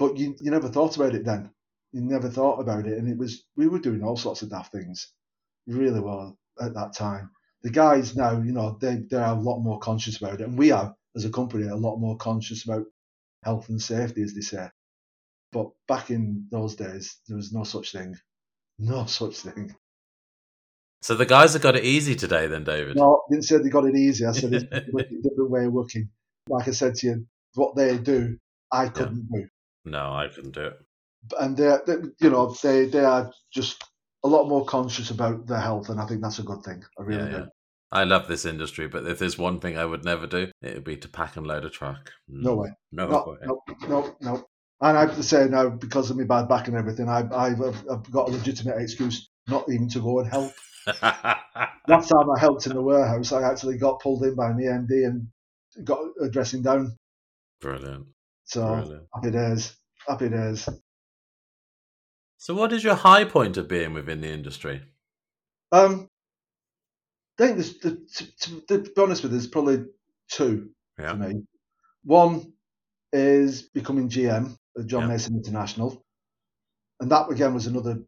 But 0.00 0.16
you, 0.16 0.34
you 0.40 0.50
never 0.50 0.68
thought 0.68 0.96
about 0.96 1.14
it 1.14 1.24
then 1.24 1.52
you 1.92 2.00
never 2.00 2.28
thought 2.28 2.60
about 2.60 2.86
it. 2.86 2.98
And 2.98 3.08
it 3.08 3.18
was 3.18 3.44
we 3.56 3.68
were 3.68 3.78
doing 3.78 4.02
all 4.02 4.16
sorts 4.16 4.42
of 4.42 4.50
daft 4.50 4.72
things, 4.72 5.12
really 5.66 6.00
well 6.00 6.38
at 6.60 6.74
that 6.74 6.94
time. 6.94 7.30
The 7.62 7.70
guys 7.70 8.16
now, 8.16 8.40
you 8.40 8.52
know, 8.52 8.78
they 8.80 8.96
they're 9.10 9.24
a 9.24 9.34
lot 9.34 9.60
more 9.60 9.78
conscious 9.78 10.16
about 10.16 10.40
it, 10.40 10.46
and 10.46 10.56
we 10.56 10.70
are 10.70 10.94
as 11.16 11.24
a 11.24 11.30
company 11.30 11.66
a 11.66 11.76
lot 11.76 11.96
more 11.96 12.16
conscious 12.16 12.64
about 12.64 12.86
health 13.44 13.68
and 13.68 13.80
safety, 13.80 14.22
as 14.22 14.34
they 14.34 14.40
say. 14.40 14.68
But 15.52 15.70
back 15.88 16.10
in 16.10 16.46
those 16.50 16.76
days, 16.76 17.18
there 17.26 17.36
was 17.36 17.52
no 17.52 17.64
such 17.64 17.92
thing, 17.92 18.16
no 18.78 19.04
such 19.06 19.38
thing. 19.38 19.74
So 21.02 21.14
the 21.14 21.26
guys 21.26 21.54
have 21.54 21.62
got 21.62 21.76
it 21.76 21.84
easy 21.84 22.14
today, 22.14 22.46
then, 22.46 22.62
David. 22.62 22.96
No, 22.96 23.14
I 23.14 23.32
didn't 23.32 23.46
say 23.46 23.56
they 23.56 23.70
got 23.70 23.86
it 23.86 23.96
easy. 23.96 24.26
I 24.26 24.32
said 24.32 24.52
it's 24.52 24.64
a 24.72 24.80
different 24.80 25.50
way 25.50 25.64
of 25.64 25.72
working. 25.72 26.10
Like 26.48 26.68
I 26.68 26.72
said 26.72 26.94
to 26.96 27.06
you, 27.06 27.26
what 27.54 27.74
they 27.74 27.98
do, 27.98 28.38
I 28.70 28.88
couldn't 28.88 29.26
yeah. 29.32 29.40
do. 29.40 29.48
No, 29.84 30.12
I 30.12 30.28
couldn't 30.28 30.54
do 30.54 30.66
it 30.66 30.78
and 31.38 31.56
they, 31.56 31.76
they, 31.86 31.96
you 32.20 32.30
know, 32.30 32.54
they 32.62 32.86
they 32.86 33.04
are 33.04 33.32
just 33.52 33.84
a 34.24 34.28
lot 34.28 34.48
more 34.48 34.64
conscious 34.64 35.10
about 35.10 35.46
their 35.46 35.60
health, 35.60 35.88
and 35.88 36.00
I 36.00 36.06
think 36.06 36.22
that's 36.22 36.38
a 36.38 36.44
good 36.44 36.62
thing. 36.62 36.82
I 36.98 37.02
really 37.02 37.24
yeah, 37.24 37.30
do. 37.30 37.36
Yeah. 37.38 37.46
I 37.92 38.04
love 38.04 38.28
this 38.28 38.44
industry, 38.44 38.86
but 38.86 39.06
if 39.06 39.18
there's 39.18 39.38
one 39.38 39.58
thing 39.58 39.76
I 39.76 39.84
would 39.84 40.04
never 40.04 40.26
do, 40.26 40.50
it 40.62 40.74
would 40.74 40.84
be 40.84 40.96
to 40.98 41.08
pack 41.08 41.36
and 41.36 41.46
load 41.46 41.64
a 41.64 41.70
truck. 41.70 42.12
Mm. 42.30 42.42
No 42.42 42.56
way. 42.56 42.68
No, 42.92 43.08
no 43.08 43.24
way. 43.26 43.38
No, 43.44 43.62
no, 43.88 44.16
no. 44.20 44.44
And 44.80 44.96
I 44.96 45.00
have 45.02 45.16
to 45.16 45.22
say 45.22 45.48
now, 45.48 45.68
because 45.68 46.10
of 46.10 46.16
my 46.16 46.24
bad 46.24 46.48
back 46.48 46.68
and 46.68 46.76
everything, 46.76 47.08
I, 47.08 47.28
I've, 47.34 47.60
I've 47.60 48.10
got 48.10 48.28
a 48.28 48.32
legitimate 48.32 48.80
excuse 48.80 49.28
not 49.48 49.68
even 49.68 49.88
to 49.88 50.00
go 50.00 50.20
and 50.20 50.30
help. 50.30 50.52
Last 51.88 52.08
time 52.08 52.30
I 52.30 52.38
helped 52.38 52.66
in 52.66 52.74
the 52.74 52.80
warehouse, 52.80 53.32
I 53.32 53.42
actually 53.42 53.76
got 53.76 54.00
pulled 54.00 54.22
in 54.22 54.36
by 54.36 54.50
an 54.50 54.58
MD 54.58 55.06
and 55.06 55.84
got 55.84 55.98
a 56.22 56.30
dressing 56.30 56.62
down. 56.62 56.96
Brilliant. 57.60 58.06
So 58.50 58.66
Brilliant. 58.66 59.06
happy 59.14 59.30
days. 59.30 59.76
Happy 60.08 60.28
days. 60.28 60.68
So, 62.36 62.52
what 62.52 62.72
is 62.72 62.82
your 62.82 62.96
high 62.96 63.24
point 63.24 63.56
of 63.56 63.68
being 63.68 63.92
within 63.92 64.22
the 64.22 64.28
industry? 64.28 64.82
Um, 65.70 66.08
I 67.38 67.46
think 67.46 67.58
there's, 67.58 67.78
to, 67.78 67.98
to, 68.40 68.60
to, 68.66 68.78
be 68.78 68.90
honest 69.00 69.22
with 69.22 69.30
you, 69.30 69.38
there's 69.38 69.46
probably 69.46 69.84
two 70.32 70.70
yeah. 70.98 71.12
for 71.12 71.16
me. 71.18 71.42
One 72.02 72.52
is 73.12 73.62
becoming 73.62 74.08
GM 74.08 74.56
at 74.76 74.86
John 74.86 75.02
yeah. 75.02 75.08
Mason 75.08 75.36
International, 75.36 76.04
and 76.98 77.08
that 77.12 77.30
again 77.30 77.54
was 77.54 77.68
another 77.68 78.00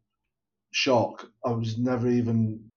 shock. 0.72 1.24
I 1.46 1.52
was 1.52 1.78
never 1.78 2.08
even 2.08 2.72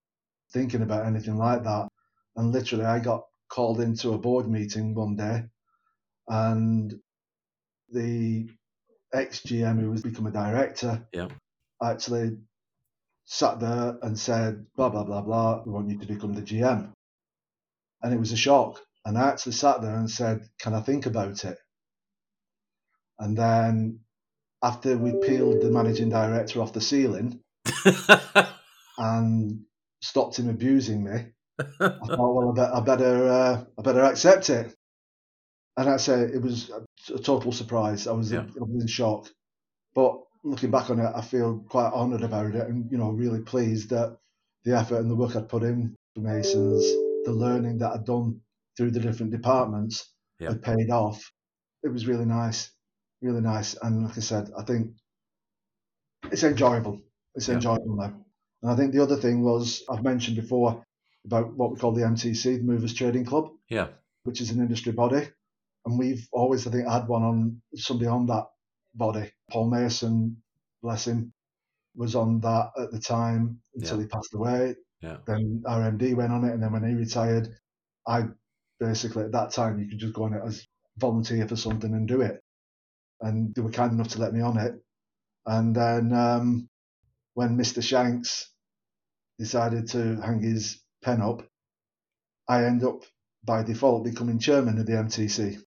thinking 0.53 0.83
about 0.83 1.07
anything 1.07 1.37
like 1.37 1.63
that, 1.63 1.87
and 2.35 2.51
literally, 2.51 2.85
I 2.85 2.99
got 2.99 3.23
called 3.49 3.81
into 3.81 4.13
a 4.13 4.19
board 4.19 4.47
meeting 4.47 4.93
one 4.93 5.15
day, 5.15 5.45
and 6.27 6.93
the 7.89 8.49
ex 9.13 9.41
GM 9.41 9.79
who 9.79 9.91
was 9.91 10.01
become 10.01 10.27
a 10.27 10.31
director 10.31 11.05
yeah 11.13 11.27
actually 11.83 12.37
sat 13.25 13.59
there 13.59 13.97
and 14.01 14.17
said, 14.17 14.65
blah, 14.75 14.89
blah, 14.89 15.03
blah, 15.03 15.21
blah, 15.21 15.63
we 15.65 15.71
want 15.71 15.89
you 15.89 15.97
to 15.97 16.05
become 16.05 16.33
the 16.33 16.41
GM. 16.41 16.91
And 18.01 18.13
it 18.13 18.19
was 18.19 18.31
a 18.31 18.37
shock. 18.37 18.79
And 19.03 19.17
I 19.17 19.29
actually 19.29 19.53
sat 19.53 19.81
there 19.81 19.95
and 19.95 20.09
said, 20.09 20.47
can 20.59 20.73
I 20.73 20.81
think 20.81 21.05
about 21.05 21.43
it? 21.43 21.57
And 23.19 23.37
then 23.37 23.99
after 24.61 24.97
we 24.97 25.13
peeled 25.13 25.61
the 25.61 25.71
managing 25.71 26.09
director 26.09 26.61
off 26.61 26.73
the 26.73 26.81
ceiling 26.81 27.39
and 28.97 29.61
stopped 30.01 30.37
him 30.37 30.49
abusing 30.49 31.03
me, 31.03 31.27
I 31.59 31.89
thought, 31.89 32.17
well, 32.17 32.59
I, 32.59 32.79
better, 32.81 33.29
uh, 33.29 33.63
I 33.77 33.81
better 33.81 34.03
accept 34.03 34.49
it. 34.49 34.75
And 35.77 35.89
I 35.89 35.97
say 35.97 36.21
it 36.21 36.41
was 36.41 36.71
a 37.13 37.19
total 37.19 37.51
surprise. 37.51 38.07
I 38.07 38.13
was, 38.13 38.31
yeah. 38.31 38.41
I 38.41 38.63
was 38.63 38.81
in 38.81 38.87
shock. 38.87 39.27
But 39.93 40.21
looking 40.43 40.71
back 40.71 40.89
on 40.89 40.99
it, 40.99 41.11
I 41.13 41.21
feel 41.21 41.59
quite 41.69 41.91
honoured 41.91 42.23
about 42.23 42.55
it, 42.55 42.67
and 42.67 42.89
you 42.91 42.97
know, 42.97 43.09
really 43.11 43.41
pleased 43.41 43.89
that 43.89 44.17
the 44.63 44.77
effort 44.77 44.97
and 44.99 45.09
the 45.09 45.15
work 45.15 45.35
I'd 45.35 45.49
put 45.49 45.63
in 45.63 45.95
for 46.13 46.21
Masons, 46.21 46.83
the 47.25 47.31
learning 47.33 47.79
that 47.79 47.91
I'd 47.91 48.05
done 48.05 48.41
through 48.77 48.91
the 48.91 48.99
different 48.99 49.31
departments 49.31 50.11
Yeah. 50.39 50.49
had 50.49 50.61
paid 50.61 50.89
off. 50.89 51.31
It 51.83 51.89
was 51.89 52.07
really 52.07 52.25
nice, 52.25 52.71
really 53.21 53.41
nice. 53.41 53.75
And 53.81 54.03
like 54.05 54.17
I 54.17 54.21
said, 54.21 54.51
I 54.57 54.63
think 54.63 54.95
it's 56.31 56.43
enjoyable. 56.43 57.01
It's 57.35 57.47
Yeah. 57.47 57.55
enjoyable 57.55 57.95
now. 57.95 58.25
And 58.61 58.71
I 58.71 58.75
think 58.75 58.93
the 58.93 59.03
other 59.03 59.15
thing 59.17 59.43
was 59.43 59.83
I've 59.89 60.03
mentioned 60.03 60.37
before 60.37 60.83
about 61.25 61.55
what 61.55 61.71
we 61.71 61.77
call 61.77 61.91
the 61.93 62.03
MTC, 62.03 62.57
the 62.57 62.63
Movers 62.63 62.93
Trading 62.93 63.25
Club, 63.25 63.51
Yeah. 63.69 63.89
which 64.23 64.41
is 64.41 64.51
an 64.51 64.59
industry 64.59 64.91
body. 64.91 65.27
And 65.85 65.99
we've 65.99 66.27
always, 66.31 66.67
I 66.67 66.71
think, 66.71 66.87
had 66.87 67.07
one 67.07 67.23
on 67.23 67.61
somebody 67.75 68.07
on 68.07 68.25
that 68.27 68.45
body. 68.95 69.31
Paul 69.51 69.69
Mason, 69.69 70.41
bless 70.81 71.07
him, 71.07 71.33
was 71.95 72.15
on 72.15 72.39
that 72.41 72.71
at 72.79 72.91
the 72.91 72.99
time 72.99 73.61
until 73.75 73.97
Yeah. 73.97 74.03
he 74.03 74.07
passed 74.09 74.33
away. 74.33 74.75
Yeah. 75.01 75.17
Then 75.25 75.63
RMD 75.65 76.15
went 76.15 76.31
on 76.33 76.43
it, 76.45 76.53
and 76.53 76.63
then 76.63 76.71
when 76.71 76.83
he 76.87 76.95
retired, 76.95 77.49
I 78.07 78.25
basically 78.79 79.23
at 79.23 79.31
that 79.33 79.51
time 79.51 79.79
you 79.79 79.87
could 79.87 79.99
just 79.99 80.13
go 80.13 80.23
on 80.23 80.33
it 80.33 80.41
as 80.45 80.65
volunteer 80.97 81.47
for 81.47 81.55
something 81.55 81.93
and 81.93 82.07
do 82.07 82.21
it. 82.21 82.41
And 83.21 83.53
they 83.55 83.61
were 83.61 83.71
kind 83.71 83.93
enough 83.93 84.09
to 84.09 84.19
let 84.21 84.33
me 84.33 84.41
on 84.41 84.57
it. 84.57 84.73
And 85.45 85.75
then 85.75 86.13
um, 86.13 86.69
when 87.35 87.57
Mr. 87.57 87.83
Shanks 87.83 88.51
decided 89.39 89.89
to 89.89 90.15
hang 90.21 90.41
his 90.41 90.81
pen 91.03 91.21
up, 91.21 91.47
I 92.47 92.65
end 92.65 92.83
up 92.83 93.03
by 93.43 93.63
default 93.63 94.03
becoming 94.05 94.39
chairman 94.39 94.79
of 94.79 94.85
the 94.85 94.93
MTC. 94.93 95.61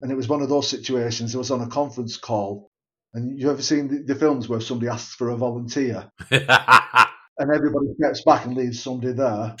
And 0.00 0.10
it 0.10 0.16
was 0.16 0.28
one 0.28 0.42
of 0.42 0.48
those 0.48 0.68
situations. 0.68 1.34
I 1.34 1.38
was 1.38 1.50
on 1.50 1.62
a 1.62 1.68
conference 1.68 2.16
call, 2.16 2.70
and 3.14 3.38
you 3.38 3.50
ever 3.50 3.62
seen 3.62 3.88
the, 3.88 4.02
the 4.02 4.14
films 4.14 4.48
where 4.48 4.60
somebody 4.60 4.90
asks 4.90 5.14
for 5.14 5.30
a 5.30 5.36
volunteer, 5.36 6.10
and 6.30 7.50
everybody 7.54 7.86
steps 7.98 8.22
back 8.24 8.44
and 8.44 8.56
leaves 8.56 8.82
somebody 8.82 9.12
there? 9.12 9.56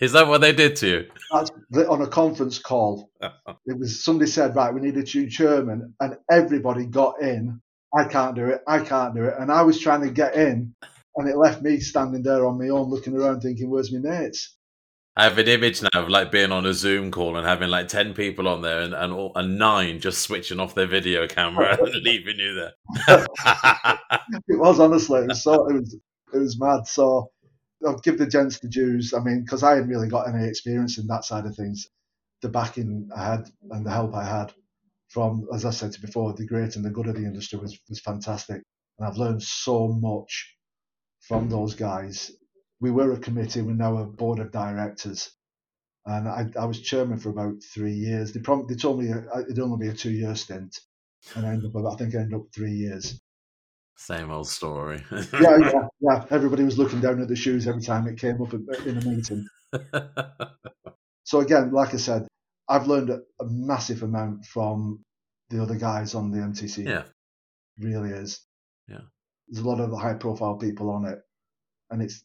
Is 0.00 0.12
that 0.12 0.26
what 0.26 0.40
they 0.40 0.52
did 0.52 0.76
to 0.76 0.88
you? 0.88 1.10
That's 1.32 1.50
on 1.88 2.02
a 2.02 2.06
conference 2.06 2.58
call. 2.58 3.10
It 3.66 3.78
was 3.78 4.04
somebody 4.04 4.30
said, 4.30 4.54
right, 4.54 4.74
we 4.74 4.82
need 4.82 4.96
a 4.96 5.04
new 5.04 5.30
chairman, 5.30 5.94
and 5.98 6.16
everybody 6.30 6.84
got 6.84 7.22
in. 7.22 7.62
I 7.96 8.04
can't 8.04 8.34
do 8.34 8.46
it. 8.46 8.60
I 8.66 8.80
can't 8.80 9.14
do 9.14 9.24
it. 9.24 9.34
And 9.38 9.50
I 9.50 9.62
was 9.62 9.80
trying 9.80 10.02
to 10.02 10.10
get 10.10 10.34
in, 10.34 10.74
and 11.16 11.28
it 11.28 11.36
left 11.36 11.62
me 11.62 11.80
standing 11.80 12.22
there 12.22 12.44
on 12.44 12.58
my 12.58 12.68
own, 12.68 12.90
looking 12.90 13.16
around, 13.16 13.40
thinking, 13.40 13.70
"Where's 13.70 13.92
my 13.92 14.00
mates?" 14.00 14.54
I 15.16 15.24
have 15.24 15.38
an 15.38 15.46
image 15.46 15.80
now 15.80 15.88
of 15.94 16.08
like 16.08 16.32
being 16.32 16.50
on 16.50 16.66
a 16.66 16.74
Zoom 16.74 17.12
call 17.12 17.36
and 17.36 17.46
having 17.46 17.68
like 17.68 17.86
ten 17.88 18.14
people 18.14 18.48
on 18.48 18.62
there 18.62 18.80
and 18.80 18.94
and, 18.94 19.12
all, 19.12 19.32
and 19.36 19.58
nine 19.58 20.00
just 20.00 20.22
switching 20.22 20.58
off 20.58 20.74
their 20.74 20.86
video 20.86 21.28
camera 21.28 21.78
and 21.80 21.94
leaving 22.02 22.38
you 22.38 22.54
there. 22.54 23.26
It 24.48 24.58
was 24.58 24.80
honestly, 24.80 25.20
it 25.20 25.28
was 25.28 25.42
so, 25.42 25.68
it 25.68 25.74
was, 25.74 25.94
it 26.32 26.38
was 26.38 26.58
mad. 26.58 26.86
So 26.86 27.30
I'll 27.86 27.98
give 27.98 28.18
the 28.18 28.26
gents 28.26 28.58
the 28.58 28.68
dues. 28.68 29.12
I 29.12 29.20
mean, 29.20 29.42
because 29.42 29.62
I 29.62 29.74
hadn't 29.74 29.88
really 29.88 30.08
got 30.08 30.28
any 30.28 30.46
experience 30.46 30.98
in 30.98 31.06
that 31.08 31.24
side 31.24 31.46
of 31.46 31.54
things. 31.54 31.88
The 32.42 32.48
backing 32.48 33.08
I 33.14 33.24
had 33.24 33.48
and 33.70 33.84
the 33.84 33.90
help 33.90 34.14
I 34.14 34.24
had 34.24 34.52
from, 35.08 35.46
as 35.52 35.64
I 35.64 35.70
said 35.70 35.94
before, 36.00 36.32
the 36.32 36.46
great 36.46 36.76
and 36.76 36.84
the 36.84 36.90
good 36.90 37.06
of 37.06 37.14
the 37.14 37.24
industry 37.24 37.58
was 37.58 37.78
was 37.88 38.00
fantastic, 38.00 38.62
and 38.98 39.06
I've 39.06 39.16
learned 39.16 39.42
so 39.42 39.88
much 39.88 40.56
from 41.20 41.48
those 41.48 41.74
guys. 41.74 42.32
We 42.80 42.90
were 42.90 43.12
a 43.12 43.18
committee, 43.18 43.62
we're 43.62 43.74
now 43.74 43.96
a 43.98 44.04
board 44.04 44.40
of 44.40 44.52
directors, 44.52 45.30
and 46.06 46.28
I, 46.28 46.46
I 46.58 46.64
was 46.66 46.80
chairman 46.80 47.18
for 47.18 47.30
about 47.30 47.62
three 47.62 47.94
years. 47.94 48.32
They, 48.32 48.40
prom- 48.40 48.66
they 48.68 48.74
told 48.74 49.00
me 49.00 49.12
uh, 49.12 49.40
it'd 49.40 49.58
only 49.58 49.86
be 49.86 49.90
a 49.90 49.96
two 49.96 50.10
year 50.10 50.34
stint, 50.34 50.80
and 51.34 51.46
I 51.46 51.52
ended 51.52 51.74
up, 51.74 51.92
I 51.92 51.96
think 51.96 52.14
I 52.14 52.18
ended 52.18 52.34
up 52.34 52.46
three 52.54 52.72
years. 52.72 53.20
Same 53.96 54.30
old 54.30 54.48
story. 54.48 55.02
yeah, 55.12 55.56
yeah, 55.58 55.88
yeah. 56.00 56.24
Everybody 56.30 56.64
was 56.64 56.78
looking 56.78 57.00
down 57.00 57.22
at 57.22 57.28
the 57.28 57.36
shoes 57.36 57.68
every 57.68 57.82
time 57.82 58.08
it 58.08 58.18
came 58.18 58.42
up 58.42 58.52
in 58.52 58.66
in 58.86 58.98
a 58.98 59.04
meeting. 59.08 59.46
So 61.24 61.40
again, 61.40 61.72
like 61.72 61.94
I 61.94 61.96
said, 61.96 62.28
I've 62.68 62.86
learned 62.86 63.10
a, 63.10 63.20
a 63.40 63.46
massive 63.46 64.02
amount 64.02 64.44
from 64.44 65.02
the 65.50 65.62
other 65.62 65.74
guys 65.74 66.14
on 66.14 66.30
the 66.30 66.38
MTC. 66.38 66.86
yeah. 66.86 67.04
really 67.78 68.10
is. 68.10 68.40
Yeah. 68.88 69.00
There's 69.48 69.64
a 69.64 69.68
lot 69.68 69.80
of 69.80 69.98
high 69.98 70.14
profile 70.14 70.56
people 70.56 70.90
on 70.90 71.06
it, 71.06 71.18
and 71.90 72.02
it's 72.02 72.24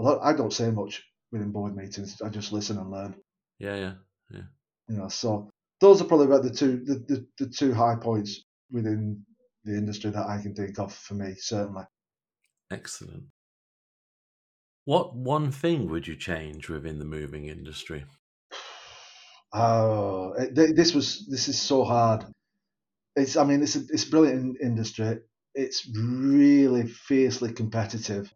lot. 0.00 0.20
I 0.22 0.32
don't 0.32 0.52
say 0.52 0.70
much 0.70 1.02
within 1.32 1.52
board 1.52 1.76
meetings. 1.76 2.20
I 2.22 2.28
just 2.28 2.52
listen 2.52 2.78
and 2.78 2.90
learn. 2.90 3.14
Yeah, 3.58 3.76
yeah. 3.76 3.92
Yeah. 4.30 4.42
You 4.88 4.96
know, 4.96 5.08
so 5.08 5.50
those 5.80 6.00
are 6.00 6.04
probably 6.06 6.26
about 6.26 6.42
the 6.42 6.50
two 6.50 6.82
the, 6.84 6.94
the, 6.94 7.26
the 7.38 7.50
two 7.50 7.72
high 7.74 7.96
points 7.96 8.44
within 8.70 9.24
the 9.64 9.72
industry 9.72 10.10
that 10.10 10.26
I 10.26 10.40
can 10.40 10.54
think 10.54 10.78
of 10.78 10.94
for 10.94 11.14
me, 11.14 11.34
certainly. 11.38 11.84
Excellent. 12.70 13.24
What 14.84 15.14
one 15.14 15.50
thing 15.50 15.88
would 15.90 16.06
you 16.06 16.16
change 16.16 16.68
within 16.68 16.98
the 16.98 17.04
moving 17.04 17.46
industry? 17.46 18.04
Oh, 19.52 20.32
eh, 20.32 20.46
it, 20.56 20.76
this 20.76 20.94
was 20.94 21.26
this 21.28 21.48
is 21.48 21.60
so 21.60 21.84
hard. 21.84 22.24
It's 23.16 23.36
I 23.36 23.44
mean 23.44 23.62
it's 23.62 23.76
a, 23.76 23.80
it's 23.90 24.06
a 24.06 24.10
brilliant 24.10 24.58
industry. 24.62 25.18
It's 25.54 25.88
really 25.94 26.86
fiercely 26.86 27.52
competitive, 27.52 28.32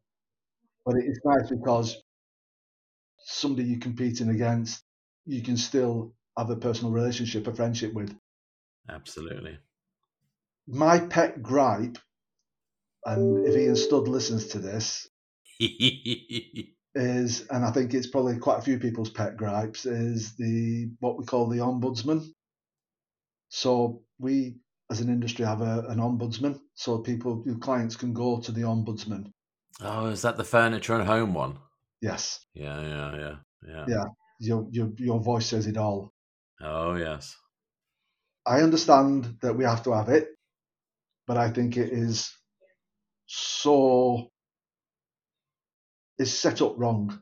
but 0.85 0.97
it's 0.97 1.21
nice 1.25 1.49
because 1.49 1.97
somebody 3.19 3.69
you're 3.69 3.81
competing 3.81 4.29
against, 4.29 4.83
you 5.27 5.43
can 5.43 5.57
still 5.57 6.15
have 6.37 6.51
a 6.51 6.57
personal 6.57 6.93
relationship, 6.93 7.47
a 7.47 7.55
friendship 7.55 7.93
with. 7.95 8.15
Absolutely. 8.89 9.59
My 10.67 10.99
pet 10.99 11.43
gripe, 11.43 11.99
and 13.05 13.47
if 13.47 13.57
Ian 13.57 13.77
Studd 13.77 14.09
listens 14.09 14.49
to 14.49 14.59
this, 14.59 15.09
is, 16.95 17.47
and 17.51 17.65
I 17.65 17.71
think 17.71 17.95
it's 17.95 18.07
probably 18.07 18.39
quite 18.39 18.59
a 18.59 18.63
few 18.63 18.79
people's 18.79 19.11
pet 19.11 19.37
gripes, 19.37 19.87
is 19.87 20.35
the 20.37 20.91
what 21.01 21.19
we 21.19 21.25
call 21.25 21.49
the 21.49 21.59
ombudsman. 21.59 22.27
So 23.49 24.03
we, 24.19 24.57
as 24.91 25.01
an 25.01 25.09
industry, 25.09 25.45
have 25.45 25.61
a, 25.61 25.85
an 25.89 25.99
ombudsman, 25.99 26.61
so 26.75 26.99
people, 26.99 27.43
your 27.47 27.59
clients 27.59 27.97
can 27.97 28.13
go 28.13 28.41
to 28.41 28.53
the 28.53 28.63
ombudsman. 28.63 29.33
Oh, 29.83 30.07
is 30.07 30.23
that 30.23 30.37
the 30.37 30.45
furniture 30.45 30.95
and 30.97 31.07
home 31.07 31.35
one? 31.35 31.59
Yes, 32.03 32.41
Yeah, 32.55 32.81
yeah, 32.83 33.17
yeah, 33.17 33.37
yeah. 33.69 33.89
Yeah. 33.89 34.05
your 34.41 34.67
your 34.71 34.91
your 34.99 35.21
voice 35.21 35.47
says 35.47 35.67
it 35.67 35.77
all. 35.79 36.13
Oh, 36.63 36.95
yes. 36.97 37.37
I 38.47 38.63
understand 38.63 39.39
that 39.43 39.55
we 39.57 39.65
have 39.65 39.85
to 39.85 39.93
have 39.93 40.09
it, 40.09 40.29
but 41.27 41.37
I 41.39 41.51
think 41.51 41.77
it 41.77 41.93
is 41.93 42.31
so 43.27 44.29
it's 46.19 46.33
set 46.33 46.63
up 46.63 46.75
wrong. 46.79 47.21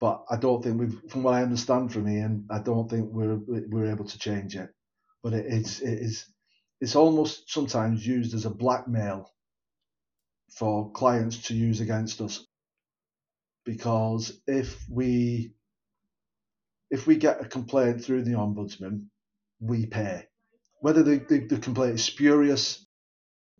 But 0.00 0.24
I 0.30 0.36
don't 0.36 0.62
think 0.62 0.80
we've, 0.80 1.00
from 1.10 1.22
what 1.24 1.34
I 1.34 1.42
understand 1.42 1.92
from 1.92 2.08
Ian, 2.08 2.46
I 2.50 2.60
don't 2.60 2.90
think 2.90 3.10
we're 3.12 3.38
we're 3.46 3.90
able 3.92 4.06
to 4.06 4.18
change 4.18 4.56
it. 4.56 4.70
But 5.22 5.34
it 5.34 5.46
is 5.46 5.80
it 5.82 5.98
is 6.00 6.26
it's 6.80 6.96
almost 6.96 7.50
sometimes 7.52 8.06
used 8.06 8.34
as 8.34 8.46
a 8.46 8.50
blackmail 8.50 9.30
for 10.54 10.90
clients 10.92 11.38
to 11.48 11.54
use 11.54 11.80
against 11.80 12.20
us. 12.20 12.46
Because 13.64 14.40
if 14.46 14.84
we 14.88 15.52
if 16.90 17.06
we 17.06 17.16
get 17.16 17.40
a 17.40 17.44
complaint 17.46 18.04
through 18.04 18.22
the 18.22 18.32
ombudsman, 18.32 19.06
we 19.60 19.86
pay. 19.86 20.26
Whether 20.80 21.02
the, 21.02 21.16
the, 21.16 21.38
the 21.46 21.58
complaint 21.58 21.94
is 21.94 22.04
spurious, 22.04 22.84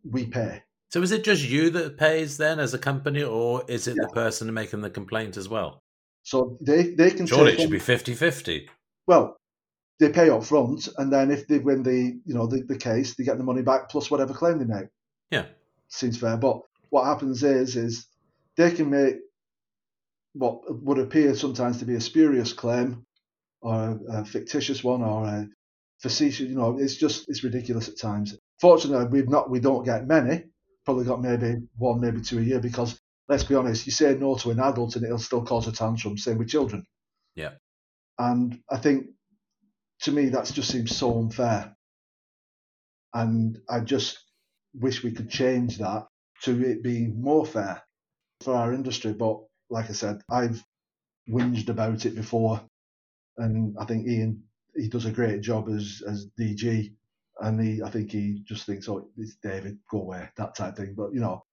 we 0.04 0.26
pay. 0.26 0.62
So 0.90 1.02
is 1.02 1.10
it 1.10 1.24
just 1.24 1.42
you 1.42 1.70
that 1.70 1.96
pays 1.96 2.36
then 2.36 2.60
as 2.60 2.74
a 2.74 2.78
company, 2.78 3.22
or 3.24 3.64
is 3.66 3.88
it 3.88 3.96
the 3.96 4.08
person 4.08 4.52
making 4.52 4.82
the 4.82 4.90
complaint 4.90 5.36
as 5.36 5.48
well? 5.48 5.82
So 6.22 6.58
they, 6.60 6.90
they 6.90 7.10
can 7.10 7.26
Surely 7.26 7.52
it 7.52 7.56
should 7.56 7.66
on- 7.66 7.72
be 7.72 7.78
50 7.78 8.14
50. 8.14 8.68
well, 9.06 9.36
they 9.98 10.10
pay 10.10 10.28
up 10.28 10.44
front, 10.44 10.88
and 10.98 11.12
then 11.12 11.30
if 11.30 11.48
they 11.48 11.58
win 11.58 11.82
the 11.82 12.18
you 12.26 12.34
know 12.34 12.46
the, 12.46 12.62
the 12.62 12.76
case, 12.78 13.14
they 13.14 13.24
get 13.24 13.38
the 13.38 13.44
money 13.44 13.62
back 13.62 13.88
plus 13.88 14.10
whatever 14.10 14.34
claim 14.34 14.58
they 14.58 14.64
make. 14.66 14.88
Yeah. 15.30 15.46
Seems 15.88 16.18
fair. 16.18 16.36
But 16.36 16.60
what 16.90 17.04
happens 17.04 17.42
is 17.42 17.76
is 17.76 18.06
they 18.56 18.70
can 18.70 18.90
make 18.90 19.16
what 20.34 20.60
would 20.82 20.98
appear 20.98 21.34
sometimes 21.34 21.78
to 21.78 21.84
be 21.84 21.94
a 21.94 22.00
spurious 22.00 22.52
claim 22.52 23.04
or 23.60 23.74
a, 23.74 24.20
a 24.20 24.24
fictitious 24.24 24.82
one 24.82 25.02
or 25.02 25.24
a 25.24 25.48
facetious. 26.00 26.48
You 26.48 26.56
know, 26.56 26.78
it's 26.78 26.96
just 26.96 27.28
it's 27.28 27.44
ridiculous 27.44 27.88
at 27.88 27.98
times. 27.98 28.36
Fortunately, 28.60 29.06
we've 29.06 29.28
not 29.28 29.50
we 29.50 29.60
don't 29.60 29.84
get 29.84 30.06
many. 30.06 30.44
Probably 30.84 31.04
got 31.04 31.22
maybe 31.22 31.56
one, 31.76 32.00
maybe 32.00 32.20
two 32.20 32.38
a 32.38 32.42
year 32.42 32.60
because 32.60 33.00
let's 33.28 33.44
be 33.44 33.54
honest, 33.54 33.86
you 33.86 33.92
say 33.92 34.14
no 34.14 34.36
to 34.36 34.50
an 34.50 34.60
adult 34.60 34.96
and 34.96 35.04
it'll 35.04 35.18
still 35.18 35.44
cause 35.44 35.66
a 35.66 35.72
tantrum. 35.72 36.18
Same 36.18 36.38
with 36.38 36.48
children. 36.48 36.84
Yeah. 37.34 37.52
And 38.18 38.60
I 38.70 38.76
think 38.76 39.06
to 40.02 40.12
me 40.12 40.28
that 40.30 40.46
just 40.46 40.70
seems 40.70 40.94
so 40.94 41.18
unfair. 41.18 41.74
And 43.14 43.58
I 43.68 43.80
just 43.80 44.18
wish 44.74 45.02
we 45.02 45.12
could 45.12 45.30
change 45.30 45.78
that 45.78 46.06
to 46.44 46.64
it 46.70 46.82
being 46.82 47.20
more 47.20 47.44
fair 47.46 47.82
for 48.42 48.54
our 48.54 48.72
industry. 48.72 49.12
But 49.12 49.40
like 49.70 49.90
I 49.90 49.92
said, 49.92 50.22
I've 50.30 50.62
whinged 51.28 51.68
about 51.68 52.06
it 52.06 52.14
before, 52.14 52.60
and 53.38 53.76
I 53.78 53.84
think 53.84 54.06
Ian 54.06 54.42
he 54.76 54.88
does 54.88 55.06
a 55.06 55.12
great 55.12 55.40
job 55.40 55.68
as 55.68 56.02
as 56.06 56.26
DG, 56.38 56.94
and 57.40 57.60
he 57.60 57.82
I 57.82 57.90
think 57.90 58.12
he 58.12 58.42
just 58.44 58.66
thinks, 58.66 58.88
oh, 58.88 59.08
it's 59.16 59.36
David, 59.36 59.78
go 59.90 60.00
away, 60.02 60.28
that 60.36 60.54
type 60.56 60.76
thing. 60.76 60.94
But 60.96 61.12
you 61.14 61.20
know, 61.20 61.44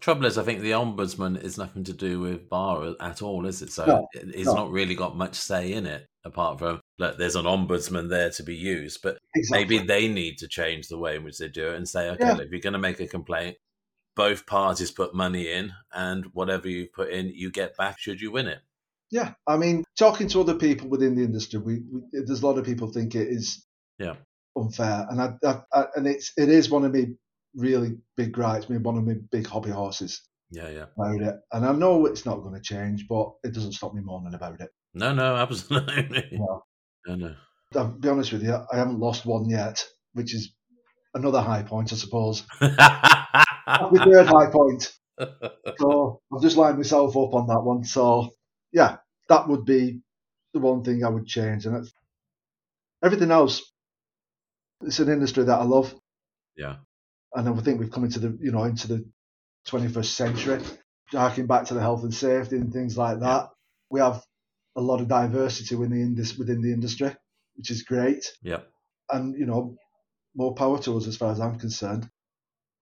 Trouble 0.00 0.26
is, 0.26 0.36
I 0.36 0.42
think 0.42 0.60
the 0.60 0.72
ombudsman 0.72 1.42
is 1.42 1.56
nothing 1.56 1.84
to 1.84 1.92
do 1.92 2.20
with 2.20 2.48
BAR 2.50 2.94
at 3.00 3.22
all, 3.22 3.46
is 3.46 3.62
it? 3.62 3.72
So 3.72 3.86
No, 3.86 4.06
he's 4.34 4.46
no. 4.46 4.54
not 4.54 4.70
really 4.70 4.94
got 4.94 5.16
much 5.16 5.34
say 5.34 5.72
in 5.72 5.86
it, 5.86 6.06
apart 6.24 6.58
from 6.58 6.80
look, 6.98 7.16
there's 7.16 7.36
an 7.36 7.46
ombudsman 7.46 8.10
there 8.10 8.30
to 8.30 8.42
be 8.42 8.54
used. 8.54 9.00
But 9.02 9.18
Exactly. 9.34 9.78
maybe 9.78 9.86
they 9.86 10.08
need 10.08 10.36
to 10.38 10.48
change 10.48 10.88
the 10.88 10.98
way 10.98 11.16
in 11.16 11.24
which 11.24 11.38
they 11.38 11.48
do 11.48 11.68
it 11.68 11.76
and 11.76 11.88
say, 11.88 12.10
okay, 12.10 12.26
Yeah. 12.26 12.34
look, 12.34 12.46
if 12.46 12.50
you're 12.52 12.60
going 12.60 12.74
to 12.74 12.78
make 12.78 13.00
a 13.00 13.06
complaint, 13.06 13.56
both 14.16 14.46
parties 14.46 14.90
put 14.90 15.14
money 15.14 15.50
in, 15.52 15.72
and 15.92 16.24
whatever 16.32 16.68
you 16.68 16.88
put 16.92 17.10
in, 17.10 17.28
you 17.28 17.50
get 17.50 17.76
back 17.76 17.98
should 17.98 18.20
you 18.20 18.32
win 18.32 18.46
it. 18.48 18.58
Yeah, 19.10 19.34
I 19.46 19.56
mean, 19.56 19.84
talking 19.96 20.26
to 20.28 20.40
other 20.40 20.56
people 20.56 20.88
within 20.88 21.14
the 21.14 21.22
industry, 21.22 21.60
we, 21.60 21.82
we 21.92 22.00
there's 22.12 22.42
a 22.42 22.46
lot 22.46 22.58
of 22.58 22.64
people 22.64 22.88
think 22.88 23.14
it 23.14 23.28
is 23.28 23.64
Yeah. 23.98 24.16
unfair, 24.56 25.06
and 25.08 25.20
I, 25.20 25.34
I, 25.44 25.60
I 25.72 25.84
and 25.94 26.06
it's 26.08 26.32
it 26.36 26.48
is 26.48 26.68
one 26.70 26.84
of 26.84 26.92
my 26.92 27.06
really 27.54 27.98
big 28.16 28.32
gripes, 28.32 28.68
me 28.68 28.78
one 28.78 28.98
of 28.98 29.06
my 29.06 29.14
big 29.30 29.46
hobby 29.46 29.70
horses 29.70 30.22
Yeah, 30.50 30.68
yeah. 30.70 30.86
about 30.98 31.20
it, 31.22 31.36
and 31.52 31.64
I 31.64 31.72
know 31.72 32.06
it's 32.06 32.26
not 32.26 32.42
going 32.42 32.54
to 32.54 32.60
change, 32.60 33.06
but 33.08 33.32
it 33.44 33.54
doesn't 33.54 33.72
stop 33.72 33.94
me 33.94 34.00
moaning 34.02 34.34
about 34.34 34.60
it. 34.60 34.70
No, 34.94 35.14
no, 35.14 35.36
absolutely. 35.44 36.28
No. 36.32 36.62
No, 37.06 37.14
no. 37.14 37.34
I'll 37.76 37.88
be 37.92 38.08
honest 38.08 38.32
with 38.32 38.42
you, 38.42 38.54
I 38.72 38.76
haven't 38.76 38.98
lost 38.98 39.24
one 39.26 39.48
yet, 39.48 39.84
which 40.14 40.34
is 40.34 40.52
another 41.14 41.40
high 41.40 41.62
point, 41.62 41.92
I 41.92 41.96
suppose. 41.96 42.42
My 43.66 44.04
third 44.04 44.26
high 44.26 44.50
point. 44.50 44.92
So 45.78 46.20
I've 46.32 46.42
just 46.42 46.56
lined 46.56 46.76
myself 46.76 47.16
up 47.16 47.34
on 47.34 47.46
that 47.48 47.60
one. 47.60 47.84
So 47.84 48.30
yeah, 48.72 48.98
that 49.28 49.48
would 49.48 49.64
be 49.64 50.00
the 50.52 50.60
one 50.60 50.84
thing 50.84 51.04
I 51.04 51.08
would 51.08 51.26
change, 51.26 51.66
and 51.66 51.76
it's, 51.76 51.92
everything 53.02 53.30
else. 53.30 53.62
It's 54.82 54.98
an 54.98 55.08
industry 55.08 55.44
that 55.44 55.58
I 55.58 55.64
love, 55.64 55.94
yeah, 56.56 56.76
and 57.34 57.48
I 57.48 57.54
think 57.62 57.80
we've 57.80 57.90
come 57.90 58.04
into 58.04 58.20
the 58.20 58.38
you 58.40 58.52
know 58.52 58.64
into 58.64 58.88
the 58.88 59.04
21st 59.68 60.04
century, 60.04 60.60
harking 61.10 61.46
back 61.46 61.64
to 61.66 61.74
the 61.74 61.80
health 61.80 62.02
and 62.02 62.14
safety 62.14 62.56
and 62.56 62.72
things 62.72 62.96
like 62.98 63.20
that. 63.20 63.48
We 63.90 64.00
have 64.00 64.22
a 64.76 64.80
lot 64.80 65.00
of 65.00 65.08
diversity 65.08 65.74
within 65.76 66.14
the 66.14 66.34
within 66.38 66.60
the 66.60 66.72
industry, 66.72 67.14
which 67.56 67.70
is 67.70 67.82
great, 67.82 68.32
yeah. 68.42 68.60
and 69.10 69.34
you 69.38 69.46
know 69.46 69.76
more 70.34 70.54
power 70.54 70.78
to 70.80 70.96
us 70.98 71.06
as 71.06 71.16
far 71.16 71.32
as 71.32 71.40
I'm 71.40 71.58
concerned. 71.58 72.08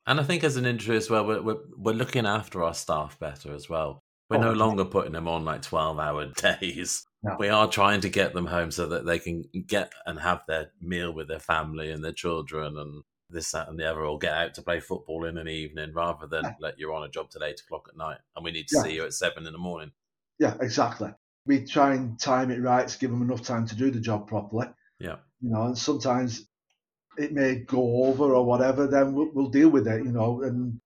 And 0.06 0.20
I 0.20 0.22
think 0.22 0.44
as 0.44 0.56
an 0.56 0.66
industry 0.66 0.96
as 0.96 1.08
well, 1.08 1.26
we're, 1.26 1.40
we're, 1.42 1.58
we're 1.76 1.94
looking 1.94 2.26
after 2.26 2.62
our 2.62 2.74
staff 2.74 3.18
better 3.18 3.54
as 3.54 3.68
well. 3.68 4.00
We're 4.30 4.38
Oh, 4.38 4.40
no 4.42 4.52
longer 4.52 4.84
putting 4.84 5.12
them 5.12 5.28
on 5.28 5.44
like 5.44 5.62
12 5.62 5.98
hour 5.98 6.26
days. 6.60 7.04
No. 7.22 7.36
We 7.38 7.48
are 7.48 7.68
trying 7.68 8.00
to 8.02 8.08
get 8.10 8.34
them 8.34 8.46
home 8.46 8.70
so 8.70 8.86
that 8.88 9.06
they 9.06 9.18
can 9.18 9.44
get 9.66 9.92
and 10.06 10.18
have 10.20 10.42
their 10.46 10.72
meal 10.80 11.12
with 11.12 11.28
their 11.28 11.38
family 11.38 11.90
and 11.90 12.04
their 12.04 12.12
children 12.12 12.76
and 12.76 13.02
this, 13.30 13.50
that, 13.52 13.68
and 13.68 13.78
the 13.78 13.90
other, 13.90 14.04
or 14.04 14.18
get 14.18 14.32
out 14.34 14.54
to 14.54 14.62
play 14.62 14.80
football 14.80 15.24
in 15.24 15.38
an 15.38 15.48
evening 15.48 15.92
rather 15.94 16.26
than 16.26 16.44
Yeah. 16.44 16.52
like 16.60 16.74
you're 16.76 16.92
on 16.92 17.04
a 17.04 17.08
job 17.10 17.30
till 17.30 17.42
eight 17.44 17.60
o'clock 17.60 17.86
at 17.88 17.96
night 17.96 18.18
and 18.36 18.44
we 18.44 18.50
need 18.52 18.68
to 18.68 18.76
Yeah. 18.76 18.82
see 18.82 18.94
you 18.94 19.04
at 19.04 19.14
seven 19.14 19.46
in 19.46 19.52
the 19.52 19.58
morning. 19.58 19.92
Yeah, 20.38 20.54
exactly. 20.60 21.10
We 21.46 21.64
try 21.64 21.94
and 21.94 22.18
time 22.18 22.50
it 22.50 22.60
right 22.60 22.86
to 22.88 22.98
give 22.98 23.10
them 23.10 23.22
enough 23.22 23.42
time 23.42 23.66
to 23.68 23.74
do 23.74 23.90
the 23.90 24.00
job 24.00 24.26
properly. 24.28 24.66
Yeah. 24.98 25.16
You 25.40 25.50
know, 25.50 25.62
and 25.64 25.78
sometimes 25.78 26.46
it 27.18 27.32
may 27.32 27.56
go 27.56 28.04
over 28.06 28.34
or 28.34 28.44
whatever. 28.44 28.86
Then 28.86 29.14
we'll, 29.14 29.30
we'll 29.34 29.48
deal 29.50 29.68
with 29.68 29.86
it. 29.88 30.04
You 30.04 30.12
know, 30.12 30.42
and 30.42 30.80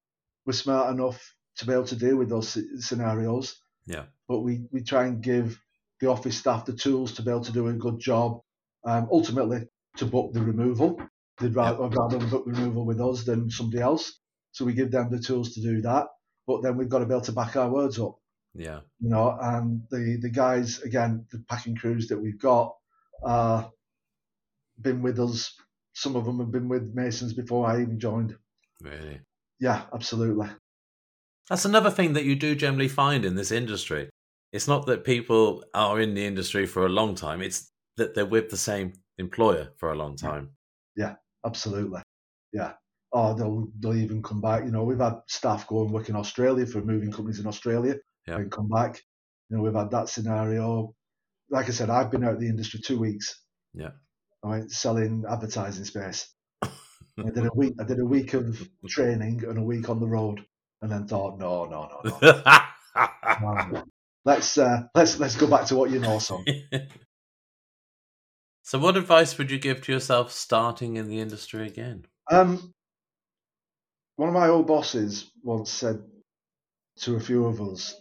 we're 0.46 0.52
smart 0.52 0.94
enough 0.94 1.34
to 1.56 1.66
be 1.66 1.72
able 1.72 1.84
to 1.84 1.96
deal 1.96 2.16
with 2.16 2.28
those 2.28 2.58
scenarios. 2.86 3.56
Yeah. 3.86 4.04
But 4.28 4.40
we 4.40 4.62
we 4.72 4.82
try 4.82 5.06
and 5.06 5.22
give 5.22 5.60
the 6.00 6.08
office 6.08 6.36
staff 6.38 6.64
the 6.64 6.72
tools 6.74 7.12
to 7.14 7.22
be 7.22 7.30
able 7.30 7.44
to 7.44 7.52
do 7.52 7.68
a 7.68 7.72
good 7.72 7.98
job. 7.98 8.40
Um, 8.84 9.08
ultimately, 9.10 9.68
to 9.96 10.06
book 10.06 10.32
the 10.32 10.40
removal, 10.42 11.00
they'd 11.40 11.54
rather, 11.54 11.84
I'd 11.84 11.96
rather 11.96 12.18
book 12.18 12.44
the 12.46 12.52
removal 12.52 12.86
with 12.86 13.00
us 13.00 13.24
than 13.24 13.50
somebody 13.50 13.82
else. 13.82 14.20
So 14.52 14.64
we 14.64 14.72
give 14.74 14.90
them 14.92 15.10
the 15.10 15.18
tools 15.18 15.54
to 15.54 15.60
do 15.60 15.82
that. 15.82 16.06
But 16.46 16.62
then 16.62 16.76
we've 16.76 16.88
got 16.88 17.00
to 17.00 17.06
be 17.06 17.12
able 17.14 17.22
to 17.22 17.32
back 17.32 17.56
our 17.56 17.68
words 17.70 17.98
up 17.98 18.16
Yeah. 18.54 18.80
you 19.00 19.10
know, 19.10 19.36
and 19.40 19.82
the 19.90 20.18
the 20.22 20.30
guys 20.30 20.80
again, 20.82 21.26
the 21.32 21.40
packing 21.48 21.76
crews 21.76 22.08
that 22.08 22.18
we've 22.20 22.40
got, 22.40 22.74
uh, 23.24 23.64
been 24.80 25.02
with 25.02 25.18
us. 25.20 25.54
Some 25.98 26.14
of 26.14 26.24
them 26.24 26.38
have 26.38 26.52
been 26.52 26.68
with 26.68 26.94
Masons 26.94 27.32
before 27.32 27.66
I 27.66 27.82
even 27.82 27.98
joined. 27.98 28.36
Really. 28.80 29.20
Yeah, 29.58 29.82
absolutely. 29.92 30.48
That's 31.50 31.64
another 31.64 31.90
thing 31.90 32.12
that 32.12 32.24
you 32.24 32.36
do 32.36 32.54
generally 32.54 32.86
find 32.86 33.24
in 33.24 33.34
this 33.34 33.50
industry. 33.50 34.08
It's 34.52 34.68
not 34.68 34.86
that 34.86 35.02
people 35.02 35.64
are 35.74 36.00
in 36.00 36.14
the 36.14 36.24
industry 36.24 36.66
for 36.66 36.86
a 36.86 36.88
long 36.88 37.16
time, 37.16 37.42
it's 37.42 37.68
that 37.96 38.14
they're 38.14 38.24
with 38.24 38.48
the 38.48 38.56
same 38.56 38.92
employer 39.18 39.70
for 39.76 39.90
a 39.90 39.96
long 39.96 40.14
time. 40.14 40.50
Yeah, 40.94 41.16
absolutely. 41.44 42.00
Yeah. 42.52 42.74
Oh, 43.12 43.34
they'll 43.34 43.66
they'll 43.80 43.96
even 43.96 44.22
come 44.22 44.40
back. 44.40 44.64
You 44.64 44.70
know, 44.70 44.84
we've 44.84 45.00
had 45.00 45.16
staff 45.26 45.66
go 45.66 45.82
and 45.82 45.90
work 45.92 46.08
in 46.08 46.14
Australia 46.14 46.64
for 46.64 46.80
moving 46.80 47.10
companies 47.10 47.40
in 47.40 47.48
Australia 47.48 47.96
Yeah. 48.28 48.36
and 48.36 48.52
come 48.52 48.68
back. 48.68 49.02
You 49.50 49.56
know, 49.56 49.64
we've 49.64 49.74
had 49.74 49.90
that 49.90 50.08
scenario. 50.08 50.94
Like 51.50 51.66
I 51.68 51.72
said, 51.72 51.90
I've 51.90 52.12
been 52.12 52.22
out 52.22 52.34
of 52.34 52.40
the 52.40 52.48
industry 52.48 52.78
two 52.78 53.00
weeks. 53.00 53.42
Yeah. 53.74 53.90
I 54.44 54.48
went 54.48 54.70
selling 54.70 55.24
advertising 55.28 55.84
space. 55.84 56.32
I 56.62 57.30
did 57.34 57.46
a 57.46 57.50
week. 57.54 57.74
I 57.80 57.84
did 57.84 57.98
a 57.98 58.04
week 58.04 58.34
of 58.34 58.68
training 58.86 59.44
and 59.44 59.58
a 59.58 59.62
week 59.62 59.88
on 59.88 60.00
the 60.00 60.06
road, 60.06 60.44
and 60.82 60.90
then 60.90 61.06
thought, 61.06 61.38
no, 61.38 61.64
no, 61.64 61.88
no, 62.04 62.18
no. 62.22 62.42
no. 63.72 63.84
let's 64.24 64.56
uh, 64.58 64.82
let's 64.94 65.18
let's 65.18 65.36
go 65.36 65.46
back 65.48 65.66
to 65.66 65.76
what 65.76 65.90
you 65.90 65.98
know, 65.98 66.18
son. 66.18 66.44
so, 68.62 68.78
what 68.78 68.96
advice 68.96 69.36
would 69.38 69.50
you 69.50 69.58
give 69.58 69.82
to 69.82 69.92
yourself 69.92 70.30
starting 70.32 70.96
in 70.96 71.08
the 71.08 71.20
industry 71.20 71.66
again? 71.66 72.06
Um, 72.30 72.72
one 74.16 74.28
of 74.28 74.34
my 74.34 74.48
old 74.48 74.66
bosses 74.66 75.30
once 75.42 75.70
said 75.70 76.02
to 77.00 77.16
a 77.16 77.20
few 77.20 77.46
of 77.46 77.60
us, 77.60 77.96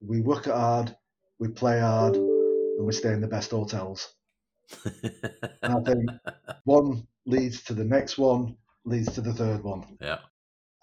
"We 0.00 0.20
work 0.20 0.46
hard, 0.46 0.96
we 1.38 1.48
play 1.48 1.78
hard, 1.78 2.16
and 2.16 2.84
we 2.84 2.92
stay 2.92 3.12
in 3.12 3.20
the 3.20 3.28
best 3.28 3.52
hotels." 3.52 4.12
And 5.62 5.74
I 5.74 5.80
think 5.82 6.10
one 6.64 7.06
leads 7.26 7.62
to 7.64 7.74
the 7.74 7.84
next 7.84 8.18
one, 8.18 8.56
leads 8.84 9.12
to 9.14 9.20
the 9.20 9.32
third 9.32 9.62
one. 9.62 9.98
yeah. 10.00 10.18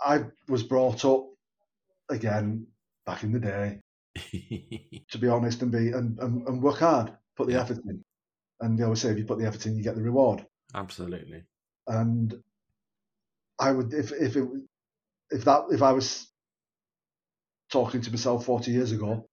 I 0.03 0.25
was 0.47 0.63
brought 0.63 1.05
up 1.05 1.27
again 2.09 2.67
back 3.05 3.23
in 3.23 3.31
the 3.31 3.39
day 3.39 3.79
to 5.11 5.17
be 5.19 5.27
honest 5.27 5.61
and 5.61 5.71
be 5.71 5.91
and, 5.91 6.17
and, 6.19 6.47
and 6.47 6.61
work 6.61 6.79
hard, 6.79 7.13
put 7.37 7.47
the 7.47 7.53
Yeah. 7.53 7.61
effort 7.61 7.79
in. 7.85 8.03
And 8.59 8.77
they 8.77 8.83
always 8.83 9.01
say 9.01 9.11
if 9.11 9.17
you 9.17 9.25
put 9.25 9.39
the 9.39 9.47
effort 9.47 9.65
in, 9.65 9.75
you 9.75 9.83
get 9.83 9.95
the 9.95 10.01
reward. 10.03 10.45
Absolutely. 10.73 11.43
And 11.87 12.33
I 13.59 13.71
would 13.71 13.93
if 13.93 14.11
if 14.11 14.35
it 14.35 14.47
if 15.31 15.45
that 15.45 15.65
if 15.71 15.81
I 15.81 15.91
was 15.93 16.27
talking 17.71 18.01
to 18.01 18.11
myself 18.11 18.45
forty 18.45 18.71
years 18.71 18.91
ago, 18.91 19.27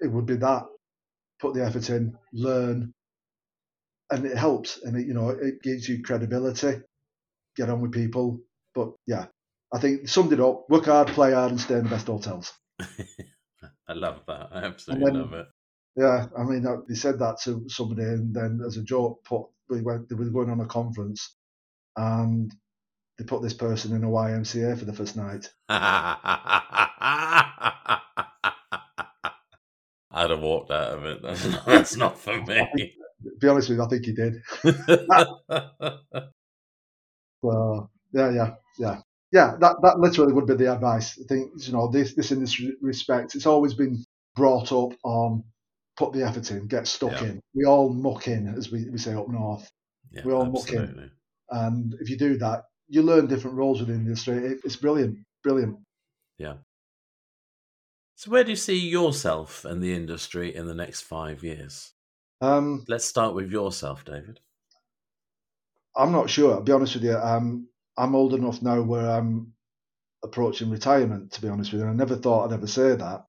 it 0.00 0.08
would 0.08 0.26
be 0.26 0.36
that. 0.36 0.64
Put 1.40 1.54
the 1.54 1.64
effort 1.64 1.88
in, 1.90 2.18
learn, 2.34 2.92
and 4.10 4.26
it 4.26 4.36
helps, 4.36 4.82
and 4.82 4.96
it 4.96 5.06
you 5.06 5.14
know 5.14 5.30
it 5.30 5.62
gives 5.62 5.88
you 5.88 6.02
credibility. 6.02 6.80
Get 7.56 7.70
on 7.70 7.80
with 7.80 7.92
people, 7.92 8.40
but 8.74 8.92
yeah, 9.06 9.26
I 9.74 9.78
think 9.78 10.08
summed 10.08 10.32
it 10.32 10.40
up: 10.40 10.68
work 10.68 10.86
hard, 10.86 11.08
play 11.08 11.32
hard, 11.32 11.52
and 11.52 11.60
stay 11.60 11.76
in 11.76 11.84
the 11.84 11.90
best 11.90 12.06
hotels. 12.06 12.52
I 13.88 13.92
love 13.92 14.22
that. 14.26 14.48
I 14.52 14.64
absolutely 14.64 15.10
then- 15.10 15.20
love 15.20 15.32
it. 15.34 15.46
Yeah, 15.96 16.26
I 16.38 16.44
mean, 16.44 16.64
they 16.88 16.94
said 16.94 17.18
that 17.18 17.40
to 17.42 17.68
somebody, 17.68 18.04
and 18.04 18.32
then 18.32 18.60
as 18.64 18.76
a 18.76 18.82
joke, 18.82 19.24
put 19.24 19.46
we 19.68 19.82
went. 19.82 20.08
They 20.08 20.14
were 20.14 20.30
going 20.30 20.48
on 20.48 20.60
a 20.60 20.66
conference, 20.66 21.34
and 21.96 22.54
they 23.18 23.24
put 23.24 23.42
this 23.42 23.54
person 23.54 23.94
in 23.94 24.04
a 24.04 24.08
YMCA 24.08 24.78
for 24.78 24.84
the 24.84 24.92
first 24.92 25.16
night. 25.16 25.50
I'd 25.68 26.16
have 30.30 30.40
walked 30.40 30.70
out 30.70 30.98
of 30.98 31.04
it. 31.04 31.22
That's 31.22 31.44
not, 31.46 31.66
that's 31.66 31.96
not 31.96 32.18
for 32.18 32.40
me. 32.40 32.94
Be 33.38 33.48
honest 33.48 33.68
with 33.68 33.78
you, 33.78 33.84
I 33.84 33.88
think 33.88 34.04
he 34.04 34.12
did. 34.12 34.42
So 37.42 37.88
yeah, 38.12 38.30
yeah, 38.30 38.54
yeah, 38.78 39.00
yeah. 39.32 39.56
That 39.60 39.76
that 39.82 39.98
literally 39.98 40.32
would 40.32 40.46
be 40.46 40.54
the 40.54 40.72
advice. 40.72 41.18
I 41.18 41.24
think 41.26 41.52
you 41.66 41.72
know 41.72 41.88
this 41.88 42.14
this 42.14 42.32
industry 42.32 42.74
respect. 42.82 43.34
It's 43.34 43.46
always 43.46 43.74
been 43.74 44.04
brought 44.36 44.72
up 44.72 44.92
on 45.04 45.44
put 45.96 46.12
the 46.12 46.22
effort 46.22 46.50
in, 46.50 46.66
get 46.66 46.86
stuck 46.86 47.12
Yeah. 47.12 47.28
in. 47.28 47.40
We 47.54 47.64
all 47.64 47.92
muck 47.92 48.28
in, 48.28 48.48
as 48.56 48.70
we, 48.70 48.88
we 48.88 48.98
say 48.98 49.14
up 49.14 49.28
north. 49.28 49.70
yeah, 50.10 50.22
We 50.24 50.32
all 50.32 50.46
muck 50.46 50.70
in. 50.72 51.10
And 51.50 51.94
if 52.00 52.08
you 52.08 52.16
do 52.16 52.38
that, 52.38 52.64
you 52.88 53.02
learn 53.02 53.26
different 53.26 53.56
roles 53.56 53.80
within 53.80 53.96
the 54.04 54.10
industry. 54.10 54.36
It, 54.36 54.60
it's 54.64 54.76
brilliant, 54.76 55.18
brilliant. 55.42 55.78
Yeah. 56.38 56.54
So, 58.14 58.30
where 58.30 58.44
do 58.44 58.50
you 58.50 58.56
see 58.56 58.78
yourself 58.78 59.64
and 59.64 59.82
the 59.82 59.94
industry 59.94 60.54
in 60.54 60.66
the 60.66 60.74
next 60.74 61.02
five 61.02 61.42
years? 61.42 61.92
Um, 62.40 62.84
Let's 62.88 63.04
start 63.04 63.34
with 63.34 63.50
yourself, 63.50 64.04
David. 64.04 64.40
I'm 65.96 66.12
not 66.12 66.30
sure. 66.30 66.54
I'll 66.54 66.62
be 66.62 66.72
honest 66.72 66.94
with 66.94 67.04
you. 67.04 67.16
Um, 67.16 67.68
I'm 67.96 68.14
old 68.14 68.34
enough 68.34 68.62
now 68.62 68.80
where 68.80 69.10
I'm 69.10 69.52
approaching 70.22 70.70
retirement. 70.70 71.32
To 71.32 71.42
be 71.42 71.48
honest 71.48 71.72
with 71.72 71.82
you, 71.82 71.88
I 71.88 71.92
never 71.92 72.16
thought 72.16 72.46
I'd 72.46 72.54
ever 72.54 72.66
say 72.66 72.94
that. 72.94 73.24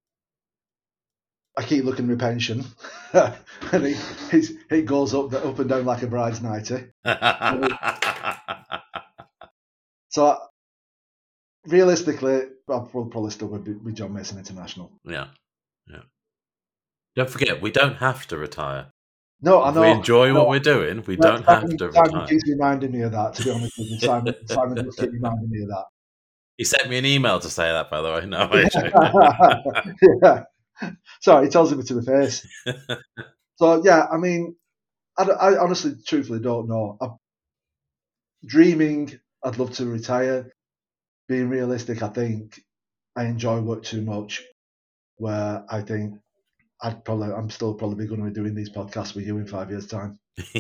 I 1.58 1.64
keep 1.64 1.84
looking 1.84 2.10
at 2.10 2.18
my 2.18 2.26
pension, 2.30 2.64
and 3.14 3.36
it, 3.74 3.98
it's, 4.32 4.52
it 4.70 4.86
goes 4.86 5.14
up 5.14 5.34
up 5.34 5.60
and 5.60 5.70
down 5.70 5.84
like 5.86 6.02
a 6.02 6.08
bride's 6.08 6.42
nightie. 6.42 6.86
So 10.12 10.28
I, 10.28 10.38
realistically, 11.68 12.42
I 12.70 12.78
will 12.94 13.06
probably 13.06 13.32
still 13.32 13.48
be 13.58 13.72
with 13.72 13.96
John 13.96 14.14
Mason 14.14 14.38
International. 14.38 14.92
Yeah, 15.06 15.28
yeah. 15.88 16.02
Don't 17.16 17.30
forget, 17.30 17.62
we 17.62 17.72
don't 17.72 17.96
have 17.96 18.28
to 18.28 18.38
retire. 18.38 18.92
No, 19.42 19.64
I 19.64 19.74
know. 19.74 19.82
we 19.82 19.90
enjoy 19.90 20.26
I 20.30 20.34
know. 20.34 20.40
what 20.42 20.50
we're 20.50 20.60
doing, 20.60 21.04
we 21.08 21.16
No, 21.16 21.32
don't 21.32 21.46
have 21.46 21.66
to 21.78 21.92
Simon 21.92 22.10
retire. 22.12 22.28
keeps 22.28 22.50
reminding 22.50 22.92
me 22.92 23.02
of 23.02 23.12
that. 23.14 23.34
To 23.36 23.44
be 23.44 23.50
honest 23.50 23.74
with 23.78 23.88
you, 23.90 24.00
Simon, 24.00 24.36
Simon 24.48 24.76
does 24.76 24.96
keep 24.96 25.12
reminding 25.12 25.50
me 25.50 25.64
of 25.64 25.70
that. 25.70 25.86
He 26.58 26.64
sent 26.64 26.90
me 26.90 26.98
an 27.00 27.06
email 27.06 27.40
to 27.40 27.50
say 27.50 27.72
that, 27.72 27.90
by 27.90 28.02
the 28.02 28.12
way. 28.12 28.26
No, 28.28 28.50
actually. 28.54 28.92
yeah. 30.24 30.44
Sorry, 31.22 31.46
he 31.46 31.52
tells 31.52 31.74
me 31.74 31.84
to 31.84 31.96
my 31.96 32.02
face. 32.04 32.46
So 33.56 33.84
yeah, 33.84 34.06
I 34.12 34.18
mean, 34.18 34.56
I, 35.18 35.24
I 35.24 35.58
honestly, 35.58 35.94
truthfully, 36.06 36.40
don't 36.40 36.68
know. 36.68 36.98
I'm 37.02 37.18
dreaming, 38.46 39.20
I'd 39.44 39.58
love 39.58 39.72
to 39.74 39.86
retire. 39.86 40.52
Being 41.28 41.50
realistic, 41.50 42.02
I 42.04 42.10
think 42.10 42.62
I 43.16 43.26
enjoy 43.26 43.62
work 43.62 43.84
too 43.84 44.02
much. 44.02 44.44
Where 45.18 45.64
I 45.70 45.82
think 45.82 46.16
I'd 46.84 47.06
probably, 47.06 47.32
I'm 47.32 47.50
still 47.50 47.74
probably 47.74 48.08
going 48.08 48.22
to 48.22 48.28
be 48.28 48.34
doing 48.34 48.56
these 48.56 48.70
podcasts 48.70 49.16
with 49.16 49.26
you 49.26 49.38
in 49.38 49.48
five 49.48 49.70
years' 49.70 49.88
time. 49.88 50.20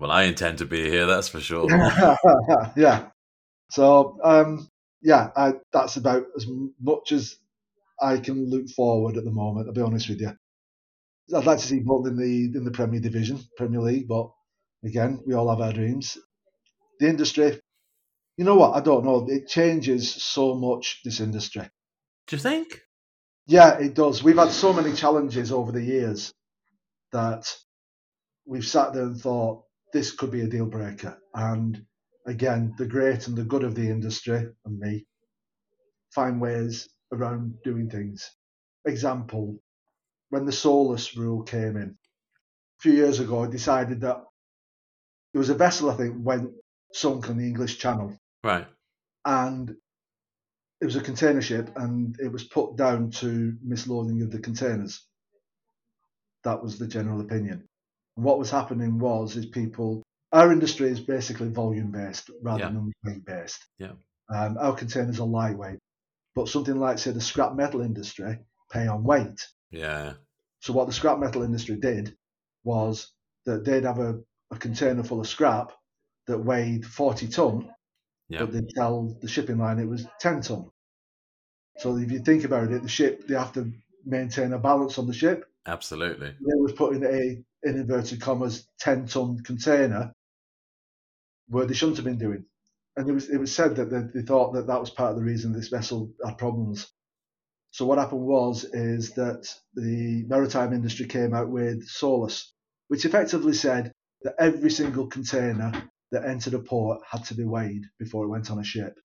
well, 0.00 0.10
I 0.10 0.24
intend 0.24 0.58
to 0.58 0.64
be 0.64 0.90
here, 0.90 1.06
that's 1.06 1.28
for 1.28 1.40
sure. 1.40 1.68
yeah. 2.76 3.10
So 3.70 4.18
um, 4.24 4.68
yeah, 5.02 5.30
I, 5.36 5.54
that's 5.72 5.96
about 5.96 6.24
as 6.36 6.46
much 6.80 7.12
as 7.12 7.36
I 8.00 8.18
can 8.18 8.48
look 8.48 8.68
forward 8.70 9.16
at 9.16 9.24
the 9.24 9.30
moment. 9.30 9.68
I'll 9.68 9.74
be 9.74 9.80
honest 9.82 10.08
with 10.08 10.20
you. 10.20 10.32
I'd 11.34 11.44
like 11.44 11.58
to 11.58 11.66
see 11.66 11.80
both 11.80 12.06
in 12.06 12.16
the 12.16 12.58
in 12.58 12.64
the 12.64 12.70
Premier 12.70 13.00
Division, 13.00 13.38
Premier 13.56 13.80
League, 13.80 14.08
but 14.08 14.30
again, 14.82 15.20
we 15.26 15.34
all 15.34 15.50
have 15.50 15.60
our 15.60 15.72
dreams. 15.72 16.16
The 17.00 17.08
industry, 17.08 17.60
you 18.36 18.44
know 18.44 18.56
what? 18.56 18.74
I 18.74 18.80
don't 18.80 19.04
know. 19.04 19.26
It 19.28 19.46
changes 19.46 20.10
so 20.10 20.54
much. 20.54 21.02
This 21.04 21.20
industry. 21.20 21.68
Do 22.26 22.36
you 22.36 22.42
think? 22.42 22.80
Yeah, 23.48 23.78
it 23.78 23.94
does. 23.94 24.22
We've 24.22 24.36
had 24.38 24.52
so 24.52 24.74
many 24.74 24.94
challenges 24.94 25.52
over 25.52 25.72
the 25.72 25.82
years 25.82 26.34
that 27.12 27.46
we've 28.46 28.66
sat 28.66 28.92
there 28.92 29.04
and 29.04 29.18
thought 29.20 29.64
this 29.92 30.12
could 30.12 30.30
be 30.30 30.42
a 30.42 30.48
deal 30.48 30.66
breaker. 30.66 31.18
And 31.34 31.84
again, 32.26 32.74
the 32.78 32.86
great 32.86 33.26
and 33.28 33.36
the 33.36 33.44
good 33.44 33.64
of 33.64 33.74
the 33.74 33.88
industry 33.88 34.48
and 34.66 34.78
me 34.78 35.06
find 36.14 36.40
ways 36.40 36.88
around 37.12 37.54
doing 37.64 37.90
things. 37.90 38.30
Example, 38.86 39.58
when 40.30 40.44
the 40.46 40.52
SOLAS 40.52 41.16
rule 41.16 41.42
came 41.42 41.76
in 41.76 41.90
a 41.90 42.82
few 42.82 42.92
years 42.92 43.20
ago, 43.20 43.44
I 43.44 43.48
decided 43.48 44.02
that 44.02 44.18
there 45.32 45.40
was 45.40 45.50
a 45.50 45.54
vessel 45.54 45.90
I 45.90 45.96
think 45.96 46.16
went 46.18 46.50
sunk 46.92 47.30
on 47.30 47.38
the 47.38 47.46
English 47.46 47.78
Channel 47.78 48.16
Right. 48.44 48.66
and 49.24 49.74
it 50.80 50.84
was 50.84 50.96
a 50.96 51.00
container 51.00 51.42
ship 51.42 51.70
and 51.76 52.18
it 52.20 52.30
was 52.30 52.44
put 52.44 52.76
down 52.76 53.10
to 53.10 53.56
misloading 53.66 54.22
of 54.22 54.30
the 54.30 54.38
containers. 54.38 55.04
That 56.44 56.62
was 56.62 56.78
the 56.78 56.86
general 56.86 57.20
opinion. 57.20 57.68
And 58.16 58.24
what 58.24 58.38
was 58.38 58.50
happening 58.50 58.98
was 58.98 59.36
is 59.36 59.46
people 59.46 60.02
our 60.30 60.52
industry 60.52 60.90
is 60.90 61.00
basically 61.00 61.48
volume 61.48 61.90
based 61.90 62.30
rather 62.42 62.64
Yeah. 62.64 62.70
than 62.72 62.92
weight 63.04 63.24
based. 63.24 63.64
Yeah. 63.78 63.92
Um, 64.28 64.58
our 64.58 64.74
containers 64.74 65.20
are 65.20 65.26
lightweight. 65.26 65.78
But 66.34 66.48
something 66.48 66.76
like 66.78 66.98
say 66.98 67.12
the 67.12 67.20
scrap 67.20 67.54
metal 67.54 67.80
industry 67.80 68.38
pay 68.70 68.86
on 68.86 69.02
weight. 69.04 69.46
Yeah. 69.70 70.14
So 70.60 70.72
what 70.74 70.86
the 70.86 70.92
scrap 70.92 71.18
metal 71.18 71.42
industry 71.42 71.76
did 71.76 72.14
was 72.62 73.10
that 73.46 73.64
they'd 73.64 73.84
have 73.84 73.98
a, 73.98 74.20
a 74.50 74.58
container 74.58 75.02
full 75.02 75.20
of 75.20 75.26
scrap 75.28 75.72
that 76.26 76.38
weighed 76.38 76.84
40 76.84 77.28
ton 77.28 77.70
Yeah. 78.28 78.40
but 78.40 78.52
they 78.52 78.62
tell 78.74 79.16
the 79.20 79.28
shipping 79.28 79.58
line 79.58 79.78
it 79.78 79.88
was 79.88 80.06
10 80.20 80.42
ton. 80.42 80.70
So 81.78 81.96
if 81.96 82.10
you 82.10 82.18
think 82.18 82.44
about 82.44 82.70
it, 82.72 82.82
the 82.82 82.88
ship, 82.88 83.26
they 83.26 83.34
have 83.34 83.52
to 83.54 83.72
maintain 84.04 84.52
a 84.52 84.58
balance 84.58 84.98
on 84.98 85.06
the 85.06 85.14
ship. 85.14 85.44
Absolutely. 85.66 86.28
They 86.28 86.60
was 86.60 86.72
putting 86.72 87.04
a, 87.04 87.42
in 87.62 87.76
inverted 87.76 88.20
commas, 88.20 88.66
10 88.80 89.06
ton 89.06 89.40
container 89.40 90.12
where 91.48 91.66
they 91.66 91.74
shouldn't 91.74 91.96
have 91.98 92.04
been 92.04 92.18
doing. 92.18 92.44
And 92.96 93.08
it 93.08 93.12
was, 93.12 93.28
it 93.30 93.38
was 93.38 93.54
said 93.54 93.76
that 93.76 93.90
they, 93.90 94.20
they 94.20 94.26
thought 94.26 94.54
that 94.54 94.66
that 94.66 94.80
was 94.80 94.90
part 94.90 95.12
of 95.12 95.18
the 95.18 95.24
reason 95.24 95.52
this 95.52 95.68
vessel 95.68 96.10
had 96.24 96.36
problems. 96.36 96.88
So 97.70 97.86
what 97.86 97.98
happened 97.98 98.22
was, 98.22 98.64
is 98.64 99.12
that 99.12 99.46
the 99.74 100.24
maritime 100.26 100.72
industry 100.72 101.06
came 101.06 101.34
out 101.34 101.48
with 101.48 101.86
SOLAS, 101.86 102.52
which 102.88 103.04
effectively 103.04 103.52
said 103.52 103.92
that 104.22 104.34
every 104.38 104.70
single 104.70 105.06
container 105.06 105.90
that 106.12 106.24
entered 106.24 106.54
a 106.54 106.58
port 106.58 107.00
had 107.08 107.24
to 107.26 107.34
be 107.34 107.44
weighed 107.44 107.84
before 107.98 108.24
it 108.24 108.28
went 108.28 108.50
on 108.50 108.58
a 108.58 108.64
ship. 108.64 108.98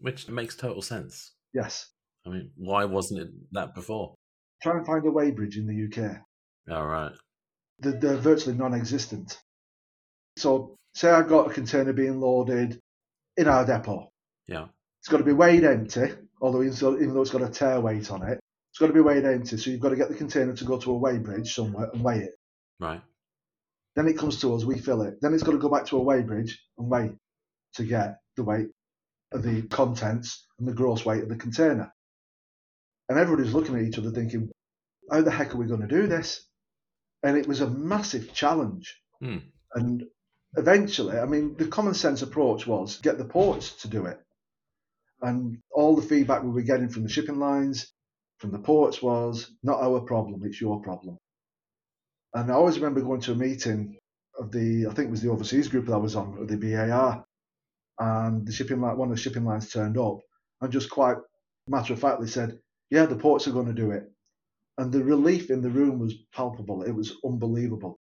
Which 0.00 0.28
makes 0.28 0.56
total 0.56 0.82
sense. 0.82 1.32
Yes. 1.52 1.88
I 2.26 2.30
mean, 2.30 2.50
why 2.56 2.84
wasn't 2.84 3.20
it 3.20 3.28
that 3.52 3.74
before? 3.74 4.14
Try 4.62 4.76
and 4.76 4.86
find 4.86 5.04
a 5.06 5.10
weighbridge 5.10 5.56
in 5.56 5.66
the 5.66 6.04
UK. 6.04 6.16
All 6.70 6.86
right. 6.86 7.12
They're, 7.78 7.98
they're 7.98 8.16
virtually 8.16 8.56
non-existent. 8.56 9.38
So, 10.36 10.76
say 10.94 11.10
I've 11.10 11.28
got 11.28 11.50
a 11.50 11.54
container 11.54 11.92
being 11.92 12.20
loaded 12.20 12.78
in 13.36 13.48
our 13.48 13.64
depot. 13.64 14.10
Yeah. 14.46 14.66
It's 15.00 15.08
got 15.08 15.18
to 15.18 15.24
be 15.24 15.32
weighed 15.32 15.64
empty, 15.64 16.12
although 16.42 16.62
even 16.62 16.74
though 16.74 16.96
even 16.96 17.14
though 17.14 17.22
it's 17.22 17.30
got 17.30 17.42
a 17.42 17.48
tare 17.48 17.80
weight 17.80 18.10
on 18.10 18.22
it, 18.22 18.38
it's 18.70 18.78
got 18.78 18.88
to 18.88 18.92
be 18.92 19.00
weighed 19.00 19.24
empty. 19.24 19.56
So 19.56 19.70
you've 19.70 19.80
got 19.80 19.90
to 19.90 19.96
get 19.96 20.08
the 20.08 20.14
container 20.14 20.52
to 20.52 20.64
go 20.64 20.78
to 20.78 20.94
a 20.94 21.00
weighbridge 21.00 21.48
somewhere 21.48 21.88
and 21.92 22.04
weigh 22.04 22.18
it. 22.18 22.32
Right. 22.78 23.00
Then 23.96 24.06
it 24.06 24.18
comes 24.18 24.40
to 24.40 24.54
us, 24.54 24.64
we 24.64 24.78
fill 24.78 25.02
it. 25.02 25.20
Then 25.20 25.34
it's 25.34 25.42
got 25.42 25.52
to 25.52 25.58
go 25.58 25.68
back 25.68 25.86
to 25.86 25.98
a 25.98 26.04
weighbridge 26.04 26.52
and 26.78 26.88
weigh 26.88 27.12
to 27.74 27.84
get 27.84 28.20
the 28.36 28.44
weight 28.44 28.68
of 29.32 29.42
the 29.42 29.62
contents 29.62 30.46
and 30.58 30.68
the 30.68 30.72
gross 30.72 31.04
weight 31.04 31.22
of 31.22 31.28
the 31.28 31.36
container. 31.36 31.92
And 33.08 33.18
everybody's 33.18 33.52
looking 33.52 33.76
at 33.76 33.82
each 33.82 33.98
other 33.98 34.10
thinking, 34.10 34.50
how 35.10 35.22
the 35.22 35.30
heck 35.30 35.54
are 35.54 35.58
we 35.58 35.66
going 35.66 35.80
to 35.80 35.88
do 35.88 36.06
this? 36.06 36.46
And 37.22 37.36
it 37.36 37.46
was 37.46 37.60
a 37.60 37.68
massive 37.68 38.32
challenge. 38.32 38.96
Hmm. 39.20 39.38
And 39.74 40.04
eventually, 40.56 41.18
I 41.18 41.26
mean, 41.26 41.56
the 41.56 41.66
common 41.66 41.94
sense 41.94 42.22
approach 42.22 42.66
was 42.66 42.98
get 42.98 43.18
the 43.18 43.24
ports 43.24 43.82
to 43.82 43.88
do 43.88 44.06
it. 44.06 44.20
And 45.22 45.58
all 45.70 45.96
the 45.96 46.02
feedback 46.02 46.42
we 46.42 46.50
were 46.50 46.62
getting 46.62 46.88
from 46.88 47.02
the 47.02 47.08
shipping 47.08 47.38
lines, 47.38 47.92
from 48.38 48.52
the 48.52 48.58
ports 48.58 49.02
was 49.02 49.50
not 49.62 49.82
our 49.82 50.00
problem, 50.00 50.42
it's 50.44 50.60
your 50.60 50.80
problem. 50.80 51.18
And 52.34 52.50
I 52.50 52.54
always 52.54 52.78
remember 52.78 53.00
going 53.00 53.20
to 53.22 53.32
a 53.32 53.36
meeting 53.36 53.98
of 54.38 54.52
the, 54.52 54.86
I 54.88 54.94
think 54.94 55.08
it 55.08 55.10
was 55.10 55.22
the 55.22 55.30
overseas 55.30 55.68
group 55.68 55.86
that 55.86 55.94
I 55.94 55.98
was 55.98 56.14
on, 56.16 56.38
of 56.38 56.48
the 56.48 56.56
BAR, 56.56 57.24
and 57.98 58.46
the 58.46 58.52
shipping 58.52 58.80
line, 58.80 58.96
one 58.96 59.10
of 59.10 59.16
the 59.16 59.20
shipping 59.20 59.44
lines 59.44 59.70
turned 59.70 59.98
up 59.98 60.18
and 60.60 60.72
just 60.72 60.90
quite 60.90 61.16
matter 61.68 61.92
of 61.92 62.00
factly 62.00 62.26
said, 62.28 62.58
"Yeah, 62.90 63.06
the 63.06 63.16
ports 63.16 63.46
are 63.46 63.52
going 63.52 63.66
to 63.66 63.72
do 63.72 63.90
it." 63.90 64.10
And 64.78 64.90
the 64.92 65.04
relief 65.04 65.50
in 65.50 65.60
the 65.60 65.68
room 65.70 65.98
was 65.98 66.14
palpable. 66.32 66.82
It 66.82 66.92
was 66.92 67.14
unbelievable. 67.24 67.98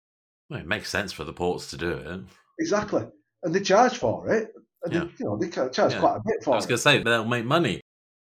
Well, 0.50 0.60
it 0.60 0.66
makes 0.66 0.90
sense 0.90 1.12
for 1.12 1.24
the 1.24 1.32
ports 1.32 1.70
to 1.70 1.76
do 1.76 1.90
it. 1.90 2.20
Exactly, 2.60 3.06
and 3.42 3.54
they 3.54 3.60
charge 3.60 3.96
for 3.96 4.28
it. 4.28 4.52
And 4.84 4.92
Yeah. 4.92 5.00
they, 5.04 5.06
you 5.18 5.24
know, 5.24 5.38
they 5.38 5.48
charge 5.48 5.92
Yeah. 5.92 6.00
quite 6.00 6.16
a 6.16 6.22
bit 6.24 6.44
for 6.44 6.50
it. 6.50 6.54
I 6.54 6.56
was 6.56 6.66
going 6.66 6.76
to 6.76 6.82
say, 6.82 6.98
but 7.02 7.10
they'll 7.10 7.24
make 7.24 7.44
money. 7.46 7.80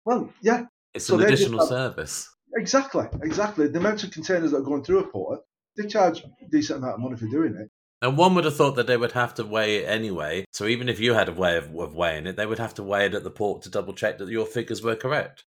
Well, 0.06 0.32
yeah, 0.42 0.66
It's 0.94 1.06
So 1.06 1.16
an 1.16 1.22
they 1.22 1.30
just 1.30 1.44
additional 1.44 1.68
service. 1.68 2.28
exactly, 2.56 3.06
exactly. 3.22 3.68
The 3.68 3.80
amount 3.80 4.04
of 4.04 4.12
containers 4.12 4.52
that 4.52 4.58
are 4.58 4.62
going 4.62 4.84
through 4.84 5.00
a 5.00 5.08
port, 5.08 5.42
they 5.78 5.88
charge 5.88 6.20
a 6.20 6.50
decent 6.50 6.80
amount 6.80 6.96
of 6.96 7.00
money 7.00 7.16
for 7.16 7.28
doing 7.28 7.56
it. 7.56 7.70
And 8.02 8.18
one 8.18 8.34
would 8.36 8.46
have 8.46 8.56
thought 8.56 8.76
that 8.78 8.88
they 8.88 8.96
would 8.96 9.12
have 9.12 9.34
to 9.36 9.44
weigh 9.44 9.78
it 9.78 9.86
anyway. 9.90 10.46
So 10.54 10.66
even 10.66 10.88
if 10.88 11.00
you 11.00 11.14
had 11.14 11.28
a 11.28 11.34
way 11.34 11.58
of, 11.58 11.76
of 11.76 11.94
weighing 11.94 12.28
it, 12.28 12.38
they 12.38 12.46
would 12.46 12.60
have 12.60 12.74
to 12.76 12.84
weigh 12.84 13.08
it 13.08 13.14
at 13.14 13.24
the 13.24 13.30
port 13.30 13.64
to 13.64 13.70
double 13.70 13.94
check 13.94 14.18
that 14.18 14.30
your 14.30 14.46
figures 14.46 14.82
were 14.82 14.96
correct. 14.96 15.44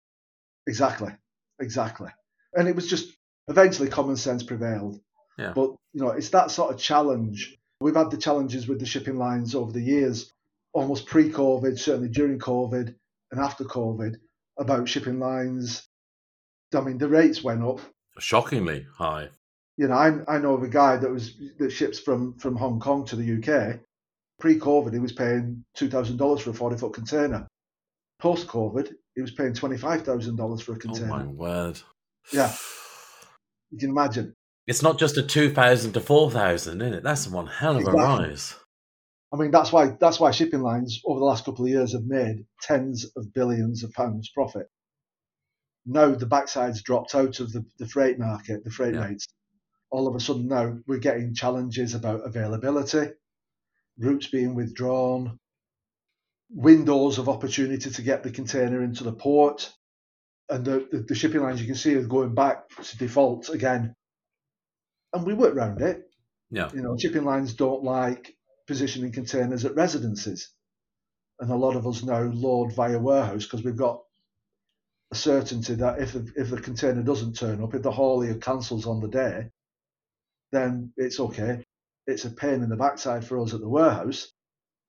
Exactly, 0.66 1.12
exactly. 1.58 2.10
And 2.54 2.68
it 2.68 2.76
was 2.76 2.88
just 2.88 3.16
eventually 3.48 3.88
common 3.88 4.16
sense 4.16 4.42
prevailed. 4.42 5.00
Yeah. 5.38 5.52
But 5.54 5.70
you 5.94 6.02
know, 6.02 6.10
it's 6.10 6.28
that 6.30 6.50
sort 6.50 6.72
of 6.72 6.78
challenge. 6.78 7.56
We've 7.80 7.96
had 7.96 8.10
the 8.10 8.18
challenges 8.18 8.68
with 8.68 8.80
the 8.80 8.86
shipping 8.86 9.18
lines 9.18 9.54
over 9.54 9.72
the 9.72 9.80
years, 9.80 10.30
almost 10.74 11.06
pre-COVID, 11.06 11.78
certainly 11.78 12.08
during 12.08 12.38
COVID 12.38 12.94
and 13.30 13.40
after 13.40 13.64
COVID, 13.64 14.16
about 14.58 14.88
shipping 14.88 15.18
lines. 15.18 15.88
I 16.74 16.80
mean, 16.80 16.98
the 16.98 17.08
rates 17.08 17.42
went 17.42 17.64
up. 17.64 17.80
Shockingly 18.18 18.86
high. 18.96 19.30
You 19.82 19.88
know, 19.88 19.94
I, 19.94 20.36
I 20.36 20.38
know 20.38 20.54
of 20.54 20.62
a 20.62 20.68
guy 20.68 20.96
that 20.96 21.10
was 21.10 21.34
that 21.58 21.70
ships 21.70 21.98
from 21.98 22.38
from 22.38 22.54
Hong 22.54 22.78
Kong 22.78 23.04
to 23.06 23.16
the 23.16 23.38
UK. 23.38 23.80
Pre-COVID, 24.38 24.92
he 24.92 25.00
was 25.00 25.10
paying 25.10 25.64
two 25.74 25.90
thousand 25.90 26.18
dollars 26.18 26.40
for 26.40 26.50
a 26.50 26.54
forty-foot 26.54 26.92
container. 26.92 27.48
Post-COVID, 28.20 28.92
he 29.16 29.22
was 29.22 29.32
paying 29.32 29.54
twenty-five 29.54 30.04
thousand 30.04 30.36
dollars 30.36 30.60
for 30.60 30.74
a 30.74 30.78
container. 30.78 31.12
Oh 31.12 31.16
my 31.16 31.24
word. 31.24 31.80
Yeah. 32.32 32.54
You 33.72 33.78
can 33.78 33.90
imagine. 33.90 34.34
It's 34.68 34.82
not 34.82 35.00
just 35.00 35.16
a 35.16 35.22
2,000 35.24 35.94
to 35.94 36.00
4,000, 36.00 36.80
is 36.80 36.96
it? 36.98 37.02
That's 37.02 37.26
one 37.26 37.48
hell 37.48 37.76
of 37.76 37.84
a 37.84 37.90
rise. 37.90 38.54
I 39.32 39.36
mean, 39.36 39.50
that's 39.50 39.72
why 39.72 39.96
that's 39.98 40.20
why 40.20 40.30
shipping 40.30 40.62
lines 40.62 41.00
over 41.04 41.18
the 41.18 41.26
last 41.26 41.44
couple 41.44 41.64
of 41.64 41.70
years 41.72 41.94
have 41.94 42.04
made 42.04 42.46
tens 42.60 43.10
of 43.16 43.34
billions 43.34 43.82
of 43.82 43.92
pounds 43.94 44.30
profit. 44.32 44.68
Now 45.84 46.14
the 46.14 46.26
backside's 46.26 46.82
dropped 46.82 47.16
out 47.16 47.40
of 47.40 47.52
the, 47.52 47.64
the 47.80 47.88
freight 47.88 48.20
market, 48.20 48.62
the 48.62 48.70
freight 48.70 48.94
Yeah. 48.94 49.06
rates. 49.08 49.26
All 49.92 50.08
of 50.08 50.16
a 50.16 50.20
sudden 50.20 50.48
now 50.48 50.78
we're 50.88 50.98
getting 50.98 51.34
challenges 51.34 51.94
about 51.94 52.26
availability, 52.26 53.12
routes 53.98 54.28
being 54.28 54.56
withdrawn. 54.56 55.38
windows 56.50 57.18
of 57.18 57.28
opportunity 57.28 57.90
to 57.90 58.02
get 58.02 58.22
the 58.22 58.30
container 58.30 58.82
into 58.82 59.04
the 59.04 59.12
port. 59.12 59.72
And 60.48 60.64
the, 60.64 60.88
the, 60.90 60.98
the 61.08 61.14
shipping 61.14 61.42
lines 61.42 61.60
you 61.60 61.66
can 61.66 61.76
see 61.76 61.94
are 61.94 62.02
going 62.02 62.34
back 62.34 62.68
to 62.82 62.98
default 62.98 63.48
again. 63.50 63.94
And 65.12 65.26
we 65.26 65.34
work 65.34 65.54
around 65.54 65.82
it. 65.82 66.02
Yeah. 66.50 66.70
You 66.74 66.82
know, 66.82 66.96
shipping 66.98 67.24
lines 67.24 67.54
don't 67.54 67.84
like 67.84 68.34
positioning 68.66 69.12
containers 69.12 69.64
at 69.64 69.74
residences. 69.76 70.52
And 71.40 71.50
a 71.50 71.56
lot 71.56 71.76
of 71.76 71.86
us 71.86 72.02
now 72.02 72.22
load 72.22 72.74
via 72.74 72.98
warehouse 72.98 73.44
because 73.44 73.64
we've 73.64 73.76
got 73.76 74.00
a 75.12 75.16
certainty 75.16 75.74
that 75.76 76.00
if 76.00 76.12
the, 76.12 76.32
if 76.36 76.50
the 76.50 76.60
container 76.60 77.02
doesn't 77.02 77.36
turn 77.36 77.62
up, 77.62 77.74
if 77.74 77.82
the 77.82 77.92
haulier 77.92 78.40
cancels 78.40 78.86
on 78.86 79.00
the 79.00 79.08
day, 79.08 79.50
then 80.52 80.92
it's 80.96 81.18
okay. 81.20 81.64
It's 82.06 82.24
a 82.24 82.30
pain 82.30 82.62
in 82.62 82.68
the 82.68 82.76
backside 82.76 83.24
for 83.24 83.40
us 83.40 83.54
at 83.54 83.60
the 83.60 83.68
warehouse, 83.68 84.32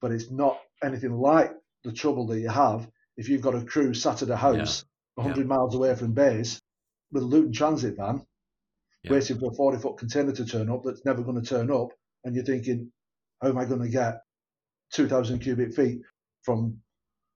but 0.01 0.11
it's 0.11 0.30
not 0.32 0.59
anything 0.84 1.14
like 1.14 1.51
the 1.84 1.91
trouble 1.93 2.28
that 2.28 2.39
you 2.39 2.49
have 2.49 2.89
if 3.18 3.30
you've 3.30 3.41
got 3.41 3.55
a 3.55 3.64
crew 3.66 3.93
sat 3.93 4.22
at 4.22 4.30
a 4.30 4.36
house 4.36 4.84
Yeah. 5.18 5.24
100 5.24 5.47
miles 5.47 5.76
away 5.76 5.95
from 5.95 6.14
base 6.14 6.59
with 7.11 7.24
a 7.24 7.26
Luton 7.26 7.53
transit 7.53 7.95
van 7.97 8.26
Yeah. 9.03 9.11
waiting 9.11 9.38
for 9.39 9.51
a 9.51 9.55
40 9.55 9.78
foot 9.78 9.97
container 9.97 10.32
to 10.32 10.45
turn 10.45 10.70
up 10.70 10.84
that's 10.84 11.05
never 11.05 11.22
going 11.24 11.41
to 11.41 11.47
turn 11.47 11.70
up. 11.72 11.89
And 12.24 12.36
you're 12.36 12.45
thinking, 12.45 12.91
how 13.41 13.49
am 13.49 13.57
I 13.57 13.66
going 13.66 13.82
to 13.82 13.89
get 13.89 14.22
2,000 14.93 15.39
cubic 15.39 15.74
feet 15.76 16.01
from 16.43 16.82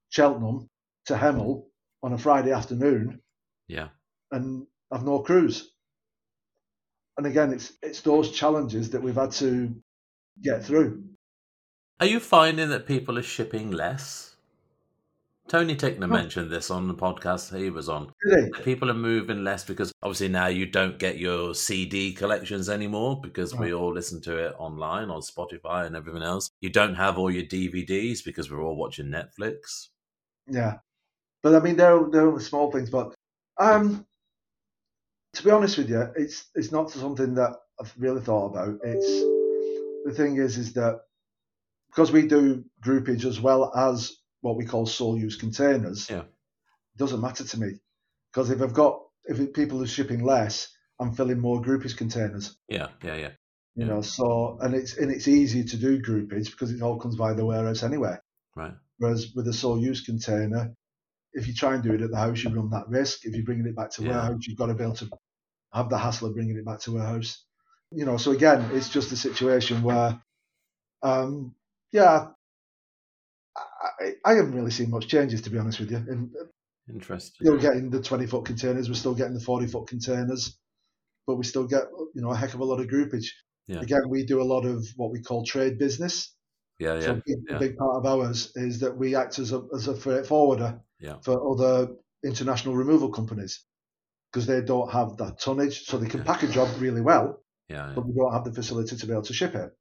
Cheltenham 0.10 0.70
to 1.06 1.14
Hemel 1.16 1.68
on 2.02 2.14
a 2.14 2.18
Friday 2.18 2.52
afternoon 2.52 3.22
Yeah. 3.68 3.90
and 4.32 4.66
have 4.92 5.04
no 5.06 5.20
crews? 5.22 5.72
And 7.18 7.26
again, 7.26 7.52
it's 7.52 7.74
it's 7.82 8.02
those 8.02 8.32
challenges 8.32 8.92
that 8.92 9.02
we've 9.02 9.16
had 9.16 9.32
to 9.34 9.76
get 10.42 10.64
through. 10.64 11.04
Are 12.00 12.06
you 12.06 12.20
finding 12.20 12.70
that 12.70 12.86
people 12.86 13.18
are 13.18 13.24
shipping 13.24 13.72
less? 13.72 14.36
Tony 15.48 15.78
Tickner 15.78 16.10
mentioned 16.10 16.52
this 16.52 16.70
on 16.70 16.90
the 16.90 16.94
podcast 16.94 17.58
he 17.58 17.70
was 17.70 17.88
on. 17.88 18.12
Really? 18.26 18.52
People 18.64 18.92
are 18.92 18.96
moving 18.96 19.46
less 19.46 19.64
because 19.64 19.94
obviously 20.04 20.28
now 20.28 20.48
you 20.48 20.66
don't 20.66 21.00
get 21.00 21.18
your 21.20 21.56
CD 21.56 22.12
collections 22.12 22.68
anymore 22.68 23.22
because 23.22 23.56
we 23.56 23.74
all 23.74 23.94
listen 23.94 24.22
to 24.24 24.38
it 24.38 24.56
online 24.58 25.10
on 25.10 25.22
Spotify 25.22 25.86
and 25.86 25.96
everything 25.96 26.22
else. 26.22 26.52
You 26.60 26.70
don't 26.70 26.96
have 26.96 27.18
all 27.18 27.32
your 27.32 27.46
DVDs 27.46 28.26
because 28.26 28.52
we're 28.52 28.62
all 28.62 28.76
watching 28.76 29.08
Netflix. 29.08 29.88
Yeah, 30.50 30.80
but 31.42 31.56
I 31.56 31.60
mean, 31.60 31.78
they're 31.78 32.04
they're 32.10 32.28
only 32.28 32.44
small 32.44 32.70
things. 32.70 32.90
But 32.90 33.16
um, 33.58 34.06
to 35.38 35.44
be 35.44 35.52
honest 35.52 35.78
with 35.78 35.90
you, 35.90 36.02
it's 36.16 36.46
it's 36.56 36.72
not 36.72 36.90
something 36.90 37.36
that 37.36 37.56
I've 37.80 37.94
really 37.98 38.22
thought 38.22 38.48
about. 38.48 38.80
It's 38.84 39.08
the 40.06 40.14
thing 40.16 40.38
is, 40.38 40.58
is 40.58 40.74
that 40.74 41.02
because 41.90 42.12
we 42.12 42.28
do 42.28 42.66
groupage 42.84 43.24
as 43.24 43.40
well 43.40 43.72
as 43.76 44.18
what 44.42 44.58
we 44.58 44.66
call 44.66 44.88
sole 44.88 45.18
use 45.18 45.36
containers. 45.36 46.10
Yeah. 46.10 46.22
it 46.22 46.98
doesn't 46.98 47.22
matter 47.22 47.44
to 47.44 47.60
me 47.60 47.74
because 48.32 48.50
if 48.50 48.62
I've 48.62 48.74
got 48.74 49.00
if 49.26 49.54
people 49.54 49.84
are 49.84 49.88
shipping 49.88 50.24
less, 50.24 50.70
I'm 51.00 51.14
filling 51.14 51.40
more 51.40 51.62
groupage 51.62 51.96
containers. 51.98 52.58
Yeah, 52.68 52.90
yeah, 53.04 53.16
yeah. 53.16 53.32
You 53.76 53.86
Yeah. 53.86 53.94
know, 53.94 54.02
so 54.02 54.58
and 54.62 54.74
it's 54.74 54.98
and 54.98 55.12
it's 55.12 55.28
easy 55.28 55.64
to 55.66 55.78
do 55.78 56.02
groupage 56.02 56.50
because 56.50 56.72
it 56.72 56.82
all 56.82 56.98
comes 57.00 57.14
via 57.16 57.36
the 57.36 57.46
warehouse 57.46 57.84
anyway. 57.84 58.18
Right. 58.56 58.74
Whereas 58.98 59.34
with 59.36 59.48
a 59.48 59.54
sole 59.54 59.80
use 59.80 60.02
container, 60.02 60.74
if 61.34 61.48
you 61.48 61.54
try 61.54 61.76
and 61.76 61.84
do 61.84 61.94
it 61.94 62.02
at 62.02 62.10
the 62.10 62.18
house, 62.18 62.44
you 62.44 62.50
run 62.50 62.72
that 62.72 62.90
risk. 62.90 63.24
If 63.26 63.36
you're 63.36 63.46
bringing 63.46 63.68
it 63.68 63.76
back 63.76 63.92
to 63.92 64.02
Yeah. 64.02 64.10
warehouse, 64.10 64.48
you've 64.48 64.58
got 64.58 64.68
to 64.68 64.74
be 64.74 64.84
able 64.84 64.96
to 64.96 65.10
have 65.74 65.90
the 65.90 65.98
hassle 65.98 66.28
of 66.28 66.34
bringing 66.34 66.58
it 66.58 66.66
back 66.66 66.80
to 66.82 66.96
her 66.98 67.06
house. 67.06 67.44
You 67.92 68.06
know, 68.06 68.18
so 68.18 68.32
again, 68.32 68.70
it's 68.74 68.90
just 68.90 69.12
a 69.12 69.18
situation 69.18 69.82
where, 69.82 70.22
um, 71.04 71.56
yeah, 71.92 72.28
I, 73.56 74.14
I, 74.26 74.34
haven't 74.34 74.56
really 74.56 74.72
seen 74.72 74.90
much 74.90 75.08
changes 75.08 75.42
to 75.42 75.50
be 75.50 75.58
honest 75.58 75.80
with 75.80 75.92
you. 75.92 75.98
And 75.98 76.32
Interesting. 76.90 77.46
still 77.46 77.58
getting 77.58 77.90
the 77.90 78.02
20 78.02 78.26
foot 78.28 78.46
containers, 78.46 78.90
we're 78.90 78.96
still 78.96 79.16
getting 79.16 79.34
the 79.34 79.40
40 79.40 79.68
foot 79.68 79.88
containers, 79.88 80.58
but 81.26 81.36
we 81.36 81.44
still 81.44 81.66
get 81.66 81.84
you 82.14 82.22
know 82.22 82.32
a 82.32 82.36
heck 82.36 82.54
of 82.54 82.60
a 82.60 82.66
lot 82.66 82.80
of 82.80 82.88
groupage. 82.88 83.28
Yeah. 83.68 83.82
Again, 83.82 84.10
we 84.10 84.26
do 84.26 84.42
a 84.42 84.44
lot 84.44 84.66
of 84.66 84.86
what 84.96 85.12
we 85.12 85.22
call 85.22 85.46
trade 85.46 85.78
business. 85.78 86.34
Yeah, 86.80 87.00
So 87.00 87.06
yeah. 87.06 87.12
a 87.12 87.22
big, 87.26 87.38
yeah. 87.50 87.58
big 87.58 87.78
part 87.78 87.96
of 87.98 88.06
ours 88.06 88.52
is 88.56 88.80
that 88.82 88.96
we 88.96 89.16
act 89.16 89.40
as 89.40 89.52
a, 89.52 89.64
as 89.74 89.88
a 89.88 89.96
freight 89.96 90.28
forwarder 90.28 90.80
Yeah. 91.00 91.18
for 91.22 91.52
other 91.52 91.94
international 92.24 92.76
removal 92.76 93.10
companies 93.10 93.64
because 94.32 94.46
they 94.48 94.62
don't 94.62 94.92
have 94.92 95.18
that 95.18 95.40
tonnage. 95.40 95.86
So 95.86 95.98
they 95.98 96.08
can 96.08 96.20
Yeah. 96.22 96.26
pack 96.26 96.44
a 96.44 96.48
job 96.48 96.70
really 96.80 97.02
well, 97.02 97.42
Yeah, 97.70 97.94
but 97.96 98.06
they 98.06 98.14
don't 98.14 98.34
have 98.34 98.44
the 98.46 98.54
facility 98.54 98.96
to 98.96 99.06
be 99.06 99.12
able 99.12 99.24
to 99.24 99.34
ship 99.34 99.56
it. 99.56 99.72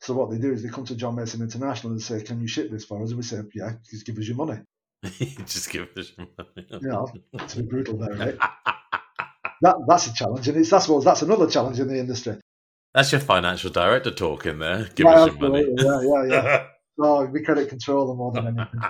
So 0.00 0.14
what 0.14 0.30
they 0.30 0.38
do 0.38 0.52
is 0.52 0.62
they 0.62 0.68
come 0.68 0.84
to 0.86 0.94
John 0.94 1.14
Mason 1.16 1.40
International 1.42 1.92
and 1.92 2.02
say, 2.02 2.22
"Can 2.22 2.40
you 2.40 2.48
ship 2.48 2.70
this 2.70 2.84
for 2.84 3.02
us?" 3.02 3.10
And 3.10 3.16
we 3.16 3.22
say, 3.22 3.42
"Yeah, 3.54 3.72
just 3.90 4.04
give 4.06 4.18
us 4.18 4.26
your 4.28 4.36
money." 4.36 4.60
Just 5.46 5.70
give 5.70 5.88
us 5.96 6.12
your 6.16 6.26
money. 6.36 6.66
You 6.82 6.88
know, 6.88 7.12
to 7.38 7.56
be 7.56 7.62
brutal 7.66 8.02
about 8.02 8.20
it. 8.20 8.38
That 9.62 9.76
that's 9.88 10.06
a 10.06 10.12
challenge, 10.12 10.48
and 10.48 10.58
it's 10.58 10.68
that's 10.68 10.86
what 10.86 11.02
that's 11.02 11.22
another 11.22 11.46
challenge 11.48 11.80
in 11.80 11.88
the 11.88 11.98
industry. 11.98 12.38
That's 12.92 13.10
your 13.10 13.22
financial 13.22 13.70
director 13.70 14.10
talking 14.10 14.58
there. 14.58 14.84
Give 14.94 15.06
Yeah, 15.06 15.22
us 15.22 15.26
your 15.26 15.50
money. 15.50 15.66
Yeah, 15.78 16.00
yeah, 16.02 16.24
yeah. 16.30 16.66
No, 16.98 17.24
we 17.24 17.42
credit 17.42 17.70
controller 17.70 18.14
more 18.14 18.32
than 18.32 18.46
anything. 18.48 18.80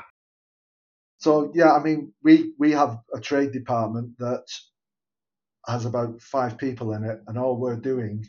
So 1.19 1.53
yeah, 1.55 1.73
I 1.73 1.83
mean, 1.83 2.13
we 2.23 2.53
we 2.59 2.73
have 2.73 2.99
a 3.15 3.21
trade 3.21 3.53
department 3.53 4.19
that 4.19 4.45
has 5.67 5.85
about 5.85 6.21
five 6.21 6.59
people 6.59 6.93
in 6.93 7.05
it, 7.05 7.21
and 7.27 7.39
all 7.39 7.57
we're 7.59 7.77
doing 7.81 8.25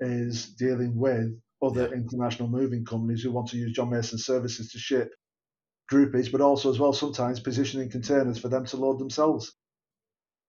is 0.00 0.46
dealing 0.54 0.96
with 0.96 1.38
other 1.62 1.92
international 1.94 2.48
moving 2.48 2.84
companies 2.84 3.22
who 3.22 3.32
want 3.32 3.48
to 3.48 3.56
use 3.56 3.72
John 3.72 3.90
Mason 3.90 4.18
services 4.18 4.70
to 4.72 4.78
ship 4.78 5.12
groupage, 5.90 6.32
but 6.32 6.40
also 6.40 6.70
as 6.70 6.78
well 6.78 6.92
sometimes 6.92 7.40
positioning 7.40 7.90
containers 7.90 8.38
for 8.38 8.48
them 8.48 8.64
to 8.66 8.76
load 8.76 8.98
themselves. 8.98 9.52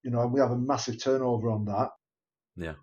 You 0.04 0.12
know, 0.12 0.22
and 0.22 0.32
we 0.32 0.40
have 0.40 0.52
a 0.52 0.58
massive 0.58 1.02
turnover 1.02 1.50
on 1.50 1.66
that. 1.66 1.90
Yeah. 2.56 2.74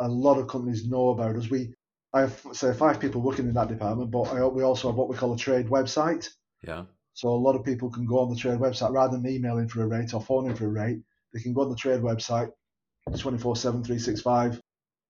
A 0.00 0.08
lot 0.08 0.38
of 0.38 0.48
companies 0.48 0.86
know 0.88 1.10
about 1.10 1.36
us. 1.36 1.48
We 1.48 1.74
I 2.12 2.22
have 2.22 2.42
say 2.52 2.72
five 2.74 3.00
people 3.00 3.22
working 3.22 3.46
in 3.46 3.54
that 3.54 3.68
department, 3.68 4.10
but 4.10 4.22
I, 4.22 4.44
we 4.46 4.62
also 4.62 4.88
have 4.88 4.96
what 4.96 5.08
we 5.08 5.16
call 5.16 5.32
a 5.32 5.38
trade 5.38 5.66
website. 5.68 6.28
yeah. 6.62 6.84
So 7.14 7.28
a 7.28 7.36
lot 7.36 7.56
of 7.56 7.64
people 7.64 7.90
can 7.90 8.06
go 8.06 8.20
on 8.20 8.30
the 8.30 8.36
trade 8.36 8.58
website 8.58 8.92
rather 8.92 9.16
than 9.16 9.26
emailing 9.30 9.68
for 9.68 9.82
a 9.82 9.86
rate 9.86 10.14
or 10.14 10.20
phoning 10.22 10.54
for 10.54 10.66
a 10.66 10.68
rate. 10.68 11.00
They 11.32 11.40
can 11.40 11.52
go 11.52 11.62
on 11.62 11.70
the 11.70 11.76
trade 11.76 12.00
website 12.00 12.50
24 13.18 13.56
7, 13.56 13.84
365 13.84 14.60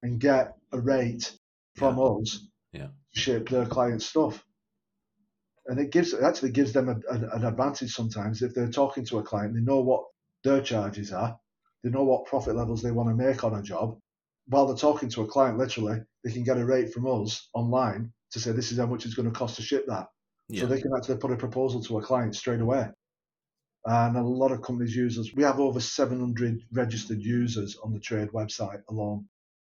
and 0.03 0.21
get 0.21 0.55
a 0.73 0.81
rate 0.81 1.33
from 1.77 1.99
us 2.01 2.47
Yeah. 2.73 2.89
to 3.15 3.21
ship 3.21 3.49
their 3.49 3.67
client 3.67 4.03
stuff. 4.03 4.45
And 5.67 5.79
it 5.79 5.91
gives 5.93 6.13
it 6.13 6.23
actually 6.23 6.51
gives 6.51 6.73
them 6.73 6.89
a, 6.89 6.97
a- 7.11 7.37
an 7.37 7.45
advantage 7.45 7.93
sometimes 7.95 8.43
if 8.43 8.55
they're 8.55 8.69
talking 8.71 9.05
to 9.07 9.19
a 9.19 9.23
client, 9.23 9.55
they 9.55 9.61
know 9.61 9.81
what 9.81 10.05
their 10.43 10.61
charges 10.61 11.13
are, 11.13 11.39
they 11.85 11.91
know 11.91 12.03
what 12.05 12.27
profit 12.27 12.57
levels 12.57 12.83
they 12.83 12.91
want 12.91 13.09
to 13.11 13.15
make 13.15 13.45
on 13.45 13.55
a 13.55 13.63
job. 13.63 13.99
While 14.49 14.67
they're 14.67 14.77
talking 14.77 15.09
to 15.11 15.23
a 15.23 15.27
client, 15.29 15.59
literally, 15.59 16.01
they 16.25 16.33
can 16.33 16.43
get 16.43 16.59
a 16.59 16.65
rate 16.65 16.93
from 16.93 17.07
us 17.07 17.49
online 17.55 18.13
to 18.33 18.41
say 18.41 18.51
this 18.51 18.73
is 18.73 18.79
how 18.79 18.87
much 18.87 19.07
it's 19.07 19.15
going 19.15 19.31
to 19.31 19.39
cost 19.39 19.57
to 19.57 19.63
ship 19.63 19.87
that. 19.87 20.09
Yeah. 20.53 20.61
So 20.63 20.67
they 20.67 20.81
can 20.81 20.93
actually 20.97 21.17
put 21.17 21.33
a 21.33 21.37
proposal 21.37 21.83
to 21.85 21.99
a 21.99 22.03
client 22.03 22.37
straight 22.37 22.61
away. 22.61 22.89
And 23.87 24.17
a 24.17 24.23
lot 24.23 24.53
of 24.53 24.63
companies 24.63 24.95
use 24.95 25.19
us. 25.19 25.35
We 25.35 25.43
have 25.43 25.59
over 25.59 25.81
700 25.81 26.61
registered 26.73 27.21
users 27.21 27.77
on 27.83 27.93
the 27.93 27.99
trade 27.99 28.29
website 28.29 28.83
alone. 28.89 29.27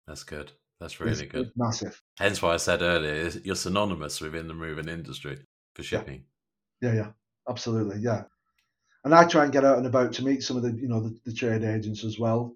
That's 0.08 0.24
good. 0.24 0.52
That's 0.80 0.94
It's- 0.96 1.00
really 1.18 1.26
good. 1.28 1.48
It's 1.48 1.58
massive. 1.58 2.02
Hence 2.20 2.42
why 2.42 2.54
I 2.54 2.58
said 2.58 2.82
earlier, 2.82 3.30
you're 3.44 3.56
synonymous 3.56 4.20
within 4.20 4.48
the 4.48 4.54
moving 4.54 4.90
industry 4.90 5.46
for 5.74 5.84
shipping. 5.84 6.26
Yeah, 6.82 6.94
yeah, 6.94 7.12
absolutely, 7.50 8.02
yeah. 8.02 8.26
And 9.06 9.16
I 9.16 9.26
try 9.26 9.46
and 9.46 9.54
get 9.54 9.64
out 9.66 9.78
and 9.78 9.88
about 9.88 10.14
to 10.14 10.26
meet 10.26 10.44
some 10.44 10.58
of 10.58 10.64
the, 10.64 10.72
you 10.72 10.90
know, 10.90 11.00
the, 11.00 11.18
the 11.24 11.34
trade 11.34 11.64
agents 11.64 12.04
as 12.04 12.20
well, 12.20 12.56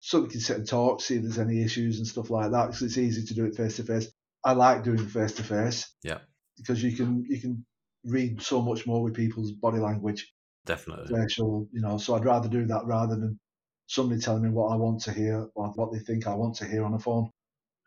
so 0.00 0.20
we 0.22 0.28
can 0.28 0.40
sit 0.40 0.56
and 0.56 0.66
talk, 0.66 1.00
see 1.00 1.16
if 1.16 1.22
there's 1.22 1.38
any 1.38 1.62
issues 1.62 1.98
and 1.98 2.06
stuff 2.06 2.30
like 2.30 2.50
that. 2.50 2.66
Because 2.66 2.82
it's 2.82 2.98
easy 2.98 3.24
to 3.24 3.34
do 3.34 3.44
it 3.46 3.54
face 3.56 3.76
to 3.76 3.84
face. 3.84 4.10
I 4.44 4.52
like 4.52 4.82
doing 4.82 5.06
face 5.06 5.32
to 5.34 5.44
face. 5.44 5.94
Yeah. 6.02 6.18
Because 6.60 6.82
you 6.82 6.92
can 6.96 7.24
you 7.28 7.40
can 7.40 7.64
read 8.04 8.40
so 8.42 8.60
much 8.62 8.86
more 8.86 9.02
with 9.02 9.14
people's 9.14 9.52
body 9.52 9.78
language. 9.78 10.32
Definitely. 10.66 11.18
facial, 11.18 11.66
you 11.72 11.80
know. 11.80 11.98
So 11.98 12.14
I'd 12.14 12.24
rather 12.24 12.48
do 12.48 12.66
that 12.66 12.84
rather 12.84 13.16
than 13.16 13.38
somebody 13.86 14.20
telling 14.20 14.42
me 14.42 14.50
what 14.50 14.72
I 14.72 14.76
want 14.76 15.00
to 15.02 15.12
hear 15.12 15.48
or 15.54 15.68
what 15.70 15.92
they 15.92 15.98
think 15.98 16.26
I 16.26 16.34
want 16.34 16.54
to 16.56 16.66
hear 16.66 16.84
on 16.84 16.92
the 16.92 16.98
phone. 16.98 17.30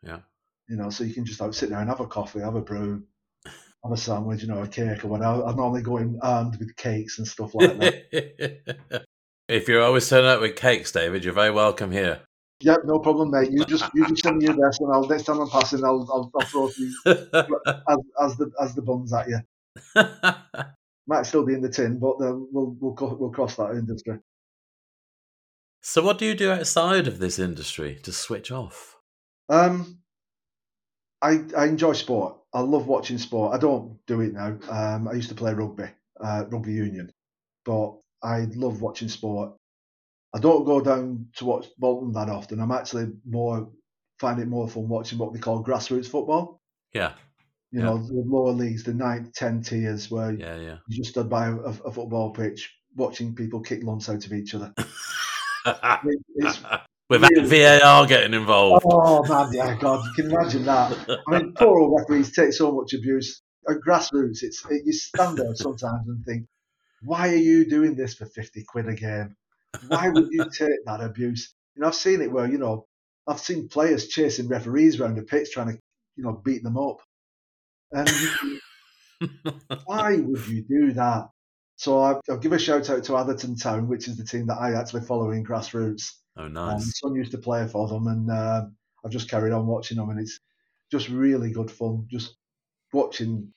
Yeah. 0.02 0.18
You 0.68 0.76
know, 0.76 0.90
so 0.90 1.04
you 1.04 1.14
can 1.14 1.24
just 1.24 1.40
like 1.40 1.54
sit 1.54 1.70
there 1.70 1.78
and 1.78 1.88
have 1.88 2.00
a 2.00 2.06
coffee, 2.06 2.40
have 2.40 2.56
a 2.56 2.60
brew, 2.60 3.04
have 3.46 3.92
a 3.92 3.96
sandwich, 3.96 4.42
you 4.42 4.48
know, 4.48 4.62
a 4.62 4.68
cake 4.68 5.04
or 5.04 5.08
whatever. 5.08 5.44
I'm 5.44 5.56
normally 5.56 5.82
go 5.82 5.98
in 5.98 6.18
armed 6.22 6.58
with 6.58 6.76
cakes 6.76 7.18
and 7.18 7.26
stuff 7.26 7.54
like 7.54 7.78
that. 7.78 9.04
if 9.48 9.68
you're 9.68 9.82
always 9.82 10.08
turning 10.08 10.30
up 10.30 10.40
with 10.40 10.56
cakes, 10.56 10.92
David, 10.92 11.24
you're 11.24 11.34
very 11.34 11.50
welcome 11.50 11.92
here. 11.92 12.20
Yep, 12.64 12.80
no 12.84 12.98
problem, 12.98 13.30
mate. 13.30 13.50
You 13.50 13.64
just 13.64 13.84
you 13.94 14.06
just 14.08 14.22
send 14.22 14.38
me 14.38 14.46
your 14.46 14.54
address 14.54 14.80
and 14.80 14.92
I'll 14.92 15.06
next 15.06 15.24
time 15.24 15.40
I'm 15.40 15.48
passing, 15.48 15.84
I'll 15.84 16.06
I'll, 16.12 16.30
I'll 16.34 16.46
throw 16.46 16.66
a 16.66 16.70
few 16.70 16.92
as, 17.06 17.98
as 18.20 18.36
the 18.36 18.50
as 18.60 18.74
the 18.74 18.82
buns 18.82 19.12
at 19.12 19.28
you. 19.28 19.40
Might 21.06 21.26
still 21.26 21.44
be 21.44 21.54
in 21.54 21.60
the 21.60 21.68
tin, 21.68 21.98
but 21.98 22.18
then 22.18 22.48
we'll 22.50 22.76
we'll 22.80 23.16
we'll 23.18 23.30
cross 23.30 23.56
that 23.56 23.72
industry. 23.72 24.18
so, 25.82 26.02
what 26.02 26.18
do 26.18 26.26
you 26.26 26.34
do 26.34 26.50
outside 26.50 27.06
of 27.06 27.18
this 27.18 27.38
industry 27.38 27.98
to 28.02 28.12
switch 28.12 28.50
off? 28.50 28.96
Um, 29.48 29.98
I 31.20 31.44
I 31.56 31.66
enjoy 31.66 31.92
sport. 31.92 32.36
I 32.52 32.60
love 32.60 32.86
watching 32.86 33.18
sport. 33.18 33.54
I 33.54 33.58
don't 33.58 33.98
do 34.06 34.20
it 34.20 34.32
now. 34.32 34.56
Um, 34.68 35.08
I 35.08 35.12
used 35.12 35.28
to 35.28 35.34
play 35.34 35.52
rugby, 35.52 35.90
uh, 36.20 36.44
rugby 36.48 36.72
union, 36.72 37.10
but 37.64 37.96
I 38.22 38.46
love 38.54 38.80
watching 38.80 39.08
sport. 39.08 39.54
I 40.34 40.40
don't 40.40 40.64
go 40.64 40.80
down 40.80 41.28
to 41.36 41.44
watch 41.44 41.66
Bolton 41.78 42.12
that 42.12 42.28
often. 42.28 42.60
I'm 42.60 42.72
actually 42.72 43.12
more 43.24 43.70
find 44.18 44.40
it 44.40 44.48
more 44.48 44.68
fun 44.68 44.88
watching 44.88 45.18
what 45.18 45.32
we 45.32 45.38
call 45.38 45.62
grassroots 45.64 46.08
football. 46.08 46.60
Yeah. 46.92 47.12
You 47.70 47.80
Yeah. 47.80 47.86
know, 47.86 47.98
the 47.98 48.22
lower 48.26 48.52
leagues, 48.52 48.84
the 48.84 48.94
ninth, 48.94 49.32
ten 49.34 49.62
tiers, 49.62 50.10
where 50.10 50.32
Yeah, 50.32 50.56
yeah. 50.58 50.76
you 50.88 50.96
just 50.96 51.10
stood 51.10 51.28
by 51.30 51.46
a, 51.48 51.54
a 51.56 51.92
football 51.92 52.32
pitch 52.32 52.72
watching 52.96 53.34
people 53.34 53.60
kick 53.60 53.82
lumps 53.82 54.08
out 54.08 54.24
of 54.26 54.32
each 54.32 54.54
other. 54.54 54.72
It- 55.66 56.58
Without 57.10 57.30
really- 57.32 57.48
VAR 57.80 58.06
getting 58.06 58.32
involved. 58.32 58.84
Oh 58.88 59.22
man, 59.28 59.52
yeah, 59.52 59.76
God, 59.78 60.04
you 60.06 60.12
can 60.24 60.32
imagine 60.32 60.64
that. 60.64 61.20
I 61.28 61.38
mean, 61.38 61.52
poor 61.56 61.78
old 61.78 62.00
referees 62.00 62.32
take 62.32 62.52
so 62.54 62.72
much 62.72 62.94
abuse. 62.94 63.42
At 63.68 63.76
grassroots, 63.86 64.42
it's 64.42 64.64
it, 64.70 64.82
you 64.86 64.92
stand 64.92 65.36
there 65.38 65.54
sometimes 65.54 66.08
and 66.08 66.24
think, 66.24 66.46
why 67.02 67.28
are 67.30 67.36
you 67.36 67.68
doing 67.68 67.94
this 67.94 68.14
for 68.14 68.24
fifty 68.26 68.64
quid 68.66 68.88
a 68.88 68.94
game? 68.94 69.36
Why 69.88 70.08
would 70.08 70.28
you 70.30 70.44
take 70.50 70.84
that 70.86 71.00
abuse? 71.00 71.54
You 71.74 71.82
know, 71.82 71.88
I've 71.88 71.94
seen 71.94 72.20
it 72.22 72.30
where 72.30 72.50
you 72.50 72.58
know, 72.58 72.86
I've 73.26 73.40
seen 73.40 73.68
players 73.68 74.08
chasing 74.08 74.48
referees 74.48 75.00
around 75.00 75.16
the 75.16 75.22
pitch 75.22 75.52
trying 75.52 75.68
to, 75.68 75.78
you 76.16 76.24
know, 76.24 76.40
beat 76.44 76.62
them 76.62 76.76
up. 76.76 76.98
And 77.92 78.10
why 79.84 80.16
would 80.16 80.46
you 80.46 80.62
do 80.62 80.92
that? 80.94 81.28
So 81.76 82.00
I, 82.00 82.20
I'll 82.30 82.38
give 82.38 82.52
a 82.52 82.58
shout 82.58 82.88
out 82.90 83.04
to 83.04 83.16
Atherton 83.16 83.56
Town, 83.56 83.88
which 83.88 84.08
is 84.08 84.16
the 84.16 84.24
team 84.24 84.46
that 84.46 84.58
I 84.58 84.74
actually 84.74 85.02
follow 85.02 85.30
in 85.30 85.44
grassroots. 85.44 86.12
oh, 86.36 86.44
Um, 86.44 86.52
my 86.54 86.72
nice. 86.74 86.98
son 87.00 87.14
used 87.14 87.32
to 87.32 87.38
play 87.38 87.66
for 87.66 87.88
them, 87.88 88.06
and 88.06 88.30
uh, 88.30 88.62
I've 89.04 89.10
just 89.10 89.30
carried 89.30 89.52
on 89.52 89.66
watching 89.66 89.96
them, 89.96 90.10
and 90.10 90.20
it's 90.20 90.38
just 90.90 91.08
really 91.08 91.50
good 91.50 91.70
fun. 91.70 92.06
Just 92.10 92.36
watching 92.92 93.52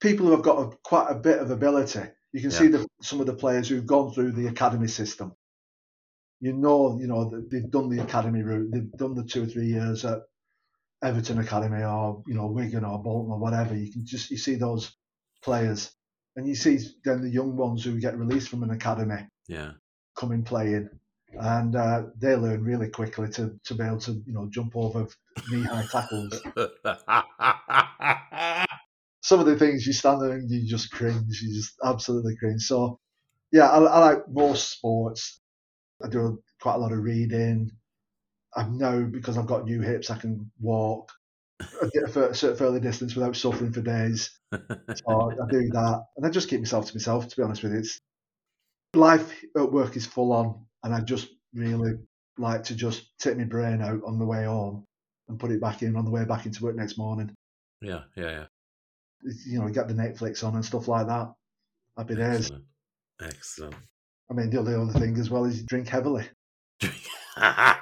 people 0.00 0.26
who 0.26 0.32
have 0.32 0.42
got 0.42 0.58
a, 0.58 0.76
quite 0.84 1.08
a 1.10 1.14
bit 1.14 1.38
of 1.38 1.50
ability. 1.50 2.02
You 2.32 2.42
can 2.42 2.50
see 2.50 2.66
the, 2.68 2.86
some 3.00 3.20
of 3.20 3.26
the 3.26 3.34
players 3.34 3.68
who've 3.68 3.86
gone 3.86 4.12
through 4.12 4.32
the 4.32 4.48
academy 4.48 4.88
system. 4.88 5.32
You 6.40 6.52
know, 6.52 6.98
you 7.00 7.06
know 7.06 7.30
that 7.30 7.50
they've 7.50 7.70
done 7.70 7.88
the 7.88 8.02
academy 8.02 8.42
route. 8.42 8.70
They've 8.72 8.90
done 8.92 9.14
the 9.14 9.24
two 9.24 9.44
or 9.44 9.46
three 9.46 9.66
years 9.66 10.04
at 10.04 10.20
Everton 11.02 11.38
Academy 11.38 11.82
or 11.82 12.22
you 12.26 12.34
know 12.34 12.46
Wigan 12.46 12.84
or 12.84 13.02
Bolton 13.02 13.32
or 13.32 13.38
whatever. 13.38 13.76
You 13.76 13.90
can 13.92 14.04
just 14.06 14.30
you 14.30 14.36
see 14.36 14.56
those 14.56 14.94
players, 15.42 15.92
and 16.36 16.46
you 16.46 16.54
see 16.54 16.78
then 17.04 17.22
the 17.22 17.30
young 17.30 17.56
ones 17.56 17.84
who 17.84 18.00
get 18.00 18.18
released 18.18 18.48
from 18.48 18.62
an 18.62 18.70
academy 18.70 19.26
Yeah. 19.48 19.72
coming 20.16 20.42
playing, 20.42 20.88
and 21.32 21.76
uh, 21.76 22.04
they 22.18 22.34
learn 22.36 22.62
really 22.64 22.88
quickly 22.88 23.28
to, 23.30 23.58
to 23.64 23.74
be 23.74 23.84
able 23.84 24.00
to 24.00 24.12
you 24.26 24.32
know 24.32 24.48
jump 24.50 24.72
over 24.76 25.06
knee 25.50 25.62
high 25.64 25.86
tackles. 25.90 26.40
Some 29.22 29.40
of 29.40 29.46
the 29.46 29.58
things 29.58 29.86
you 29.86 29.92
stand 29.92 30.22
there 30.22 30.32
and 30.32 30.50
you 30.50 30.66
just 30.66 30.90
cringe, 30.92 31.40
you 31.42 31.54
just 31.54 31.74
absolutely 31.84 32.36
cringe. 32.36 32.62
So 32.62 33.00
yeah, 33.52 33.68
I, 33.70 33.78
I 33.82 33.98
like 33.98 34.28
most 34.28 34.70
sports. 34.70 35.40
I 36.02 36.08
do 36.08 36.42
quite 36.60 36.74
a 36.74 36.78
lot 36.78 36.92
of 36.92 37.02
reading. 37.02 37.70
I'm 38.54 38.78
now 38.78 39.02
because 39.02 39.36
I've 39.36 39.46
got 39.46 39.64
new 39.64 39.80
hips, 39.80 40.10
I 40.10 40.18
can 40.18 40.50
walk 40.60 41.12
a 41.60 41.90
bit 41.92 42.16
a 42.16 42.34
certain 42.34 42.56
further 42.56 42.80
distance 42.80 43.14
without 43.14 43.36
suffering 43.36 43.72
for 43.72 43.80
days. 43.80 44.30
So 44.94 45.32
I 45.32 45.50
do 45.50 45.68
that, 45.70 46.04
and 46.16 46.24
I 46.24 46.30
just 46.30 46.48
keep 46.48 46.60
myself 46.60 46.86
to 46.86 46.96
myself. 46.96 47.28
To 47.28 47.36
be 47.36 47.42
honest 47.42 47.62
with 47.62 47.72
you, 47.72 47.80
it's 47.80 48.00
life 48.94 49.44
at 49.56 49.72
work 49.72 49.96
is 49.96 50.06
full 50.06 50.32
on, 50.32 50.64
and 50.82 50.94
I 50.94 51.00
just 51.00 51.28
really 51.52 51.94
like 52.38 52.64
to 52.64 52.76
just 52.76 53.18
take 53.18 53.36
my 53.36 53.44
brain 53.44 53.82
out 53.82 54.00
on 54.06 54.18
the 54.18 54.24
way 54.24 54.44
home 54.44 54.86
and 55.28 55.38
put 55.38 55.50
it 55.50 55.60
back 55.60 55.82
in 55.82 55.96
on 55.96 56.04
the 56.04 56.10
way 56.10 56.24
back 56.24 56.46
into 56.46 56.62
work 56.62 56.76
next 56.76 56.96
morning. 56.96 57.34
yeah, 57.82 58.02
yeah, 58.16 58.30
yeah. 59.24 59.32
You 59.46 59.60
know, 59.60 59.68
get 59.68 59.88
the 59.88 59.94
Netflix 59.94 60.44
on 60.44 60.54
and 60.54 60.64
stuff 60.64 60.88
like 60.88 61.08
that. 61.08 61.32
Happy 61.96 62.14
days. 62.14 62.46
Excellent. 62.46 62.64
Excellent. 63.20 63.74
I 64.30 64.34
mean, 64.34 64.50
the 64.50 64.58
only 64.58 64.74
other 64.74 64.98
thing 64.98 65.16
as 65.18 65.30
well 65.30 65.44
is 65.44 65.60
you 65.60 65.66
drink 65.66 65.88
heavily. 65.88 66.28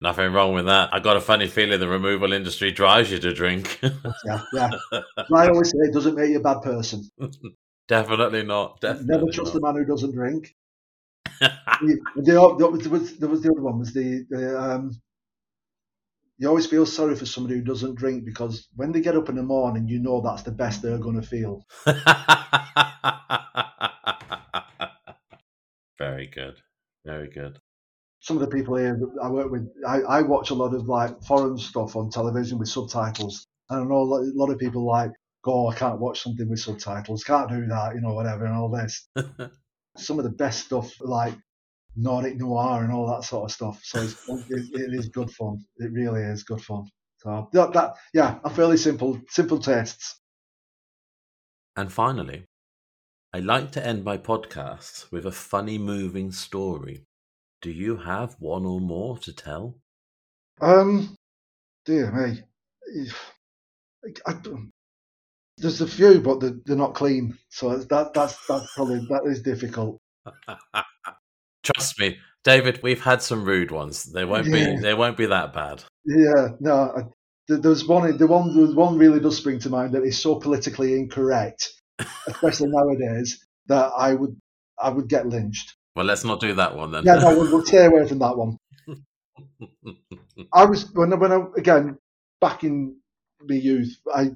Nothing 0.00 0.32
wrong 0.32 0.52
with 0.52 0.66
that. 0.66 0.92
I 0.92 0.98
got 0.98 1.16
a 1.16 1.20
funny 1.20 1.46
feeling 1.46 1.78
the 1.78 1.86
removal 1.86 2.32
industry 2.32 2.72
drives 2.72 3.10
you 3.12 3.18
to 3.20 3.32
drink. 3.32 3.80
Yeah, 4.24 4.40
yeah. 4.52 4.70
I 5.34 5.48
always 5.48 5.70
say 5.70 5.78
it 5.78 5.94
doesn't 5.94 6.14
make 6.16 6.30
you 6.30 6.38
a 6.38 6.40
bad 6.40 6.62
person. 6.62 7.08
Definitely 7.88 8.44
not. 8.44 8.80
Definitely 8.80 9.16
Never 9.16 9.30
trust 9.32 9.52
the 9.52 9.60
man 9.60 9.76
who 9.76 9.84
doesn't 9.84 10.12
drink. 10.12 10.54
The, 11.40 12.36
o- 12.40 12.56
there, 12.56 12.70
was, 12.70 12.88
was 12.88 13.18
there 13.18 13.28
was 13.28 13.42
the 13.42 13.50
other 13.50 13.62
one 13.62 13.78
was 13.78 13.92
the, 13.92 14.24
the 14.30 14.60
um, 14.60 14.92
you 16.38 16.48
always 16.48 16.66
feel 16.66 16.86
sorry 16.86 17.14
for 17.16 17.26
somebody 17.26 17.56
who 17.56 17.62
doesn't 17.62 17.96
drink 17.96 18.24
because 18.24 18.68
when 18.74 18.92
they 18.92 19.00
get 19.00 19.16
up 19.16 19.28
in 19.28 19.36
the 19.36 19.42
morning, 19.42 19.88
you 19.88 19.98
know 20.00 20.20
that's 20.20 20.42
the 20.42 20.50
best 20.52 20.82
they're 20.82 20.98
going 20.98 21.20
to 21.20 21.26
feel. 21.26 21.64
Very 26.02 26.26
good. 26.26 26.56
Very 27.04 27.28
good. 27.28 27.60
Some 28.18 28.36
of 28.36 28.40
the 28.40 28.56
people 28.56 28.74
here 28.74 29.00
I 29.22 29.28
work 29.28 29.52
with, 29.52 29.68
I, 29.86 30.00
I 30.00 30.22
watch 30.22 30.50
a 30.50 30.54
lot 30.54 30.74
of 30.74 30.88
like 30.88 31.22
foreign 31.22 31.56
stuff 31.56 31.94
on 31.94 32.10
television 32.10 32.58
with 32.58 32.68
subtitles. 32.68 33.46
And 33.70 33.80
I 33.80 33.84
know 33.84 34.00
a 34.02 34.32
lot, 34.34 34.50
of 34.50 34.58
people 34.58 34.84
like, 34.84 35.12
oh, 35.46 35.68
I 35.68 35.76
can't 35.76 36.00
watch 36.00 36.20
something 36.20 36.48
with 36.48 36.58
subtitles, 36.58 37.22
can't 37.22 37.48
do 37.48 37.66
that, 37.66 37.94
you 37.94 38.00
know, 38.00 38.14
whatever, 38.14 38.46
and 38.46 38.54
all 38.54 38.68
this. 38.68 39.08
Some 39.96 40.18
of 40.18 40.24
the 40.24 40.30
best 40.30 40.64
stuff, 40.66 40.92
like 41.00 41.34
Nordic 41.94 42.36
noir 42.36 42.82
and 42.82 42.92
all 42.92 43.06
that 43.06 43.22
sort 43.24 43.44
of 43.44 43.52
stuff. 43.52 43.80
So 43.84 44.02
it's, 44.02 44.28
it, 44.28 44.80
it 44.80 44.94
is 44.94 45.08
good 45.08 45.30
fun. 45.30 45.64
It 45.76 45.92
really 45.92 46.22
is 46.22 46.42
good 46.42 46.62
fun. 46.62 46.88
So 47.18 47.48
that, 47.52 47.72
that 47.74 47.94
yeah, 48.12 48.40
a 48.42 48.50
fairly 48.50 48.76
simple, 48.76 49.20
simple 49.28 49.60
tastes. 49.60 50.18
And 51.76 51.92
finally, 51.92 52.46
I 53.34 53.40
like 53.40 53.72
to 53.72 53.86
end 53.86 54.04
my 54.04 54.18
podcasts 54.18 55.10
with 55.10 55.24
a 55.24 55.32
funny, 55.32 55.78
moving 55.78 56.32
story. 56.32 57.04
Do 57.62 57.70
you 57.70 57.96
have 57.96 58.36
one 58.38 58.66
or 58.66 58.80
more 58.80 59.16
to 59.18 59.32
tell? 59.32 59.76
Um, 60.60 61.16
dear 61.86 62.12
me, 62.12 62.42
I, 64.26 64.32
don't- 64.34 64.70
there's 65.58 65.80
a 65.80 65.86
few, 65.86 66.20
but 66.20 66.40
they're, 66.40 66.56
they're 66.66 66.76
not 66.76 66.94
clean. 66.94 67.38
So 67.50 67.76
that 67.78 68.14
that's 68.14 68.46
that's 68.46 68.74
probably 68.74 69.06
that 69.08 69.22
is 69.26 69.42
difficult. 69.42 69.98
Trust 71.62 71.98
me, 72.00 72.18
David, 72.44 72.80
we've 72.82 73.02
had 73.02 73.22
some 73.22 73.44
rude 73.44 73.70
ones. 73.70 74.04
They 74.04 74.24
won't 74.24 74.46
Yeah. 74.46 74.74
be 74.74 74.80
they 74.80 74.94
won't 74.94 75.16
be 75.16 75.26
that 75.26 75.52
bad. 75.52 75.84
Yeah, 76.04 76.48
no, 76.60 76.74
I, 76.96 77.02
there's 77.48 77.86
one. 77.86 78.16
The 78.16 78.26
one, 78.26 78.54
the 78.56 78.74
one 78.74 78.98
really 78.98 79.20
does 79.20 79.36
spring 79.36 79.58
to 79.60 79.70
mind 79.70 79.94
that 79.94 80.02
is 80.02 80.18
so 80.20 80.36
politically 80.36 80.94
incorrect, 80.94 81.68
especially 82.28 82.68
nowadays, 82.70 83.44
that 83.66 83.92
I 83.96 84.14
would 84.14 84.36
I 84.80 84.90
would 84.90 85.08
get 85.08 85.26
lynched. 85.26 85.76
Well, 85.94 86.06
let's 86.06 86.24
not 86.24 86.40
do 86.40 86.54
that 86.54 86.76
one 86.76 86.90
then. 86.92 87.04
Yeah, 87.04 87.16
no, 87.16 87.34
we'll, 87.36 87.50
we'll 87.50 87.64
stay 87.64 87.84
away 87.86 88.06
from 88.08 88.18
that 88.20 88.36
one. 88.36 88.58
I 90.54 90.64
was 90.64 90.90
when 90.94 91.12
I- 91.12 91.16
when 91.16 91.32
I 91.32 91.44
again 91.56 91.98
back 92.40 92.64
in 92.64 92.96
my 93.42 93.54
youth, 93.56 93.96
I 94.14 94.32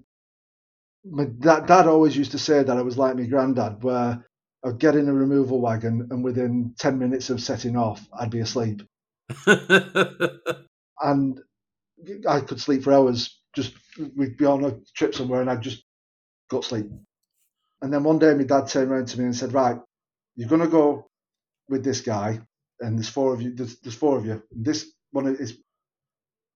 my 1.05 1.25
dad, 1.25 1.67
dad 1.67 1.87
always 1.87 2.17
used 2.17 2.33
to 2.33 2.39
say 2.39 2.63
that 2.63 2.77
I 2.77 2.83
was 2.83 2.99
like 2.99 3.17
my 3.17 3.25
granddad, 3.27 3.83
where 3.83 4.25
I'd 4.65 4.79
get 4.79 4.97
in 4.97 5.09
a 5.09 5.15
removal 5.15 5.61
wagon 5.61 6.09
and 6.11 6.25
within 6.25 6.75
ten 6.79 6.99
minutes 6.99 7.31
of 7.31 7.41
setting 7.41 7.77
off, 7.77 8.07
I'd 8.19 8.31
be 8.31 8.41
asleep, 8.41 8.83
and 9.47 11.41
I 12.29 12.41
could 12.41 12.61
sleep 12.61 12.85
for 12.85 12.93
hours. 12.93 13.41
Just 13.55 13.75
we'd 14.17 14.37
be 14.37 14.45
on 14.45 14.65
a 14.65 14.79
trip 14.97 15.15
somewhere, 15.15 15.41
and 15.41 15.51
I'd 15.51 15.63
just 15.63 15.85
go 16.51 16.61
to 16.61 16.67
sleep. 16.67 16.87
And 17.83 17.93
then 17.93 18.05
one 18.05 18.19
day, 18.19 18.35
my 18.35 18.45
dad 18.45 18.69
turned 18.69 18.91
around 18.91 19.09
to 19.09 19.19
me 19.19 19.27
and 19.27 19.37
said, 19.37 19.53
"Right, 19.53 19.79
you're 20.35 20.49
gonna 20.49 20.69
go 20.69 21.07
with 21.69 21.85
this 21.85 22.01
guy, 22.01 22.41
and 22.81 22.97
there's 22.99 23.09
four 23.09 23.35
of 23.35 23.43
you. 23.43 23.55
There's, 23.55 23.79
there's 23.81 23.95
four 23.95 24.19
of 24.19 24.27
you. 24.27 24.43
And 24.53 24.65
this 24.65 24.93
one 25.11 25.27
is 25.27 25.59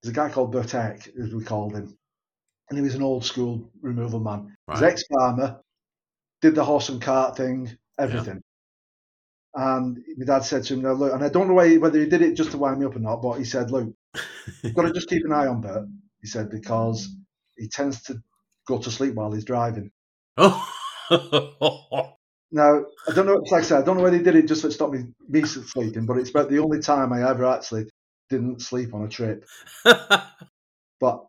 there's 0.03 0.13
a 0.13 0.15
guy 0.15 0.31
called 0.31 0.53
Bertek, 0.53 1.09
as 1.19 1.35
we 1.35 1.45
called 1.45 1.75
him, 1.75 1.97
and 2.69 2.79
he 2.79 2.83
was 2.83 2.95
an 2.95 3.03
old 3.03 3.25
school 3.25 3.71
removal 3.83 4.21
man. 4.21 4.57
He's 4.71 4.81
Right. 4.81 4.93
ex 4.93 5.03
farmer, 5.13 5.61
did 6.41 6.55
the 6.55 6.65
horse 6.65 6.89
and 6.89 7.03
cart 7.03 7.37
thing, 7.37 7.77
everything. 7.99 8.43
And 9.55 9.99
my 10.17 10.25
dad 10.25 10.45
said 10.45 10.65
to 10.65 10.75
him, 10.75 10.83
"Now 10.83 10.93
look," 10.93 11.13
and 11.13 11.25
I 11.25 11.29
don't 11.29 11.49
know 11.49 11.55
why, 11.55 11.77
whether 11.77 11.99
he 11.99 12.07
did 12.07 12.23
it 12.23 12.35
just 12.35 12.53
to 12.53 12.59
wind 12.59 12.81
me 12.81 12.87
up 12.87 12.97
or 12.97 13.01
not, 13.01 13.21
but 13.21 13.39
he 13.39 13.45
said, 13.45 13.71
"Look, 13.71 13.93
you've 14.63 14.75
got 14.75 14.83
to 14.83 14.93
just 14.93 15.09
keep 15.09 15.25
an 15.25 15.33
eye 15.33 15.49
on 15.49 15.61
Bert." 15.61 15.89
He 16.21 16.29
said 16.29 16.51
because 16.51 17.09
he 17.57 17.69
tends 17.69 18.03
to 18.05 18.23
go 18.67 18.79
to 18.79 18.91
sleep 18.91 19.15
while 19.15 19.33
he's 19.33 19.45
driving. 19.45 19.91
oh. 20.37 20.80
Now, 22.53 22.85
I 23.09 23.13
don't 23.15 23.27
know, 23.27 23.37
like 23.51 23.63
I 23.63 23.67
said, 23.67 23.83
I 23.83 23.85
don't 23.85 23.97
know 23.99 24.05
whether 24.05 24.17
he 24.17 24.23
did 24.25 24.37
it 24.37 24.49
just 24.49 24.63
to 24.63 24.73
stop 24.73 24.91
me, 24.91 25.05
me 25.29 25.45
sleeping, 25.45 26.07
but 26.07 26.19
it's 26.19 26.31
about 26.31 26.51
the 26.51 26.61
only 26.61 26.81
time 26.81 27.13
I 27.13 27.29
ever 27.31 27.47
actually 27.47 27.91
didn't 28.31 28.63
sleep 28.63 28.95
on 28.95 29.05
a 29.05 29.09
trip. 29.09 29.47
But 31.01 31.27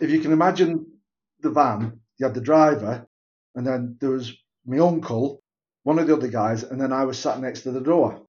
if 0.00 0.10
you 0.10 0.20
can 0.20 0.32
imagine 0.32 0.86
the 1.40 1.50
van, 1.50 2.00
you 2.18 2.26
had 2.26 2.34
the 2.34 2.40
driver, 2.40 3.06
and 3.54 3.66
then 3.66 3.96
there 4.00 4.10
was 4.10 4.34
my 4.66 4.78
uncle, 4.78 5.40
one 5.84 5.98
of 5.98 6.06
the 6.06 6.14
other 6.16 6.28
guys, 6.28 6.64
and 6.64 6.80
then 6.80 6.92
I 6.92 7.04
was 7.04 7.18
sat 7.18 7.40
next 7.40 7.62
to 7.62 7.72
the 7.72 7.80
door. 7.80 8.22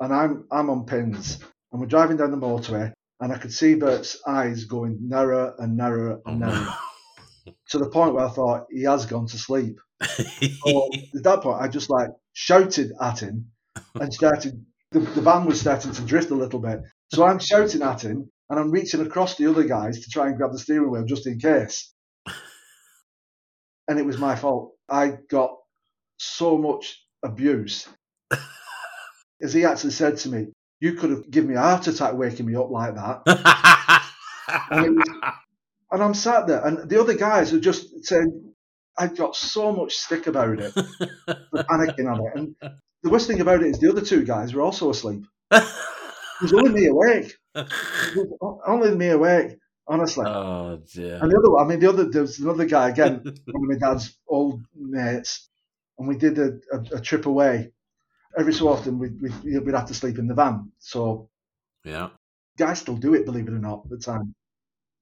And 0.00 0.14
I'm 0.14 0.46
I'm 0.50 0.70
on 0.70 0.86
pins, 0.86 1.38
and 1.72 1.80
we're 1.80 1.88
driving 1.88 2.18
down 2.18 2.30
the 2.32 2.36
motorway, 2.38 2.92
and 3.20 3.32
I 3.32 3.38
could 3.38 3.52
see 3.52 3.74
Bert's 3.76 4.20
eyes 4.26 4.64
going 4.64 4.98
narrower 5.08 5.54
and 5.58 5.76
narrower 5.76 6.20
Oh, 6.26 6.32
and 6.32 6.40
narrower 6.40 6.56
no. 6.56 6.74
To 7.70 7.78
the 7.78 7.88
point 7.88 8.14
where 8.14 8.24
I 8.26 8.30
thought 8.30 8.66
he 8.70 8.82
has 8.84 9.06
gone 9.06 9.26
to 9.28 9.38
sleep. 9.38 9.78
So 10.64 10.88
at 11.16 11.22
that 11.24 11.40
point, 11.42 11.60
I 11.62 11.68
just 11.68 11.90
like 11.90 12.08
shouted 12.32 12.92
at 13.00 13.20
him 13.20 13.50
and 13.94 14.12
started. 14.12 14.64
The, 14.90 15.00
the 15.00 15.22
van 15.22 15.46
was 15.46 15.60
starting 15.60 15.92
to 15.92 16.02
drift 16.02 16.30
a 16.30 16.34
little 16.34 16.60
bit, 16.60 16.80
so 17.12 17.24
I'm 17.24 17.38
shouting 17.38 17.82
at 17.82 18.02
him 18.02 18.30
and 18.50 18.58
I'm 18.60 18.70
reaching 18.70 19.00
across 19.00 19.36
the 19.36 19.46
other 19.48 19.64
guys 19.64 20.00
to 20.00 20.10
try 20.10 20.26
and 20.26 20.36
grab 20.36 20.52
the 20.52 20.58
steering 20.58 20.90
wheel 20.90 21.04
just 21.06 21.26
in 21.26 21.38
case. 21.38 21.92
And 23.88 23.98
it 23.98 24.04
was 24.06 24.18
my 24.18 24.36
fault. 24.36 24.72
I 24.88 25.14
got 25.30 25.56
so 26.18 26.58
much 26.58 27.04
abuse. 27.24 27.88
As 29.42 29.52
he 29.54 29.64
actually 29.64 29.92
said 29.92 30.16
to 30.18 30.28
me, 30.28 30.46
"You 30.80 30.94
could 30.94 31.10
have 31.10 31.30
given 31.30 31.50
me 31.50 31.56
a 31.56 31.60
heart 31.60 31.86
attack 31.86 32.14
waking 32.14 32.46
me 32.46 32.54
up 32.56 32.70
like 32.70 32.94
that." 32.94 33.22
And, 34.70 34.84
it 34.86 34.90
was- 34.90 35.32
and 35.92 36.02
I'm 36.02 36.14
sat 36.14 36.46
there, 36.46 36.66
and 36.66 36.88
the 36.88 37.00
other 37.00 37.14
guys 37.14 37.52
are 37.52 37.60
just 37.60 38.04
saying, 38.04 38.54
"I've 38.98 39.16
got 39.16 39.36
so 39.36 39.72
much 39.72 39.94
stick 39.94 40.26
about 40.26 40.58
it, 40.58 40.74
panicking 41.54 42.10
on 42.10 42.26
it. 42.26 42.32
And 42.34 42.56
the 43.02 43.10
worst 43.10 43.26
thing 43.28 43.40
about 43.40 43.62
it 43.62 43.68
is 43.68 43.78
the 43.78 43.90
other 43.90 44.00
two 44.00 44.24
guys 44.24 44.54
were 44.54 44.62
also 44.62 44.90
asleep. 44.90 45.24
It 45.50 46.50
was 46.50 46.52
only 46.54 46.70
me 46.72 46.86
awake. 46.86 47.36
Only 48.66 48.96
me 48.96 49.08
awake, 49.10 49.58
honestly. 49.86 50.24
oh 50.26 50.80
dear. 50.92 51.18
And 51.22 51.30
the 51.30 51.38
other, 51.38 51.50
one- 51.52 51.64
I 51.64 51.68
mean, 51.68 51.78
the 51.78 51.88
other, 51.88 52.04
there 52.04 52.22
was 52.22 52.38
another 52.40 52.64
guy 52.64 52.88
again, 52.88 53.22
one 53.50 53.72
of 53.74 53.80
my 53.80 53.86
dad's 53.88 54.18
old 54.26 54.60
mates, 54.74 55.48
and 55.98 56.08
we 56.08 56.16
did 56.16 56.38
a, 56.38 56.58
a, 56.72 56.96
a 56.96 57.00
trip 57.00 57.26
away. 57.26 57.70
Every 58.36 58.54
so 58.54 58.68
often, 58.68 58.98
we'd, 58.98 59.20
we'd, 59.20 59.62
we'd 59.64 59.74
have 59.74 59.86
to 59.88 59.94
sleep 59.94 60.18
in 60.18 60.26
the 60.26 60.34
van. 60.34 60.72
So 60.78 61.28
yeah. 61.84 62.08
guys 62.56 62.80
still 62.80 62.96
do 62.96 63.14
it, 63.14 63.26
believe 63.26 63.46
it 63.46 63.52
or 63.52 63.58
not, 63.58 63.82
at 63.84 63.90
the 63.90 63.98
time. 63.98 64.34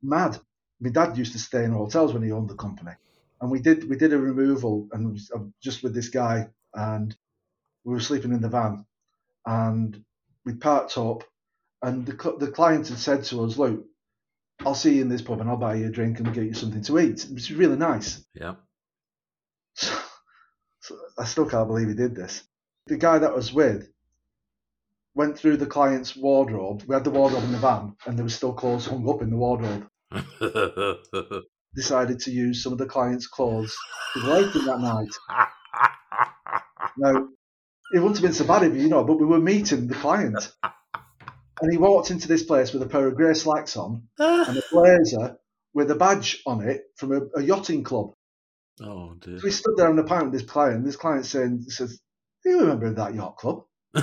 Mad. 0.03 0.39
My 0.81 0.91
dad 0.91 1.17
used 1.19 1.33
to 1.33 1.39
stay 1.39 1.65
in 1.65 1.73
hotels 1.73 2.13
when 2.15 2.23
he 2.23 2.33
owned 2.33 2.49
the 2.49 2.55
company, 2.55 2.93
and 3.41 3.51
we 3.51 3.61
did 3.61 3.89
we 3.89 3.97
did 3.97 4.13
a 4.13 4.19
removal 4.19 4.89
and 4.93 5.13
was, 5.13 5.31
uh, 5.35 5.41
just 5.63 5.83
with 5.83 5.95
this 5.95 6.09
guy, 6.09 6.49
and 6.75 7.17
we 7.85 7.93
were 7.95 8.01
sleeping 8.01 8.33
in 8.33 8.41
the 8.41 8.49
van, 8.49 8.87
and 9.47 10.03
we 10.45 10.55
parked 10.55 10.97
up, 10.99 11.25
and 11.83 12.07
the 12.07 12.37
the 12.39 12.51
client 12.51 12.89
had 12.89 12.99
said 12.99 13.25
to 13.25 13.45
us, 13.45 13.59
"Look, 13.59 13.85
I'll 14.61 14.75
see 14.75 14.97
you 14.97 15.03
in 15.03 15.09
this 15.09 15.23
pub 15.23 15.41
and 15.41 15.51
I'll 15.51 15.57
buy 15.57 15.75
you 15.77 15.87
a 15.89 15.91
drink 15.91 16.19
and 16.19 16.33
get 16.35 16.45
you 16.45 16.55
something 16.55 16.83
to 16.83 16.99
eat." 16.99 17.25
It 17.25 17.35
was 17.35 17.53
really 17.53 17.77
nice. 17.77 18.25
Yeah. 18.35 18.55
So, 19.75 19.97
so 20.81 20.99
I 21.19 21.25
still 21.27 21.47
can't 21.47 21.69
believe 21.69 21.89
he 21.89 21.95
did 21.95 22.15
this. 22.15 22.43
The 22.87 22.97
guy 22.97 23.19
that 23.19 23.33
I 23.33 23.35
was 23.35 23.53
with 23.53 23.91
went 25.15 25.39
through 25.39 25.59
the 25.59 25.67
client's 25.67 26.17
wardrobe. 26.17 26.83
We 26.87 26.95
had 26.95 27.05
the 27.05 27.11
wardrobe 27.11 27.45
in 27.45 27.53
the 27.53 27.59
van, 27.59 27.97
and 28.07 28.17
there 28.17 28.25
was 28.25 28.35
still 28.35 28.55
clothes 28.55 28.87
hung 28.87 29.09
up 29.09 29.23
in 29.23 29.31
the 29.31 29.37
wardrobe. 29.37 29.90
Decided 31.75 32.21
to 32.21 32.31
use 32.31 32.63
some 32.63 32.73
of 32.73 32.79
the 32.79 32.87
client's 32.87 33.27
clothes 33.27 33.77
to 34.15 34.33
out 34.33 34.55
in 34.55 34.65
that 34.67 34.81
night. 34.81 35.15
Now, 36.97 37.29
it 37.93 37.99
wouldn't 37.99 38.17
have 38.17 38.23
been 38.23 38.33
so 38.33 38.45
bad 38.47 38.65
if 38.65 38.75
you 38.75 38.89
know, 38.89 39.05
but 39.05 39.21
we 39.21 39.27
were 39.27 39.41
meeting 39.41 39.87
the 39.87 39.95
client, 39.95 40.53
and 40.63 41.73
he 41.73 41.79
walked 41.79 42.11
into 42.11 42.29
this 42.29 42.43
place 42.43 42.73
with 42.73 42.83
a 42.83 42.89
pair 42.89 43.07
of 43.07 43.15
grey 43.15 43.35
slacks 43.35 43.77
on 43.77 44.09
and 44.19 44.59
a 44.59 44.63
blazer 44.73 45.37
with 45.75 45.91
a 45.91 45.95
badge 45.95 46.43
on 46.47 46.67
it 46.69 46.83
from 46.97 47.13
a, 47.13 47.21
a 47.39 47.43
yachting 47.43 47.85
club. 47.85 48.13
oh 48.83 49.15
dear. 49.21 49.39
So 49.39 49.45
we 49.45 49.51
stood 49.51 49.77
there 49.77 49.89
on 49.89 49.97
the 49.97 50.05
pint 50.05 50.25
with 50.25 50.33
this 50.33 50.43
client. 50.43 50.85
This 50.85 50.97
client 50.97 51.27
saying, 51.27 51.65
says, 51.69 52.01
"Do 52.43 52.51
you 52.51 52.61
remember 52.61 52.93
that 52.95 53.15
yacht 53.15 53.37
club?" 53.37 53.65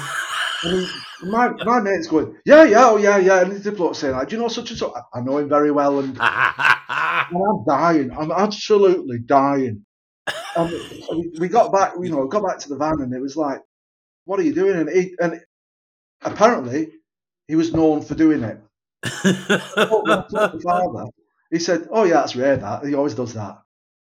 My 1.23 1.49
my 1.65 1.79
mate's 1.79 2.07
going, 2.07 2.35
"Yeah, 2.45 2.63
yeah, 2.63 2.89
oh 2.89 2.97
yeah, 2.97 3.17
yeah." 3.17 3.41
And 3.41 3.51
the 3.51 3.71
bloke 3.71 3.95
saying, 3.95 4.13
like, 4.13 4.29
"Do 4.29 4.35
you 4.35 4.41
know 4.41 4.47
such 4.47 4.69
and 4.71 4.79
such?" 4.79 4.91
I 5.13 5.21
know 5.21 5.37
him 5.37 5.49
very 5.49 5.71
well, 5.71 5.99
and, 5.99 6.09
and 6.19 6.19
I'm 6.19 7.65
dying. 7.67 8.11
I'm 8.11 8.31
absolutely 8.31 9.19
dying. 9.19 9.85
And 10.55 10.71
we, 11.11 11.31
we 11.39 11.47
got 11.47 11.71
back, 11.71 11.93
you 12.01 12.09
know, 12.09 12.27
got 12.27 12.43
back 12.43 12.59
to 12.59 12.69
the 12.69 12.77
van, 12.77 13.01
and 13.01 13.13
it 13.13 13.21
was 13.21 13.35
like, 13.35 13.61
"What 14.25 14.39
are 14.39 14.43
you 14.43 14.53
doing?" 14.53 14.77
And 14.77 14.89
he, 14.89 15.15
and 15.19 15.41
apparently, 16.23 16.91
he 17.47 17.55
was 17.55 17.73
known 17.73 18.01
for 18.01 18.15
doing 18.15 18.43
it. 18.43 18.59
But 19.75 20.03
when 20.03 20.11
I 20.11 20.25
told 20.29 20.51
the 20.53 20.61
father, 20.63 21.05
he 21.51 21.59
said, 21.59 21.87
"Oh 21.91 22.03
yeah, 22.03 22.15
that's 22.15 22.35
rare. 22.35 22.57
That 22.57 22.85
he 22.85 22.95
always 22.95 23.15
does 23.15 23.33
that." 23.33 23.57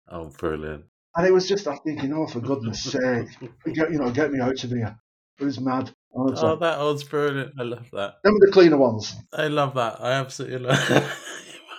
oh, 0.08 0.30
brilliant. 0.38 0.84
And 1.16 1.26
it 1.26 1.32
was 1.32 1.48
just, 1.48 1.68
I 1.68 1.76
think, 1.76 2.02
you 2.02 2.08
know, 2.08 2.26
for 2.26 2.40
goodness 2.40 2.82
sake, 2.82 3.28
get, 3.72 3.92
you 3.92 3.98
know, 3.98 4.10
get 4.10 4.32
me 4.32 4.40
out 4.40 4.62
of 4.64 4.70
here. 4.70 4.98
It 5.38 5.44
was 5.44 5.60
mad. 5.60 5.93
Honestly. 6.14 6.48
Oh, 6.48 6.52
oh 6.52 6.56
that 6.56 6.78
was 6.78 7.04
brilliant. 7.04 7.54
I 7.58 7.62
love 7.62 7.86
that. 7.92 8.22
Them 8.22 8.34
were 8.34 8.46
the 8.46 8.52
cleaner 8.52 8.76
ones. 8.76 9.14
I 9.32 9.48
love 9.48 9.74
that. 9.74 10.00
I 10.00 10.12
absolutely 10.12 10.58
love 10.58 10.78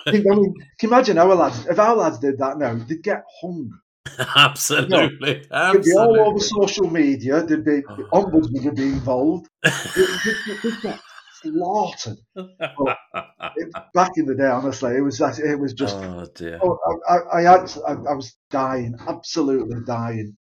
I 0.06 0.12
think, 0.12 0.26
I 0.30 0.36
mean, 0.36 0.54
can 0.78 0.88
you 0.88 0.94
imagine 0.94 1.18
our 1.18 1.34
lads, 1.34 1.66
if 1.66 1.78
our 1.80 1.96
lads 1.96 2.20
did 2.20 2.38
that 2.38 2.58
now, 2.58 2.74
they'd 2.74 3.02
get 3.02 3.24
hung. 3.40 3.72
Absolutely. 4.36 5.44
They'd 5.50 5.82
be 5.82 5.94
all 5.94 6.20
over 6.20 6.38
social 6.38 6.88
media, 6.88 7.42
there'd 7.42 7.64
be, 7.64 7.80
the 7.80 8.08
oh. 8.12 8.24
ombudsman 8.24 8.64
would 8.64 8.76
be 8.76 8.84
involved. 8.84 9.48
They'd, 9.64 9.72
they'd- 9.74 10.58
they'd 10.62 10.80
get 10.82 11.00
slaughtered. 11.42 12.18
It- 12.36 13.72
back 13.94 14.12
in 14.16 14.26
the 14.26 14.36
day, 14.36 14.46
honestly, 14.46 14.94
it 14.96 15.00
was 15.00 15.18
that- 15.18 15.40
it 15.40 15.58
was 15.58 15.72
just, 15.72 15.96
oh 15.96 16.26
dear. 16.36 16.60
oh, 16.62 16.78
I, 17.08 17.16
I, 17.16 17.40
I, 17.40 17.56
I, 17.56 17.92
I 17.92 18.14
was 18.14 18.36
dying, 18.50 18.94
absolutely 19.08 19.80
dying. 19.84 20.36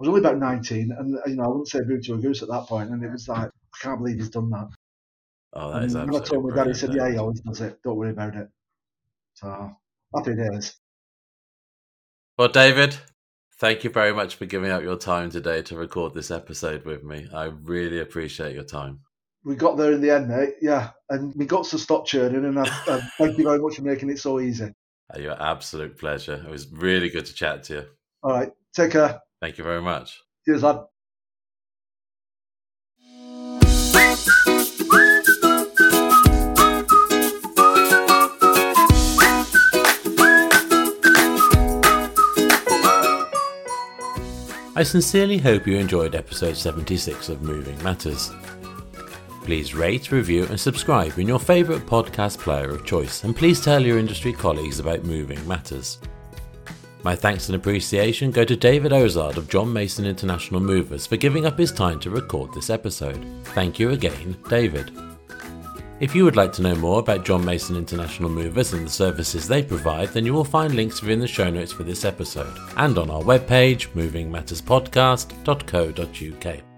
I 0.00 0.04
was 0.04 0.08
only 0.08 0.20
about 0.20 0.38
19, 0.38 0.92
and 0.98 1.18
you 1.26 1.36
know, 1.36 1.44
I 1.44 1.48
wouldn't 1.48 1.68
say 1.68 1.82
boo 1.82 2.00
to 2.00 2.14
a 2.14 2.16
goose 2.16 2.40
at 2.40 2.48
that 2.48 2.66
point, 2.66 2.88
and 2.88 3.04
it 3.04 3.12
was 3.12 3.28
like, 3.28 3.48
I 3.48 3.78
can't 3.82 3.98
believe 3.98 4.16
he's 4.16 4.30
done 4.30 4.48
that. 4.48 4.68
Oh, 5.52 5.72
that 5.72 5.82
And 5.82 6.10
when 6.10 6.22
I 6.22 6.24
told 6.24 6.48
my 6.48 6.56
dad, 6.56 6.68
he 6.68 6.74
said, 6.74 6.94
"Yeah, 6.94 7.10
he 7.10 7.18
always 7.18 7.40
does 7.40 7.60
it. 7.60 7.82
Don't 7.84 7.96
worry 7.96 8.10
about 8.10 8.34
it." 8.34 8.48
So 9.34 9.76
happy 10.14 10.36
days. 10.36 10.74
Well, 12.38 12.48
David, 12.48 12.96
thank 13.58 13.84
you 13.84 13.90
very 13.90 14.14
much 14.14 14.36
for 14.36 14.46
giving 14.46 14.70
up 14.70 14.82
your 14.82 14.96
time 14.96 15.28
today 15.28 15.60
to 15.62 15.76
record 15.76 16.14
this 16.14 16.30
episode 16.30 16.86
with 16.86 17.04
me. 17.04 17.28
I 17.34 17.44
really 17.44 18.00
appreciate 18.00 18.54
your 18.54 18.64
time. 18.64 19.00
We 19.44 19.54
got 19.54 19.76
there 19.76 19.92
in 19.92 20.00
the 20.00 20.12
end, 20.12 20.28
mate. 20.28 20.54
Yeah, 20.62 20.92
and 21.10 21.34
we 21.36 21.44
got 21.44 21.66
to 21.66 21.78
stop 21.78 22.06
churning, 22.06 22.46
and 22.46 22.58
I, 22.58 22.62
I 22.86 23.00
thank 23.18 23.36
you 23.36 23.44
very 23.44 23.58
much 23.58 23.76
for 23.76 23.82
making 23.82 24.08
it 24.08 24.18
so 24.18 24.40
easy. 24.40 24.72
Your 25.14 25.40
absolute 25.42 25.98
pleasure. 25.98 26.42
It 26.42 26.50
was 26.50 26.72
really 26.72 27.10
good 27.10 27.26
to 27.26 27.34
chat 27.34 27.64
to 27.64 27.74
you. 27.74 27.86
All 28.22 28.32
right, 28.32 28.50
take 28.74 28.92
care. 28.92 29.20
Thank 29.40 29.56
you 29.58 29.64
very 29.64 29.80
much. 29.80 30.22
Cheers, 30.44 30.62
lad. 30.62 30.80
I 44.76 44.82
sincerely 44.82 45.36
hope 45.36 45.66
you 45.66 45.76
enjoyed 45.76 46.14
episode 46.14 46.56
76 46.56 47.28
of 47.28 47.42
Moving 47.42 47.82
Matters. 47.82 48.30
Please 49.44 49.74
rate, 49.74 50.10
review, 50.10 50.44
and 50.44 50.58
subscribe 50.58 51.18
in 51.18 51.28
your 51.28 51.38
favourite 51.38 51.84
podcast 51.84 52.38
player 52.38 52.70
of 52.70 52.86
choice, 52.86 53.24
and 53.24 53.36
please 53.36 53.60
tell 53.60 53.82
your 53.84 53.98
industry 53.98 54.32
colleagues 54.32 54.80
about 54.80 55.04
Moving 55.04 55.46
Matters. 55.46 55.98
My 57.02 57.16
thanks 57.16 57.48
and 57.48 57.56
appreciation 57.56 58.30
go 58.30 58.44
to 58.44 58.56
David 58.56 58.92
Ozard 58.92 59.38
of 59.38 59.48
John 59.48 59.72
Mason 59.72 60.04
International 60.04 60.60
Movers 60.60 61.06
for 61.06 61.16
giving 61.16 61.46
up 61.46 61.58
his 61.58 61.72
time 61.72 61.98
to 62.00 62.10
record 62.10 62.52
this 62.52 62.68
episode. 62.68 63.24
Thank 63.54 63.78
you 63.78 63.90
again, 63.90 64.36
David. 64.48 64.90
If 66.00 66.14
you 66.14 66.24
would 66.24 66.36
like 66.36 66.52
to 66.54 66.62
know 66.62 66.74
more 66.74 66.98
about 67.00 67.26
John 67.26 67.44
Mason 67.44 67.76
International 67.76 68.30
Movers 68.30 68.72
and 68.72 68.86
the 68.86 68.90
services 68.90 69.46
they 69.46 69.62
provide, 69.62 70.08
then 70.08 70.24
you 70.24 70.32
will 70.32 70.44
find 70.44 70.74
links 70.74 71.02
within 71.02 71.20
the 71.20 71.28
show 71.28 71.50
notes 71.50 71.72
for 71.72 71.82
this 71.84 72.06
episode 72.06 72.56
and 72.76 72.96
on 72.98 73.10
our 73.10 73.22
webpage, 73.22 73.88
movingmatterspodcast.co.uk. 73.92 76.69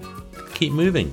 keep 0.55 0.73
moving. 0.73 1.13